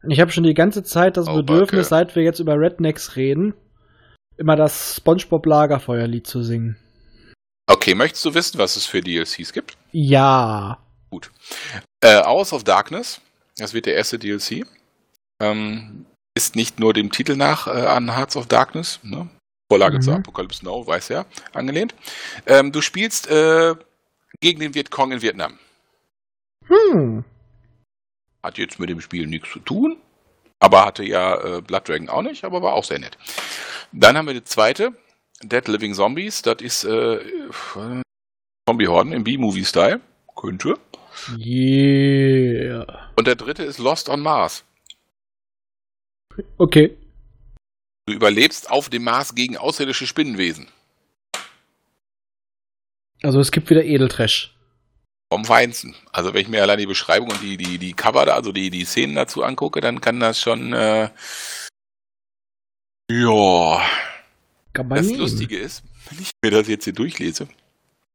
Ich 0.07 0.19
habe 0.19 0.31
schon 0.31 0.43
die 0.43 0.53
ganze 0.53 0.83
Zeit 0.83 1.17
das 1.17 1.27
Oh, 1.27 1.35
Bedürfnis, 1.37 1.89
Backe. 1.89 2.05
seit 2.07 2.15
wir 2.15 2.23
jetzt 2.23 2.39
über 2.39 2.59
Rednecks 2.59 3.15
reden, 3.15 3.53
immer 4.37 4.55
das 4.55 4.95
SpongeBob 4.97 5.45
Lagerfeuerlied 5.45 6.25
zu 6.27 6.43
singen. 6.43 6.77
Okay, 7.69 7.95
möchtest 7.95 8.23
du 8.23 8.33
wissen, 8.33 8.57
was 8.59 8.75
es 8.77 8.85
für 8.85 9.01
DLCs 9.01 9.51
gibt? 9.51 9.77
Ja. 9.91 10.79
Äh, 12.01 12.21
Hours 12.23 12.53
of 12.53 12.63
Darkness, 12.63 13.19
das 13.57 13.73
wird 13.73 13.85
der 13.87 13.95
erste 13.95 14.19
DLC. 14.19 14.65
Ähm, 15.41 16.05
ist 16.37 16.55
nicht 16.55 16.79
nur 16.79 16.93
dem 16.93 17.11
Titel 17.11 17.35
nach 17.35 17.67
äh, 17.67 17.71
an 17.71 18.15
Hearts 18.15 18.35
of 18.37 18.47
Darkness, 18.47 18.99
ne? 19.03 19.27
Vorlage 19.71 19.97
Mhm. 19.97 20.01
zu 20.01 20.11
Apocalypse 20.13 20.63
Now, 20.65 20.85
weiß 20.85 21.09
ja, 21.09 21.25
angelehnt. 21.53 21.93
Ähm, 22.45 22.71
du 22.71 22.81
spielst 22.81 23.29
äh, 23.29 23.75
gegen 24.39 24.59
den 24.59 24.73
Vietcong 24.73 25.11
in 25.11 25.21
Vietnam. 25.21 25.59
Hm. 26.67 27.23
Hat 28.43 28.57
jetzt 28.57 28.79
mit 28.79 28.89
dem 28.89 29.01
Spiel 29.01 29.27
nichts 29.27 29.49
zu 29.51 29.59
tun, 29.59 29.97
aber 30.59 30.85
hatte 30.85 31.03
ja 31.03 31.57
äh, 31.57 31.61
Blood 31.61 31.87
Dragon 31.89 32.09
auch 32.09 32.21
nicht, 32.21 32.43
aber 32.43 32.61
war 32.61 32.73
auch 32.73 32.83
sehr 32.83 32.99
nett. 32.99 33.17
Dann 33.91 34.17
haben 34.17 34.27
wir 34.27 34.33
die 34.33 34.43
zweite, 34.43 34.91
Dead 35.41 35.67
Living 35.67 35.93
Zombies, 35.93 36.41
das 36.41 36.61
ist 36.61 36.83
äh, 36.83 37.19
Zombie-Horden 38.67 39.13
im 39.13 39.23
B-Movie-Style. 39.23 40.01
Könnte. 40.35 40.75
Yeah. 41.37 43.09
Und 43.15 43.25
der 43.27 43.35
dritte 43.35 43.63
ist 43.63 43.79
Lost 43.79 44.07
on 44.07 44.21
Mars. 44.21 44.63
Okay. 46.57 46.95
Du 48.07 48.13
überlebst 48.13 48.71
auf 48.71 48.89
dem 48.89 49.03
Mars 49.03 49.35
gegen 49.35 49.57
außerirdische 49.57 50.07
Spinnenwesen. 50.07 50.67
Also 53.21 53.39
es 53.39 53.51
gibt 53.51 53.69
wieder 53.69 53.83
Edeltrash. 53.83 54.55
Vom 55.31 55.43
Feinsten. 55.43 55.93
Also 56.13 56.33
wenn 56.33 56.41
ich 56.41 56.47
mir 56.47 56.61
allein 56.61 56.79
die 56.79 56.85
Beschreibung 56.85 57.29
und 57.29 57.41
die, 57.41 57.57
die, 57.57 57.77
die 57.77 57.93
Cover 57.93 58.25
da, 58.25 58.35
also 58.35 58.53
die, 58.53 58.69
die 58.69 58.85
Szenen 58.85 59.15
dazu 59.15 59.43
angucke, 59.43 59.81
dann 59.81 59.99
kann 59.99 60.21
das 60.21 60.39
schon 60.39 60.71
äh, 60.71 61.09
ja. 63.11 63.89
Kann 64.71 64.87
man 64.87 64.97
Das 64.99 65.07
nehmen. 65.07 65.19
Lustige 65.19 65.57
ist, 65.57 65.83
wenn 66.09 66.21
ich 66.21 66.31
mir 66.41 66.51
das 66.51 66.69
jetzt 66.69 66.85
hier 66.85 66.93
durchlese, 66.93 67.49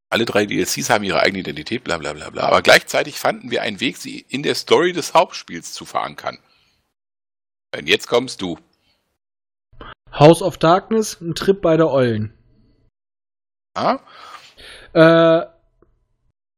alle 0.09 0.25
drei 0.25 0.47
DLCs 0.47 0.89
haben 0.89 1.03
ihre 1.03 1.19
eigene 1.19 1.41
Identität, 1.41 1.83
bla 1.83 1.99
bla 1.99 2.13
bla 2.13 2.31
bla. 2.31 2.43
Aber 2.43 2.63
gleichzeitig 2.63 3.19
fanden 3.19 3.51
wir 3.51 3.61
einen 3.61 3.79
Weg, 3.79 3.97
sie 3.97 4.25
in 4.29 4.41
der 4.41 4.55
Story 4.55 4.91
des 4.91 5.13
Hauptspiels 5.13 5.73
zu 5.73 5.85
verankern. 5.85 6.39
Und 7.77 7.87
jetzt 7.87 8.07
kommst 8.07 8.41
du. 8.41 8.57
House 10.19 10.41
of 10.41 10.57
Darkness, 10.57 11.19
ein 11.21 11.33
Trip 11.35 11.61
bei 11.61 11.77
der 11.77 11.89
Eulen. 11.89 12.33
Ja? 13.75 13.99
Äh, 14.93 15.45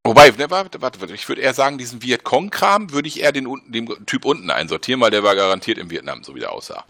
Wobei, 0.05 0.29
ne, 0.29 0.51
warte, 0.51 0.81
warte, 0.81 1.13
ich 1.13 1.27
würde 1.27 1.41
eher 1.41 1.53
sagen, 1.53 1.77
diesen 1.79 2.03
Vietcong-Kram 2.03 2.91
würde 2.91 3.07
ich 3.07 3.21
eher 3.21 3.31
den, 3.31 3.47
dem 3.69 3.87
Typ 4.05 4.25
unten 4.25 4.51
einsortieren, 4.51 5.01
weil 5.01 5.09
der 5.09 5.23
war 5.23 5.35
garantiert 5.35 5.77
in 5.79 5.89
Vietnam, 5.89 6.21
so 6.23 6.35
wie 6.35 6.41
der 6.41 6.51
aussah. 6.51 6.83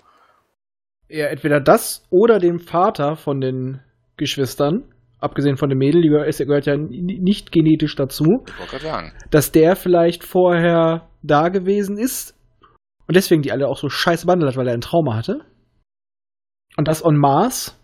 ja, 1.08 1.28
entweder 1.28 1.62
das 1.62 2.06
oder 2.10 2.40
dem 2.40 2.60
Vater 2.60 3.16
von 3.16 3.40
den 3.40 3.80
Geschwistern, 4.18 4.92
abgesehen 5.20 5.56
von 5.56 5.70
dem 5.70 5.78
Mädel, 5.78 6.02
die 6.02 6.10
gehört, 6.10 6.66
ja 6.66 6.76
nicht 6.78 7.52
genetisch 7.54 7.96
dazu, 7.96 8.44
Ich 8.48 8.60
wollte 8.60 8.72
gerade 8.72 8.84
sagen. 8.86 9.14
dass 9.32 9.52
der 9.54 9.76
vielleicht 9.78 10.24
vorher 10.26 11.08
da 11.22 11.48
gewesen 11.50 11.98
ist 11.98 12.36
und 13.08 13.16
deswegen 13.16 13.44
die 13.44 13.52
alle 13.52 13.68
auch 13.68 13.78
so 13.78 13.88
scheiße 13.88 14.26
behandelt 14.26 14.52
hat, 14.52 14.58
weil 14.58 14.68
er 14.68 14.74
ein 14.74 14.82
Trauma 14.82 15.16
hatte. 15.16 15.46
Und 16.78 16.88
das 16.88 17.04
on 17.04 17.16
Mars. 17.18 17.76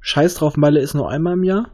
Scheiß 0.00 0.34
drauf, 0.34 0.56
Malle 0.56 0.80
ist 0.80 0.94
nur 0.94 1.10
einmal 1.10 1.34
im 1.34 1.44
Jahr. 1.44 1.70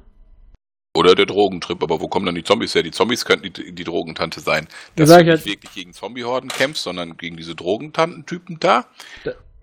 Oder 0.97 1.15
der 1.15 1.27
Drogentrip, 1.27 1.83
aber 1.83 2.01
wo 2.01 2.09
kommen 2.09 2.25
dann 2.27 2.35
die 2.37 2.45
Zombies 2.45 2.75
her? 2.75 2.83
Die 2.83 2.91
Zombies 2.93 3.25
könnten 3.25 3.53
die, 3.53 3.73
die 3.73 3.85
Drogentante 3.85 4.41
sein. 4.41 4.67
Da 4.95 5.03
Dass 5.03 5.09
sag 5.11 5.25
du 5.25 5.25
ich 5.25 5.31
nicht 5.33 5.47
ja- 5.47 5.53
wirklich 5.53 5.75
gegen 5.75 5.93
Zombie-Horden 5.93 6.49
kämpfst, 6.51 6.85
sondern 6.85 7.17
gegen 7.17 7.37
diese 7.37 7.55
Drogentantentypen 7.55 8.59
da. 8.61 8.87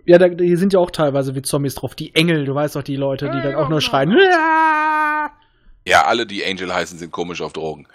Ja, 0.04 0.18
da, 0.18 0.28
die 0.28 0.56
sind 0.56 0.72
ja 0.72 0.78
auch 0.78 0.90
teilweise 0.90 1.34
wie 1.34 1.42
Zombies 1.42 1.74
drauf. 1.74 1.94
Die 1.94 2.14
Engel, 2.14 2.44
du 2.44 2.54
weißt 2.54 2.76
doch, 2.76 2.82
die 2.82 2.96
Leute, 2.96 3.26
die 3.30 3.40
dann 3.40 3.54
auch 3.54 3.68
nur 3.68 3.80
schreien. 3.80 4.16
Ja, 5.84 6.04
alle, 6.04 6.26
die 6.28 6.44
Angel 6.44 6.72
heißen, 6.72 6.96
sind 6.96 7.10
komisch 7.10 7.40
auf 7.40 7.52
Drogen. 7.52 7.88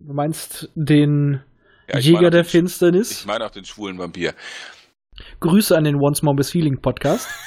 Du 0.00 0.12
meinst 0.12 0.68
den 0.74 1.42
Ja, 1.88 1.98
Jäger 1.98 2.28
der 2.28 2.44
Finsternis? 2.44 3.10
Ich 3.10 3.24
meine 3.26 3.46
auch 3.46 3.50
den 3.50 3.64
schwulen 3.64 3.96
Vampir. 3.98 4.34
Grüße 5.40 5.76
an 5.76 5.84
den 5.84 5.96
Once 5.96 6.22
More 6.22 6.36
Miss 6.36 6.50
Feeling 6.50 6.80
Podcast. 6.80 7.28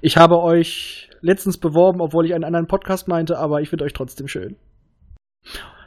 Ich 0.00 0.16
habe 0.16 0.40
euch 0.40 1.10
letztens 1.20 1.58
beworben, 1.58 2.00
obwohl 2.00 2.24
ich 2.26 2.34
einen 2.34 2.44
anderen 2.44 2.68
Podcast 2.68 3.08
meinte, 3.08 3.38
aber 3.38 3.60
ich 3.60 3.70
finde 3.70 3.84
euch 3.84 3.92
trotzdem 3.92 4.28
schön. 4.28 4.56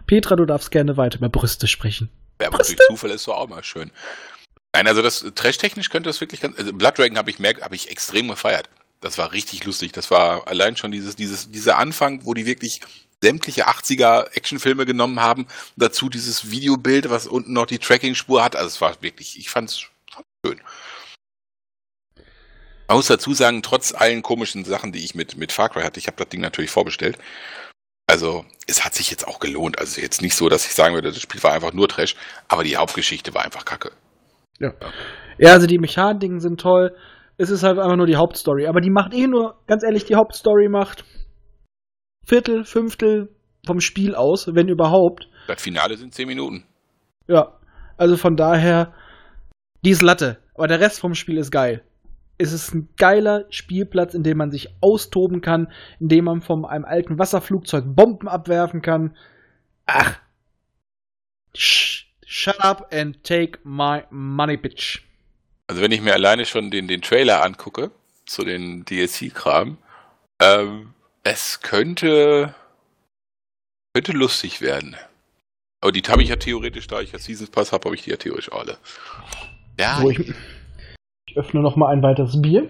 Petra, 0.07 0.35
du 0.35 0.45
darfst 0.45 0.71
gerne 0.71 0.97
weiter 0.97 1.19
über 1.19 1.29
Brüste 1.29 1.67
sprechen. 1.67 2.09
Ja, 2.41 2.47
aber 2.47 2.57
durch 2.57 2.75
Zufall 2.89 3.11
ist 3.11 3.23
so 3.23 3.33
auch 3.33 3.47
mal 3.47 3.63
schön. 3.63 3.91
Nein, 4.73 4.87
also 4.87 5.01
das 5.01 5.25
trash-technisch 5.35 5.89
könnte 5.89 6.09
das 6.09 6.21
wirklich 6.21 6.41
ganz. 6.41 6.57
Also 6.57 6.73
Blood 6.73 6.97
Dragon 6.97 7.17
habe 7.17 7.29
ich 7.29 7.39
merkt, 7.39 7.61
habe 7.61 7.75
ich 7.75 7.89
extrem 7.89 8.27
gefeiert. 8.27 8.69
Das 8.99 9.17
war 9.17 9.31
richtig 9.31 9.63
lustig. 9.65 9.91
Das 9.91 10.11
war 10.11 10.47
allein 10.47 10.77
schon 10.77 10.91
dieses, 10.91 11.15
dieses, 11.15 11.49
dieser 11.49 11.77
Anfang, 11.77 12.25
wo 12.25 12.33
die 12.33 12.45
wirklich 12.45 12.81
sämtliche 13.21 13.67
80er 13.67 14.31
Actionfilme 14.33 14.85
genommen 14.85 15.19
haben. 15.19 15.47
Dazu 15.75 16.09
dieses 16.09 16.51
Videobild, 16.51 17.09
was 17.09 17.27
unten 17.27 17.53
noch 17.53 17.65
die 17.65 17.79
Tracking-Spur 17.79 18.43
hat. 18.43 18.55
Also 18.55 18.67
es 18.67 18.81
war 18.81 18.95
wirklich, 19.01 19.37
ich 19.37 19.49
fand's 19.49 19.87
schön. 20.45 20.59
Man 22.87 22.97
muss 22.97 23.07
dazu 23.07 23.33
sagen, 23.33 23.61
trotz 23.61 23.93
allen 23.93 24.21
komischen 24.21 24.65
Sachen, 24.65 24.91
die 24.91 25.03
ich 25.03 25.15
mit, 25.15 25.37
mit 25.37 25.51
Far 25.51 25.69
Cry 25.69 25.83
hatte, 25.83 25.99
ich 25.99 26.07
habe 26.07 26.17
das 26.17 26.27
Ding 26.27 26.41
natürlich 26.41 26.71
vorbestellt. 26.71 27.17
Also, 28.07 28.43
es 28.67 28.83
hat 28.83 28.93
sich 28.93 29.09
jetzt 29.09 29.25
auch 29.25 29.39
gelohnt. 29.39 29.79
Also 29.79 30.01
jetzt 30.01 30.21
nicht 30.21 30.35
so, 30.35 30.49
dass 30.49 30.65
ich 30.65 30.73
sagen 30.73 30.95
würde, 30.95 31.09
das 31.09 31.21
Spiel 31.21 31.41
war 31.43 31.53
einfach 31.53 31.71
nur 31.71 31.87
Trash, 31.87 32.15
aber 32.49 32.65
die 32.65 32.75
Hauptgeschichte 32.75 33.33
war 33.33 33.45
einfach 33.45 33.63
kacke. 33.63 33.91
Ja, 34.59 35.53
also 35.53 35.67
die 35.67 35.79
Mechaniken 35.79 36.39
sind 36.39 36.59
toll. 36.59 36.93
Es 37.37 37.49
ist 37.49 37.63
halt 37.63 37.79
einfach 37.79 37.95
nur 37.95 38.07
die 38.07 38.17
Hauptstory. 38.17 38.67
Aber 38.67 38.81
die 38.81 38.91
macht 38.91 39.13
eh 39.13 39.27
nur, 39.27 39.55
ganz 39.65 39.83
ehrlich, 39.83 40.03
die 40.03 40.15
Hauptstory 40.15 40.67
macht 40.67 41.05
Viertel, 42.25 42.65
Fünftel 42.65 43.33
vom 43.65 43.79
Spiel 43.79 44.13
aus, 44.13 44.47
wenn 44.53 44.67
überhaupt. 44.67 45.29
Das 45.47 45.61
Finale 45.61 45.95
sind 45.95 46.13
10 46.13 46.27
Minuten. 46.27 46.65
Ja, 47.27 47.57
also 47.97 48.17
von 48.17 48.35
daher, 48.35 48.93
die 49.83 49.91
ist 49.91 50.01
Latte. 50.01 50.37
Aber 50.55 50.67
der 50.67 50.79
Rest 50.79 50.99
vom 50.99 51.15
Spiel 51.15 51.37
ist 51.37 51.51
geil. 51.51 51.83
Es 52.37 52.51
ist 52.51 52.73
ein 52.73 52.89
geiler 52.97 53.45
Spielplatz, 53.49 54.13
in 54.13 54.23
dem 54.23 54.37
man 54.37 54.51
sich 54.51 54.69
austoben 54.81 55.41
kann, 55.41 55.71
in 55.99 56.09
dem 56.09 56.25
man 56.25 56.41
von 56.41 56.65
einem 56.65 56.85
alten 56.85 57.19
Wasserflugzeug 57.19 57.85
Bomben 57.87 58.27
abwerfen 58.27 58.81
kann. 58.81 59.15
Ach. 59.85 60.19
Sh 61.55 62.05
shut 62.31 62.59
up 62.61 62.93
and 62.93 63.23
take 63.23 63.59
my 63.63 64.03
money, 64.09 64.57
bitch. 64.57 65.01
Also 65.67 65.81
wenn 65.81 65.91
ich 65.91 66.01
mir 66.01 66.13
alleine 66.13 66.45
schon 66.45 66.71
den, 66.71 66.87
den 66.87 67.01
Trailer 67.01 67.43
angucke, 67.43 67.91
zu 68.25 68.45
den 68.45 68.85
DLC-Kram, 68.85 69.77
ähm, 70.41 70.93
es 71.23 71.59
könnte, 71.61 72.55
könnte 73.93 74.13
lustig 74.13 74.61
werden. 74.61 74.95
Aber 75.81 75.91
die 75.91 76.01
habe 76.01 76.23
ich 76.23 76.29
ja 76.29 76.35
theoretisch, 76.37 76.87
da 76.87 77.01
ich 77.01 77.11
ja 77.11 77.19
Seasons 77.19 77.49
Pass 77.49 77.71
habe, 77.71 77.85
habe 77.85 77.95
ich 77.95 78.03
die 78.03 78.11
ja 78.11 78.17
theoretisch 78.17 78.51
alle. 78.51 78.77
Ja, 79.79 79.99
So, 80.01 80.09
ich, 80.09 80.33
ich 81.27 81.37
öffne 81.37 81.61
noch 81.61 81.75
mal 81.75 81.91
ein 81.91 82.03
weiteres 82.03 82.41
Bier. 82.41 82.69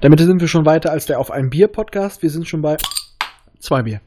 Damit 0.00 0.20
sind 0.20 0.40
wir 0.40 0.48
schon 0.48 0.66
weiter 0.66 0.90
als 0.90 1.06
der 1.06 1.18
auf 1.18 1.30
ein 1.30 1.50
Bier 1.50 1.68
Podcast. 1.68 2.22
Wir 2.22 2.30
sind 2.30 2.46
schon 2.46 2.62
bei 2.62 2.76
zwei 3.58 3.82
Bier. 3.82 4.00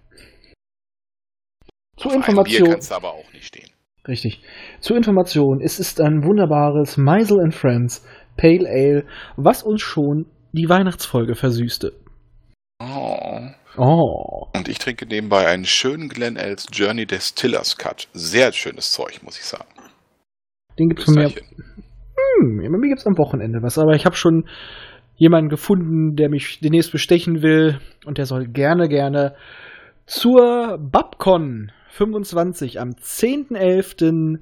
Zur 1.97 2.11
auf 2.11 2.13
einem 2.13 2.21
Bier 2.21 2.29
Information. 2.29 2.71
kannst 2.71 2.91
du 2.91 2.95
aber 2.95 3.13
auch 3.13 3.33
nicht 3.33 3.45
stehen. 3.45 3.69
Richtig. 4.07 4.41
Zur 4.79 4.97
Information, 4.97 5.61
es 5.61 5.79
ist 5.79 5.99
ein 5.99 6.23
wunderbares 6.23 6.97
Meisel 6.97 7.39
and 7.41 7.53
Friends 7.53 8.05
Pale 8.37 8.67
Ale, 8.69 9.05
was 9.35 9.63
uns 9.63 9.81
schon 9.81 10.25
die 10.53 10.69
Weihnachtsfolge 10.69 11.35
versüßte. 11.35 11.93
Oh. 12.81 13.41
Oh. 13.77 14.47
Und 14.55 14.67
ich 14.67 14.79
trinke 14.79 15.05
nebenbei 15.05 15.47
einen 15.47 15.65
schönen 15.65 16.09
Glen 16.09 16.37
Else 16.37 16.67
Journey 16.71 17.05
Distillers 17.05 17.77
Cut. 17.77 18.07
Sehr 18.13 18.51
schönes 18.53 18.91
Zeug, 18.91 19.21
muss 19.21 19.37
ich 19.37 19.45
sagen. 19.45 19.67
Den 20.79 20.89
gibt's 20.89 21.05
von 21.05 21.15
mir. 21.15 21.29
Hm, 21.29 22.61
bei 22.61 22.77
mir 22.77 22.89
gibt's 22.89 23.05
am 23.05 23.17
Wochenende 23.17 23.61
was, 23.61 23.77
aber 23.77 23.93
ich 23.95 24.05
habe 24.05 24.15
schon 24.15 24.45
jemanden 25.15 25.49
gefunden, 25.49 26.15
der 26.15 26.29
mich 26.29 26.59
demnächst 26.61 26.91
bestechen 26.91 27.41
will 27.41 27.79
und 28.05 28.17
der 28.17 28.25
soll 28.25 28.47
gerne, 28.47 28.87
gerne 28.87 29.35
zur 30.05 30.77
Babcon 30.79 31.71
25 31.89 32.79
am 32.79 32.91
10.11. 32.91 34.39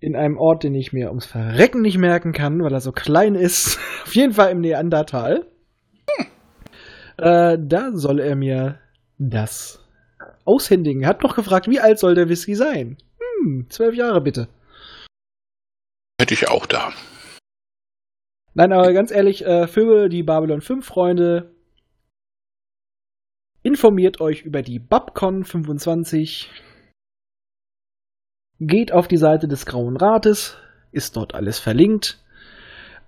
in 0.00 0.16
einem 0.16 0.38
Ort, 0.38 0.64
den 0.64 0.74
ich 0.74 0.92
mir 0.92 1.08
ums 1.08 1.26
Verrecken 1.26 1.82
nicht 1.82 1.98
merken 1.98 2.32
kann, 2.32 2.62
weil 2.62 2.72
er 2.72 2.80
so 2.80 2.92
klein 2.92 3.34
ist, 3.34 3.78
auf 4.04 4.14
jeden 4.14 4.32
Fall 4.32 4.50
im 4.50 4.60
Neandertal. 4.60 5.46
Äh, 7.18 7.58
da 7.60 7.90
soll 7.92 8.18
er 8.20 8.34
mir 8.34 8.78
das 9.18 9.84
aushändigen. 10.44 11.02
Er 11.02 11.10
hat 11.10 11.22
noch 11.22 11.36
gefragt, 11.36 11.68
wie 11.68 11.80
alt 11.80 11.98
soll 11.98 12.14
der 12.14 12.28
Whisky 12.28 12.54
sein? 12.54 12.96
Hm, 13.18 13.66
zwölf 13.68 13.94
Jahre 13.94 14.20
bitte. 14.22 14.48
Hätte 16.22 16.34
ich 16.34 16.48
auch 16.48 16.66
da. 16.66 16.92
Nein, 18.54 18.72
aber 18.72 18.92
ganz 18.92 19.10
ehrlich, 19.10 19.44
äh, 19.44 19.66
für 19.66 20.08
die 20.08 20.22
Babylon 20.22 20.60
5 20.60 20.86
Freunde, 20.86 21.50
informiert 23.64 24.20
euch 24.20 24.42
über 24.42 24.62
die 24.62 24.78
Babcon 24.78 25.42
25. 25.42 26.48
Geht 28.60 28.92
auf 28.92 29.08
die 29.08 29.16
Seite 29.16 29.48
des 29.48 29.66
Grauen 29.66 29.96
Rates, 29.96 30.56
ist 30.92 31.16
dort 31.16 31.34
alles 31.34 31.58
verlinkt. 31.58 32.22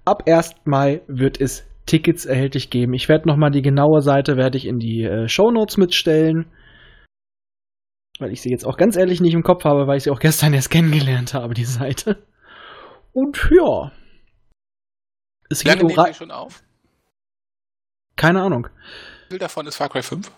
Ab 0.05 0.25
1. 0.27 0.57
Mai 0.65 1.03
wird 1.07 1.41
es 1.41 1.65
Tickets 1.87 2.27
erhältlich 2.27 2.69
geben. 2.69 2.95
Ich 2.95 3.09
werde 3.09 3.29
nochmal 3.29 3.53
die 3.53 3.63
genaue 3.63 4.01
Seite 4.01 4.37
werde 4.37 4.59
ich 4.59 4.67
in 4.67 4.81
die 4.81 5.05
äh, 5.05 5.29
Show 5.29 5.53
Notes 5.53 5.77
mitstellen. 5.77 6.47
Weil 8.19 8.33
ich 8.33 8.43
sie 8.43 8.51
jetzt 8.51 8.67
auch 8.67 8.77
ganz 8.77 8.97
ehrlich 8.97 9.21
nicht 9.21 9.35
im 9.35 9.45
Kopf 9.45 9.63
habe, 9.63 9.87
weil 9.87 9.99
ich 9.99 10.03
sie 10.03 10.11
auch 10.11 10.19
gestern 10.19 10.53
erst 10.53 10.73
kennengelernt 10.73 11.33
habe, 11.33 11.55
die 11.55 11.65
Seite. 11.65 12.27
Und 13.15 13.49
ja. 13.51 13.93
Es 15.49 15.65
Wie 15.65 15.69
lange 15.69 15.85
nehmen 15.85 16.07
die 16.07 16.15
schon 16.15 16.33
auf? 16.33 16.65
Keine 18.17 18.43
Ahnung. 18.43 18.69
Wie 19.29 19.35
viel 19.35 19.39
davon 19.39 19.67
ist 19.67 19.77
Far 19.77 19.89
Cry 19.89 20.03
5? 20.03 20.31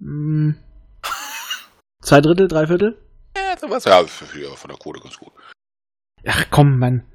Hm. 0.00 0.58
Zwei 2.02 2.20
Drittel, 2.20 2.48
drei 2.48 2.66
Viertel? 2.66 2.98
Ja, 3.36 3.56
sowas. 3.58 3.84
Ja, 3.84 4.02
von 4.04 4.68
der 4.68 4.78
Kohle 4.78 5.00
ganz 5.00 5.18
gut. 5.18 5.32
Ach 6.26 6.46
komm, 6.50 6.78
Mann. 6.78 7.06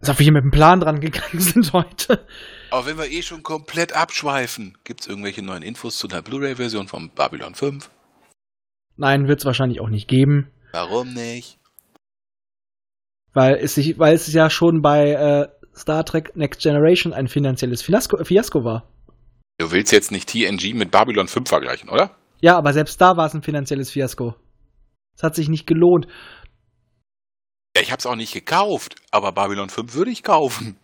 Als 0.00 0.10
ob 0.10 0.18
wir 0.18 0.24
hier 0.24 0.32
mit 0.32 0.44
dem 0.44 0.50
Plan 0.50 0.80
dran 0.80 1.00
gegangen 1.00 1.40
sind 1.40 1.72
heute. 1.72 2.26
Aber 2.70 2.86
wenn 2.86 2.98
wir 2.98 3.10
eh 3.10 3.22
schon 3.22 3.42
komplett 3.42 3.94
abschweifen, 3.94 4.76
gibt 4.84 5.00
es 5.00 5.06
irgendwelche 5.06 5.42
neuen 5.42 5.62
Infos 5.62 5.98
zu 5.98 6.08
der 6.08 6.22
Blu-ray-Version 6.22 6.88
von 6.88 7.10
Babylon 7.10 7.54
5? 7.54 7.90
Nein, 8.96 9.28
wird 9.28 9.40
es 9.40 9.46
wahrscheinlich 9.46 9.80
auch 9.80 9.88
nicht 9.88 10.08
geben. 10.08 10.50
Warum 10.72 11.14
nicht? 11.14 11.57
Weil 13.38 13.54
es, 13.54 13.76
sich, 13.76 14.00
weil 14.00 14.16
es 14.16 14.32
ja 14.32 14.50
schon 14.50 14.82
bei 14.82 15.12
äh, 15.12 15.48
Star 15.72 16.04
Trek 16.04 16.34
Next 16.34 16.60
Generation 16.60 17.12
ein 17.12 17.28
finanzielles 17.28 17.82
Fiasko, 17.82 18.24
Fiasko 18.24 18.64
war. 18.64 18.88
Du 19.58 19.70
willst 19.70 19.92
jetzt 19.92 20.10
nicht 20.10 20.28
TNG 20.28 20.74
mit 20.74 20.90
Babylon 20.90 21.28
5 21.28 21.48
vergleichen, 21.48 21.88
oder? 21.88 22.16
Ja, 22.40 22.58
aber 22.58 22.72
selbst 22.72 23.00
da 23.00 23.16
war 23.16 23.26
es 23.26 23.34
ein 23.34 23.42
finanzielles 23.42 23.92
Fiasko. 23.92 24.34
Es 25.16 25.22
hat 25.22 25.36
sich 25.36 25.48
nicht 25.48 25.68
gelohnt. 25.68 26.08
Ja, 27.76 27.82
ich 27.82 27.92
hab's 27.92 28.06
auch 28.06 28.16
nicht 28.16 28.34
gekauft, 28.34 28.96
aber 29.12 29.30
Babylon 29.30 29.68
5 29.68 29.94
würde 29.94 30.10
ich 30.10 30.24
kaufen. 30.24 30.76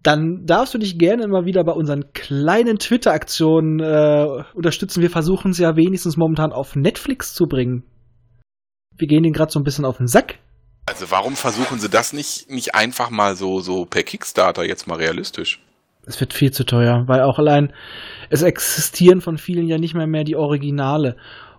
Dann 0.00 0.46
darfst 0.46 0.74
du 0.74 0.78
dich 0.78 0.96
gerne 0.96 1.24
immer 1.24 1.44
wieder 1.44 1.64
bei 1.64 1.72
unseren 1.72 2.12
kleinen 2.12 2.78
Twitter-Aktionen 2.78 3.80
äh, 3.80 4.44
unterstützen. 4.54 5.02
Wir 5.02 5.10
versuchen 5.10 5.50
es 5.50 5.58
ja 5.58 5.74
wenigstens 5.74 6.16
momentan 6.16 6.52
auf 6.52 6.76
Netflix 6.76 7.34
zu 7.34 7.46
bringen. 7.46 7.82
Wir 8.96 9.08
gehen 9.08 9.24
den 9.24 9.32
gerade 9.32 9.50
so 9.50 9.58
ein 9.58 9.64
bisschen 9.64 9.84
auf 9.84 9.96
den 9.96 10.06
Sack. 10.06 10.38
Also 10.86 11.10
warum 11.10 11.34
versuchen 11.34 11.78
sie 11.78 11.88
das 11.88 12.12
nicht, 12.12 12.50
nicht 12.50 12.74
einfach 12.74 13.10
mal 13.10 13.36
so, 13.36 13.60
so 13.60 13.86
per 13.86 14.02
Kickstarter 14.02 14.64
jetzt 14.64 14.86
mal 14.86 14.96
realistisch? 14.96 15.60
Es 16.06 16.20
wird 16.20 16.34
viel 16.34 16.52
zu 16.52 16.64
teuer, 16.64 17.04
weil 17.06 17.22
auch 17.22 17.38
allein 17.38 17.72
es 18.28 18.42
existieren 18.42 19.22
von 19.22 19.38
vielen 19.38 19.66
ja 19.66 19.78
nicht 19.78 19.94
mehr 19.94 20.06
mehr 20.06 20.24
die 20.24 20.36
Originale. 20.36 21.16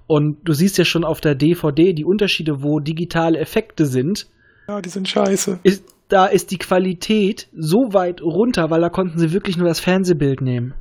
Und 0.07 0.37
du 0.43 0.53
siehst 0.53 0.77
ja 0.77 0.85
schon 0.85 1.03
auf 1.03 1.19
der 1.19 1.33
DVD 1.33 1.93
die 1.93 2.05
Unterschiede, 2.05 2.61
wo 2.61 2.79
digitale 2.79 3.39
Effekte 3.39 3.87
sind. 3.87 4.27
Ja, 4.67 4.81
die 4.81 4.89
sind 4.89 5.07
scheiße. 5.07 5.59
Ist, 5.63 5.83
da 6.09 6.27
ist 6.27 6.51
die 6.51 6.59
Qualität 6.59 7.47
so 7.55 7.93
weit 7.93 8.21
runter, 8.21 8.69
weil 8.69 8.81
da 8.81 8.89
konnten 8.89 9.17
sie 9.17 9.33
wirklich 9.33 9.57
nur 9.57 9.67
das 9.67 9.79
Fernsehbild 9.79 10.41
nehmen. 10.41 10.75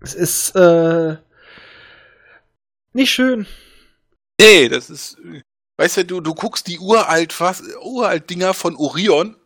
Es 0.00 0.14
ist 0.14 0.56
äh, 0.56 1.16
nicht 2.92 3.10
schön. 3.10 3.46
Nee, 4.40 4.68
das 4.68 4.90
ist. 4.90 5.18
Weißt 5.78 5.96
du, 5.98 6.04
du, 6.04 6.20
du 6.20 6.34
guckst 6.34 6.66
die 6.66 6.78
uralt 6.78 7.40
was, 7.40 7.62
uralt 7.82 8.28
Dinger 8.30 8.52
von 8.52 8.74
Orion. 8.76 9.36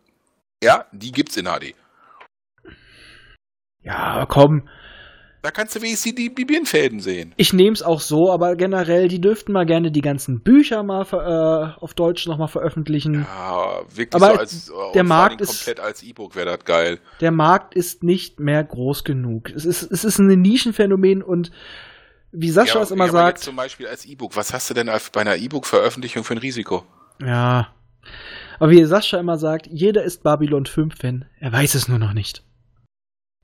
Ja, 0.65 0.87
die 0.93 1.13
gibt's 1.13 1.37
in 1.37 1.45
HD. 1.47 1.75
Ja, 3.83 4.27
komm. 4.27 4.69
Da 5.43 5.51
kannst 5.51 5.75
du 5.75 5.83
wenigstens 5.83 6.15
die 6.15 6.31
Bibienfäden 6.31 7.01
sehen. 7.01 7.35
Ich 7.37 7.53
nehme 7.53 7.73
es 7.73 7.83
auch 7.83 7.99
so, 8.01 8.31
aber 8.31 8.55
generell, 8.55 9.09
die 9.09 9.21
dürften 9.21 9.53
mal 9.53 9.67
gerne 9.67 9.91
die 9.91 10.01
ganzen 10.01 10.41
Bücher 10.41 10.85
mal 10.85 11.05
ver- 11.05 11.75
äh, 11.79 11.83
auf 11.83 11.95
Deutsch 11.95 12.29
nochmal 12.29 12.47
veröffentlichen. 12.47 13.27
Ja, 13.29 13.81
wirklich 13.93 14.23
Aber 14.23 14.35
so 14.35 14.39
als 14.39 14.67
der 14.95 15.01
allen 15.01 15.09
Markt 15.09 15.41
ist- 15.41 15.65
komplett 15.67 15.81
als 15.81 16.05
E-Book 16.05 16.37
wäre 16.37 16.57
das 16.57 16.65
geil. 16.65 17.01
Der 17.21 17.33
Markt 17.33 17.75
ist 17.75 18.05
nicht 18.05 18.39
mehr 18.39 18.63
groß 18.63 19.03
genug. 19.03 19.51
Es 19.51 19.65
ist, 19.65 19.83
es 19.83 20.05
ist 20.05 20.19
ein 20.21 20.29
Nischenphänomen 20.29 21.25
und 21.25 21.51
wie 22.33 22.51
Sascha 22.51 22.79
ja, 22.79 22.83
es 22.83 22.91
immer 22.91 23.07
ja, 23.07 23.13
sagt, 23.13 23.39
zum 23.39 23.57
Beispiel 23.57 23.87
als 23.87 24.07
E-Book. 24.07 24.37
Was 24.37 24.53
hast 24.53 24.69
du 24.71 24.75
denn 24.75 24.91
bei 25.13 25.21
einer 25.21 25.37
E-Book-Veröffentlichung 25.37 26.25
für 26.25 26.35
ein 26.35 26.39
Risiko? 26.39 26.85
ja. 27.21 27.73
Aber 28.59 28.71
wie 28.71 28.85
Sascha 28.85 29.19
immer 29.19 29.39
sagt, 29.39 29.67
jeder 29.67 30.05
ist 30.05 30.23
Babylon 30.23 30.67
5-Fan. 30.67 31.25
Er 31.41 31.53
weiß 31.53 31.75
es 31.75 31.89
nur 31.89 31.99
noch 31.99 32.13
nicht. 32.13 32.45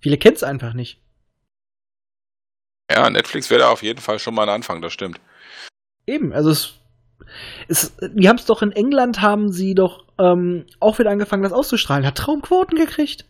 Viele 0.01 0.17
kennen 0.17 0.37
es 0.37 0.45
einfach 0.45 0.75
nicht. 0.75 1.01
Ja, 2.91 3.11
Netflix 3.11 3.51
wäre 3.51 3.61
da 3.61 3.69
auf 3.69 3.83
jeden 3.83 4.01
Fall 4.01 4.19
schon 4.19 4.35
mal 4.35 4.45
ein 4.45 4.55
Anfang, 4.55 4.81
das 4.81 4.93
stimmt. 4.93 5.21
Eben, 6.07 6.33
also 6.33 6.51
es, 6.51 6.75
es 7.67 7.97
die 8.01 8.29
haben 8.29 8.37
es 8.37 8.47
doch 8.47 8.63
in 8.63 8.73
England, 8.73 9.21
haben 9.21 9.51
sie 9.51 9.75
doch 9.75 10.05
ähm, 10.19 10.67
auch 10.81 10.99
wieder 10.99 11.11
angefangen, 11.11 11.43
das 11.43 11.53
auszustrahlen. 11.53 12.07
Hat 12.07 12.17
Traumquoten 12.17 12.79
gekriegt. 12.79 13.27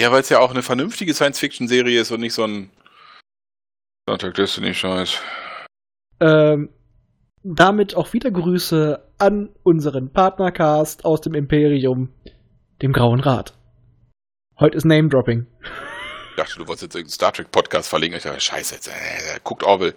Ja, 0.00 0.12
weil 0.12 0.20
es 0.20 0.28
ja 0.28 0.38
auch 0.38 0.50
eine 0.50 0.62
vernünftige 0.62 1.14
Science-Fiction-Serie 1.14 2.00
ist 2.00 2.10
und 2.10 2.20
nicht 2.20 2.34
so 2.34 2.44
ein 2.44 2.70
Star 4.04 4.18
Trek 4.18 4.34
Destiny-Scheiß. 4.34 5.22
Ähm, 6.20 6.70
damit 7.42 7.94
auch 7.96 8.12
wieder 8.12 8.30
Grüße 8.30 9.02
an 9.18 9.50
unseren 9.62 10.12
Partnercast 10.12 11.04
aus 11.04 11.20
dem 11.20 11.34
Imperium, 11.34 12.10
dem 12.82 12.92
Grauen 12.92 13.20
Rat. 13.20 13.54
Heute 14.58 14.76
ist 14.76 14.84
Name-Dropping. 14.84 15.46
Ich 16.30 16.36
dachte, 16.36 16.54
du 16.58 16.66
wolltest 16.66 16.82
jetzt 16.82 16.94
irgendeinen 16.94 17.12
Star 17.12 17.32
Trek-Podcast 17.32 17.88
verlegen. 17.88 18.14
Ich 18.14 18.22
dachte, 18.22 18.40
scheiße, 18.40 18.74
jetzt, 18.74 18.88
äh, 18.88 19.38
guckt 19.44 19.62
Orwell. 19.62 19.94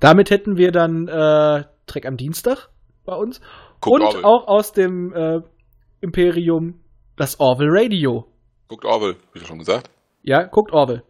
Damit 0.00 0.30
hätten 0.30 0.56
wir 0.56 0.72
dann 0.72 1.08
äh, 1.08 1.64
Trek 1.86 2.06
am 2.06 2.16
Dienstag 2.16 2.68
bei 3.04 3.14
uns. 3.14 3.40
Guckt 3.80 4.00
und 4.00 4.02
Orwell. 4.02 4.24
auch 4.24 4.46
aus 4.46 4.72
dem 4.72 5.12
äh, 5.14 5.40
Imperium 6.00 6.80
das 7.16 7.38
Orwell 7.38 7.68
Radio. 7.70 8.26
Guckt 8.68 8.84
Orwell, 8.84 9.16
wie 9.32 9.40
schon 9.40 9.58
gesagt. 9.58 9.90
Ja, 10.22 10.42
guckt 10.44 10.72
Orwell. 10.72 11.02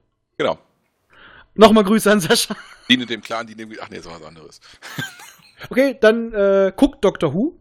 Nochmal 1.55 1.85
Grüße 1.85 2.11
an 2.11 2.21
Sascha. 2.21 2.57
Diene 2.89 3.07
dem 3.07 3.23
Clan, 3.23 3.47
die 3.47 3.55
dem. 3.55 3.73
Ach 3.81 3.89
nee, 3.89 3.99
ist 3.99 4.07
was 4.07 4.23
anderes. 4.23 4.61
Okay, 5.71 5.97
dann 5.99 6.33
äh, 6.35 6.73
guckt 6.77 7.03
Dr. 7.05 7.33
Who. 7.33 7.59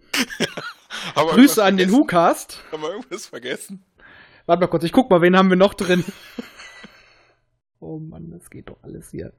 Grüße 1.15 1.63
an 1.63 1.77
den? 1.77 1.91
Who-Cast. 1.91 2.59
Haben 2.71 2.81
wir 2.81 2.89
irgendwas 2.89 3.27
vergessen? 3.27 3.83
Warte 4.45 4.61
mal 4.61 4.67
kurz, 4.67 4.83
ich 4.83 4.91
guck 4.91 5.09
mal, 5.09 5.21
wen 5.21 5.37
haben 5.37 5.49
wir 5.49 5.55
noch 5.55 5.73
drin. 5.73 6.03
oh 7.79 7.99
Mann, 7.99 8.31
das 8.31 8.49
geht 8.49 8.69
doch 8.69 8.77
alles 8.81 9.11
hier. 9.11 9.31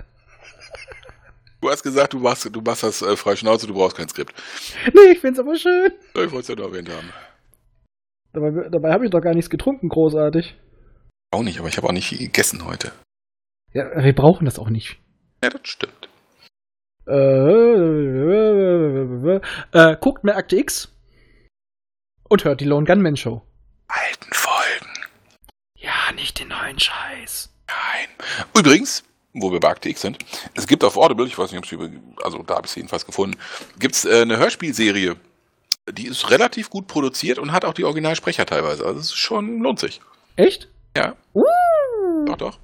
Du 1.60 1.70
hast 1.70 1.82
gesagt, 1.82 2.12
du 2.14 2.18
machst, 2.18 2.48
du 2.50 2.60
machst 2.60 2.82
das 2.82 3.02
äh, 3.02 3.16
frei 3.16 3.36
Schnauze, 3.36 3.66
du 3.66 3.74
brauchst 3.74 3.96
kein 3.96 4.08
Skript. 4.08 4.34
Nee, 4.92 5.12
ich 5.12 5.20
find's 5.20 5.38
aber 5.38 5.56
schön. 5.56 5.92
Ich 6.14 6.14
wollte 6.14 6.38
es 6.38 6.48
ja 6.48 6.54
nur 6.54 6.66
erwähnt 6.66 6.88
haben. 6.88 7.10
Dabei, 8.32 8.68
dabei 8.68 8.92
habe 8.92 9.04
ich 9.04 9.10
doch 9.10 9.20
gar 9.20 9.34
nichts 9.34 9.50
getrunken, 9.50 9.88
großartig. 9.88 10.56
Auch 11.30 11.42
nicht, 11.42 11.58
aber 11.58 11.68
ich 11.68 11.76
habe 11.76 11.88
auch 11.88 11.92
nicht 11.92 12.10
gegessen 12.18 12.64
heute. 12.64 12.92
Ja, 13.74 14.02
wir 14.02 14.14
brauchen 14.14 14.44
das 14.44 14.58
auch 14.58 14.70
nicht. 14.70 14.96
Ja, 15.42 15.50
das 15.50 15.60
stimmt. 15.64 16.08
Äh, 17.06 17.12
äh, 19.72 19.96
guckt 20.00 20.24
mehr 20.24 20.36
Akte 20.36 20.56
X 20.56 20.88
und 22.28 22.44
hört 22.44 22.60
die 22.60 22.64
Lone 22.64 22.86
Gunman 22.86 23.16
Show. 23.16 23.42
Alten 23.88 24.32
Folgen. 24.32 24.92
Ja, 25.76 26.12
nicht 26.14 26.38
den 26.38 26.48
neuen 26.48 26.78
Scheiß. 26.78 27.50
Nein. 27.66 28.08
Übrigens, 28.58 29.04
wo 29.34 29.52
wir 29.52 29.60
bei 29.60 29.68
Akte 29.68 29.88
X 29.90 30.00
sind, 30.00 30.18
es 30.54 30.66
gibt 30.66 30.82
auf 30.84 30.96
Audible, 30.96 31.26
ich 31.26 31.36
weiß 31.36 31.52
nicht, 31.52 31.58
ob 31.58 31.70
über, 31.72 31.90
also 32.22 32.42
da 32.42 32.54
habe 32.56 32.66
ich 32.66 32.70
es 32.70 32.76
jedenfalls 32.76 33.04
gefunden, 33.04 33.36
gibt 33.78 33.96
es 33.96 34.04
äh, 34.04 34.22
eine 34.22 34.38
Hörspielserie. 34.38 35.16
Die 35.92 36.06
ist 36.06 36.30
relativ 36.30 36.70
gut 36.70 36.86
produziert 36.86 37.38
und 37.38 37.52
hat 37.52 37.66
auch 37.66 37.74
die 37.74 37.84
Originalsprecher 37.84 38.46
teilweise. 38.46 38.86
Also 38.86 39.00
es 39.00 39.06
ist 39.06 39.16
schon, 39.16 39.58
lohnt 39.58 39.80
sich. 39.80 40.00
Echt? 40.36 40.68
Ja, 40.96 41.16
Uh. 41.34 41.44
doch, 42.24 42.36
doch. 42.36 42.58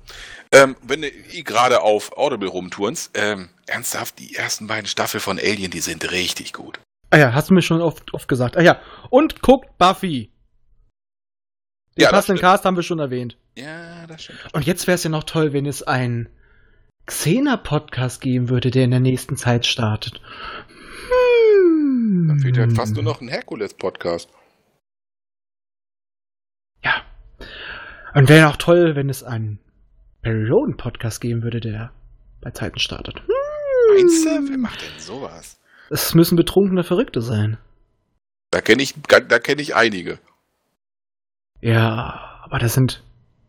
Ähm, 0.53 0.77
wenn 0.83 1.03
du 1.03 1.09
eh 1.09 1.43
gerade 1.43 1.83
auf 1.83 2.17
Audible 2.17 2.49
rumturnst, 2.49 3.13
ähm, 3.15 3.51
ernsthaft, 3.67 4.19
die 4.19 4.35
ersten 4.35 4.67
beiden 4.67 4.87
Staffeln 4.87 5.21
von 5.21 5.39
Alien, 5.39 5.71
die 5.71 5.81
sind 5.81 6.11
richtig 6.11 6.53
gut. 6.53 6.81
Ah 7.11 7.19
ja, 7.19 7.35
hast 7.35 7.51
du 7.51 7.55
mir 7.55 7.63
schon 7.63 7.81
oft, 7.81 8.13
oft 8.15 8.29
gesagt. 8.29 8.57
Ah 8.57 8.63
ja, 8.63 8.81
und 9.11 9.43
guckt 9.43 9.79
Buffy. 9.79 10.33
Den 11.97 12.03
Ja, 12.03 12.11
das 12.11 12.27
passenden. 12.27 12.41
Cast 12.41 12.65
haben 12.65 12.77
wir 12.77 12.83
schon 12.83 12.99
erwähnt. 12.99 13.37
Ja, 13.57 14.07
das 14.07 14.25
stimmt. 14.25 14.41
Und 14.53 14.67
jetzt 14.67 14.87
wäre 14.87 14.97
es 14.97 15.05
ja 15.05 15.11
noch 15.11 15.25
toll, 15.25 15.53
wenn 15.53 15.67
es 15.67 15.83
einen 15.83 16.29
Xena-Podcast 17.07 18.21
geben 18.21 18.49
würde, 18.49 18.71
der 18.71 18.85
in 18.85 18.91
der 18.91 19.01
nächsten 19.01 19.37
Zeit 19.37 19.67
startet. 19.67 20.21
Hm. 21.09 22.27
Dann 22.29 22.41
fehlt 22.41 22.57
ja 22.57 22.69
fast 22.71 22.95
nur 22.95 23.03
noch 23.03 23.21
ein 23.21 23.29
Herkules-Podcast. 23.29 24.31
Ja. 26.85 27.03
Und 28.15 28.29
wäre 28.29 28.49
auch 28.49 28.57
toll, 28.57 28.95
wenn 28.97 29.09
es 29.09 29.23
einen 29.23 29.59
Barry 30.23 30.49
Roden 30.49 30.77
Podcast 30.77 31.21
geben 31.21 31.43
würde, 31.43 31.61
der 31.61 31.93
bei 32.41 32.51
Zeiten 32.51 32.79
startet. 32.79 33.23
Meinst 33.97 34.25
du? 34.25 34.49
Wer 34.51 34.59
macht 34.59 34.83
denn 34.83 34.99
sowas? 34.99 35.59
Es 35.91 36.15
müssen 36.15 36.37
betrunkene 36.37 36.85
Verrückte 36.85 37.21
sein. 37.23 37.59
Da 38.51 38.61
kenne 38.61 38.83
ich, 38.83 38.95
da 39.09 39.39
kenne 39.39 39.63
ich 39.63 39.75
einige. 39.75 40.19
Ja, 41.61 42.41
aber 42.43 42.59
das 42.59 42.75
sind 42.75 43.03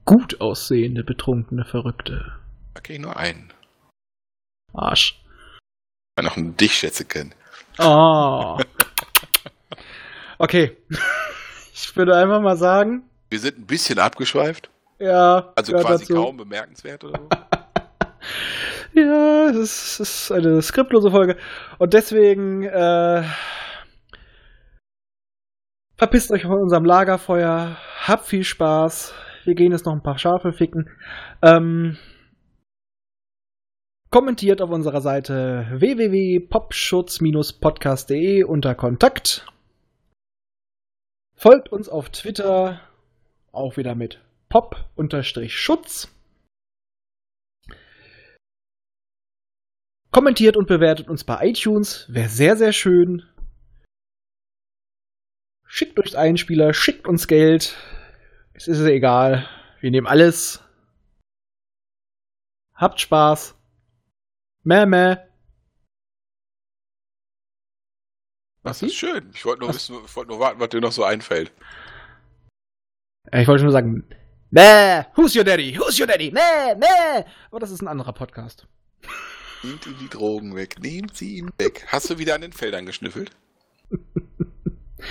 gut 0.05 0.41
aussehende 0.41 1.03
betrunkene 1.03 1.65
Verrückte. 1.65 2.34
Da 2.74 2.82
kenne 2.82 2.97
ich 2.99 3.03
nur 3.03 3.17
einen. 3.17 3.53
Arsch. 4.74 5.22
Weil 6.15 6.26
noch 6.26 6.38
einen 6.38 6.57
dich 6.57 6.74
schätze 6.76 7.05
kennen. 7.05 7.34
Oh. 7.80 8.57
Okay. 10.38 10.78
Ich 11.74 11.95
würde 11.95 12.15
einfach 12.15 12.41
mal 12.41 12.57
sagen, 12.57 13.03
Wir 13.30 13.39
sind 13.39 13.57
ein 13.57 13.65
bisschen 13.65 13.97
abgeschweift. 13.97 14.69
Ja. 15.02 15.52
Also 15.56 15.74
quasi 15.74 16.06
dazu. 16.06 16.16
kaum 16.16 16.38
bemerkenswert 16.38 17.04
oder 17.04 17.20
so. 17.20 17.28
Ja, 18.93 19.49
es 19.49 19.56
ist, 19.56 19.99
es 20.02 20.24
ist 20.24 20.32
eine 20.34 20.62
skriptlose 20.62 21.12
Folge. 21.12 21.38
Und 21.78 21.93
deswegen, 21.93 22.64
äh, 22.64 23.24
verpisst 25.95 26.30
euch 26.32 26.41
von 26.41 26.60
unserem 26.60 26.84
Lagerfeuer. 26.84 27.78
Habt 28.02 28.26
viel 28.26 28.43
Spaß. 28.43 29.14
Wir 29.45 29.56
gehen 29.56 29.72
jetzt 29.72 29.86
noch 29.86 29.93
ein 29.93 30.04
paar 30.04 30.18
Schafe 30.18 30.52
ficken. 30.52 30.89
Ähm, 31.41 31.97
kommentiert 34.10 34.62
auf 34.62 34.72
unserer 34.72 34.99
Seite 34.99 35.68
www.popschutz-podcast.de 35.72 38.43
unter 38.43 38.76
Kontakt. 38.76 39.47
Folgt 41.34 41.72
uns 41.72 41.88
auf 41.88 42.10
Twitter, 42.10 42.82
auch 43.54 43.78
wieder 43.78 43.95
mit 43.95 44.20
pop-schutz. 44.52 46.08
Kommentiert 50.12 50.58
und 50.58 50.68
bewertet 50.68 51.08
uns 51.10 51.24
bei 51.24 51.47
iTunes, 51.47 52.06
wäre 52.14 52.30
sehr, 52.30 52.58
sehr 52.58 52.74
schön. 52.74 53.26
Schickt 55.66 55.97
euch 55.99 56.18
Einspieler, 56.18 56.74
schickt 56.74 57.08
uns 57.08 57.28
Geld. 57.28 57.78
Es 58.54 58.68
ist 58.68 58.82
egal. 58.82 59.47
Wir 59.80 59.89
nehmen 59.89 60.06
alles. 60.06 60.62
Habt 62.76 62.99
Spaß. 62.99 63.56
Mäh, 64.64 64.86
mäh. 64.86 65.16
Das 68.64 68.84
ist 68.84 68.95
schön. 68.95 69.32
Ich 69.34 69.45
wollte 69.45 69.62
nur 69.62 69.74
wissen, 69.74 69.95
ich 70.06 70.16
wollte 70.16 70.32
nur 70.32 70.39
warten, 70.39 70.60
was 70.60 70.70
dir 70.70 70.82
noch 70.82 70.91
so 70.91 71.06
einfällt. 71.06 71.52
Ich 73.32 73.47
wollte 73.47 73.64
nur 73.64 73.72
sagen, 73.72 74.06
mäh, 74.52 75.06
who's 75.16 75.36
your 75.36 75.43
daddy? 75.43 75.76
Who's 75.78 75.99
your 75.99 76.08
daddy? 76.08 76.32
Mäh, 76.32 76.76
mäh. 76.76 77.24
Aber 77.49 77.60
das 77.60 77.72
ist 77.72 77.82
ein 77.82 77.88
anderer 77.88 78.14
Podcast. 78.14 78.68
Nehmt 79.64 79.86
ihm 79.86 79.95
die 79.99 80.10
Drogen 80.10 80.56
weg. 80.56 80.78
Nehmt 80.80 81.16
sie 81.16 81.38
ihm 81.38 81.52
weg. 81.58 81.86
Hast 81.88 82.10
du 82.10 82.18
wieder 82.18 82.36
an 82.36 82.41
den 82.41 82.54
Feldern 82.54 82.86
geschnüffelt? 82.86 83.32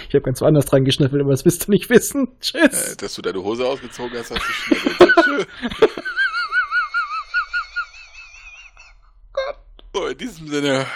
Ich 0.08 0.14
habe 0.14 0.22
ganz 0.22 0.40
woanders 0.40 0.66
dran 0.66 0.84
geschnüffelt, 0.84 1.20
aber 1.22 1.32
das 1.32 1.44
willst 1.44 1.66
du 1.66 1.70
nicht 1.72 1.90
wissen. 1.90 2.28
Äh, 2.28 2.40
Tschüss. 2.40 2.96
dass 2.96 3.14
du 3.14 3.22
deine 3.22 3.42
Hose 3.42 3.66
ausgezogen 3.66 4.16
hast, 4.18 4.30
hast 4.30 4.40
du 4.46 4.52
schnell. 4.52 5.14
Schön. 5.24 5.46
So, 9.92 10.06
in 10.06 10.16
diesem 10.18 10.46
Sinne, 10.46 10.86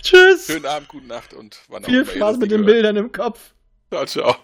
Tschüss. 0.00 0.46
schönen 0.46 0.66
Abend, 0.66 0.88
gute 0.88 1.06
Nacht 1.06 1.34
und 1.34 1.58
wann 1.68 1.84
auch 1.84 1.88
Viel 1.88 2.06
Spaß 2.06 2.36
mit 2.36 2.52
den 2.52 2.58
hört. 2.58 2.66
Bildern 2.66 2.96
im 2.96 3.10
Kopf. 3.10 3.52
Ciao, 3.90 4.06
ciao. 4.06 4.36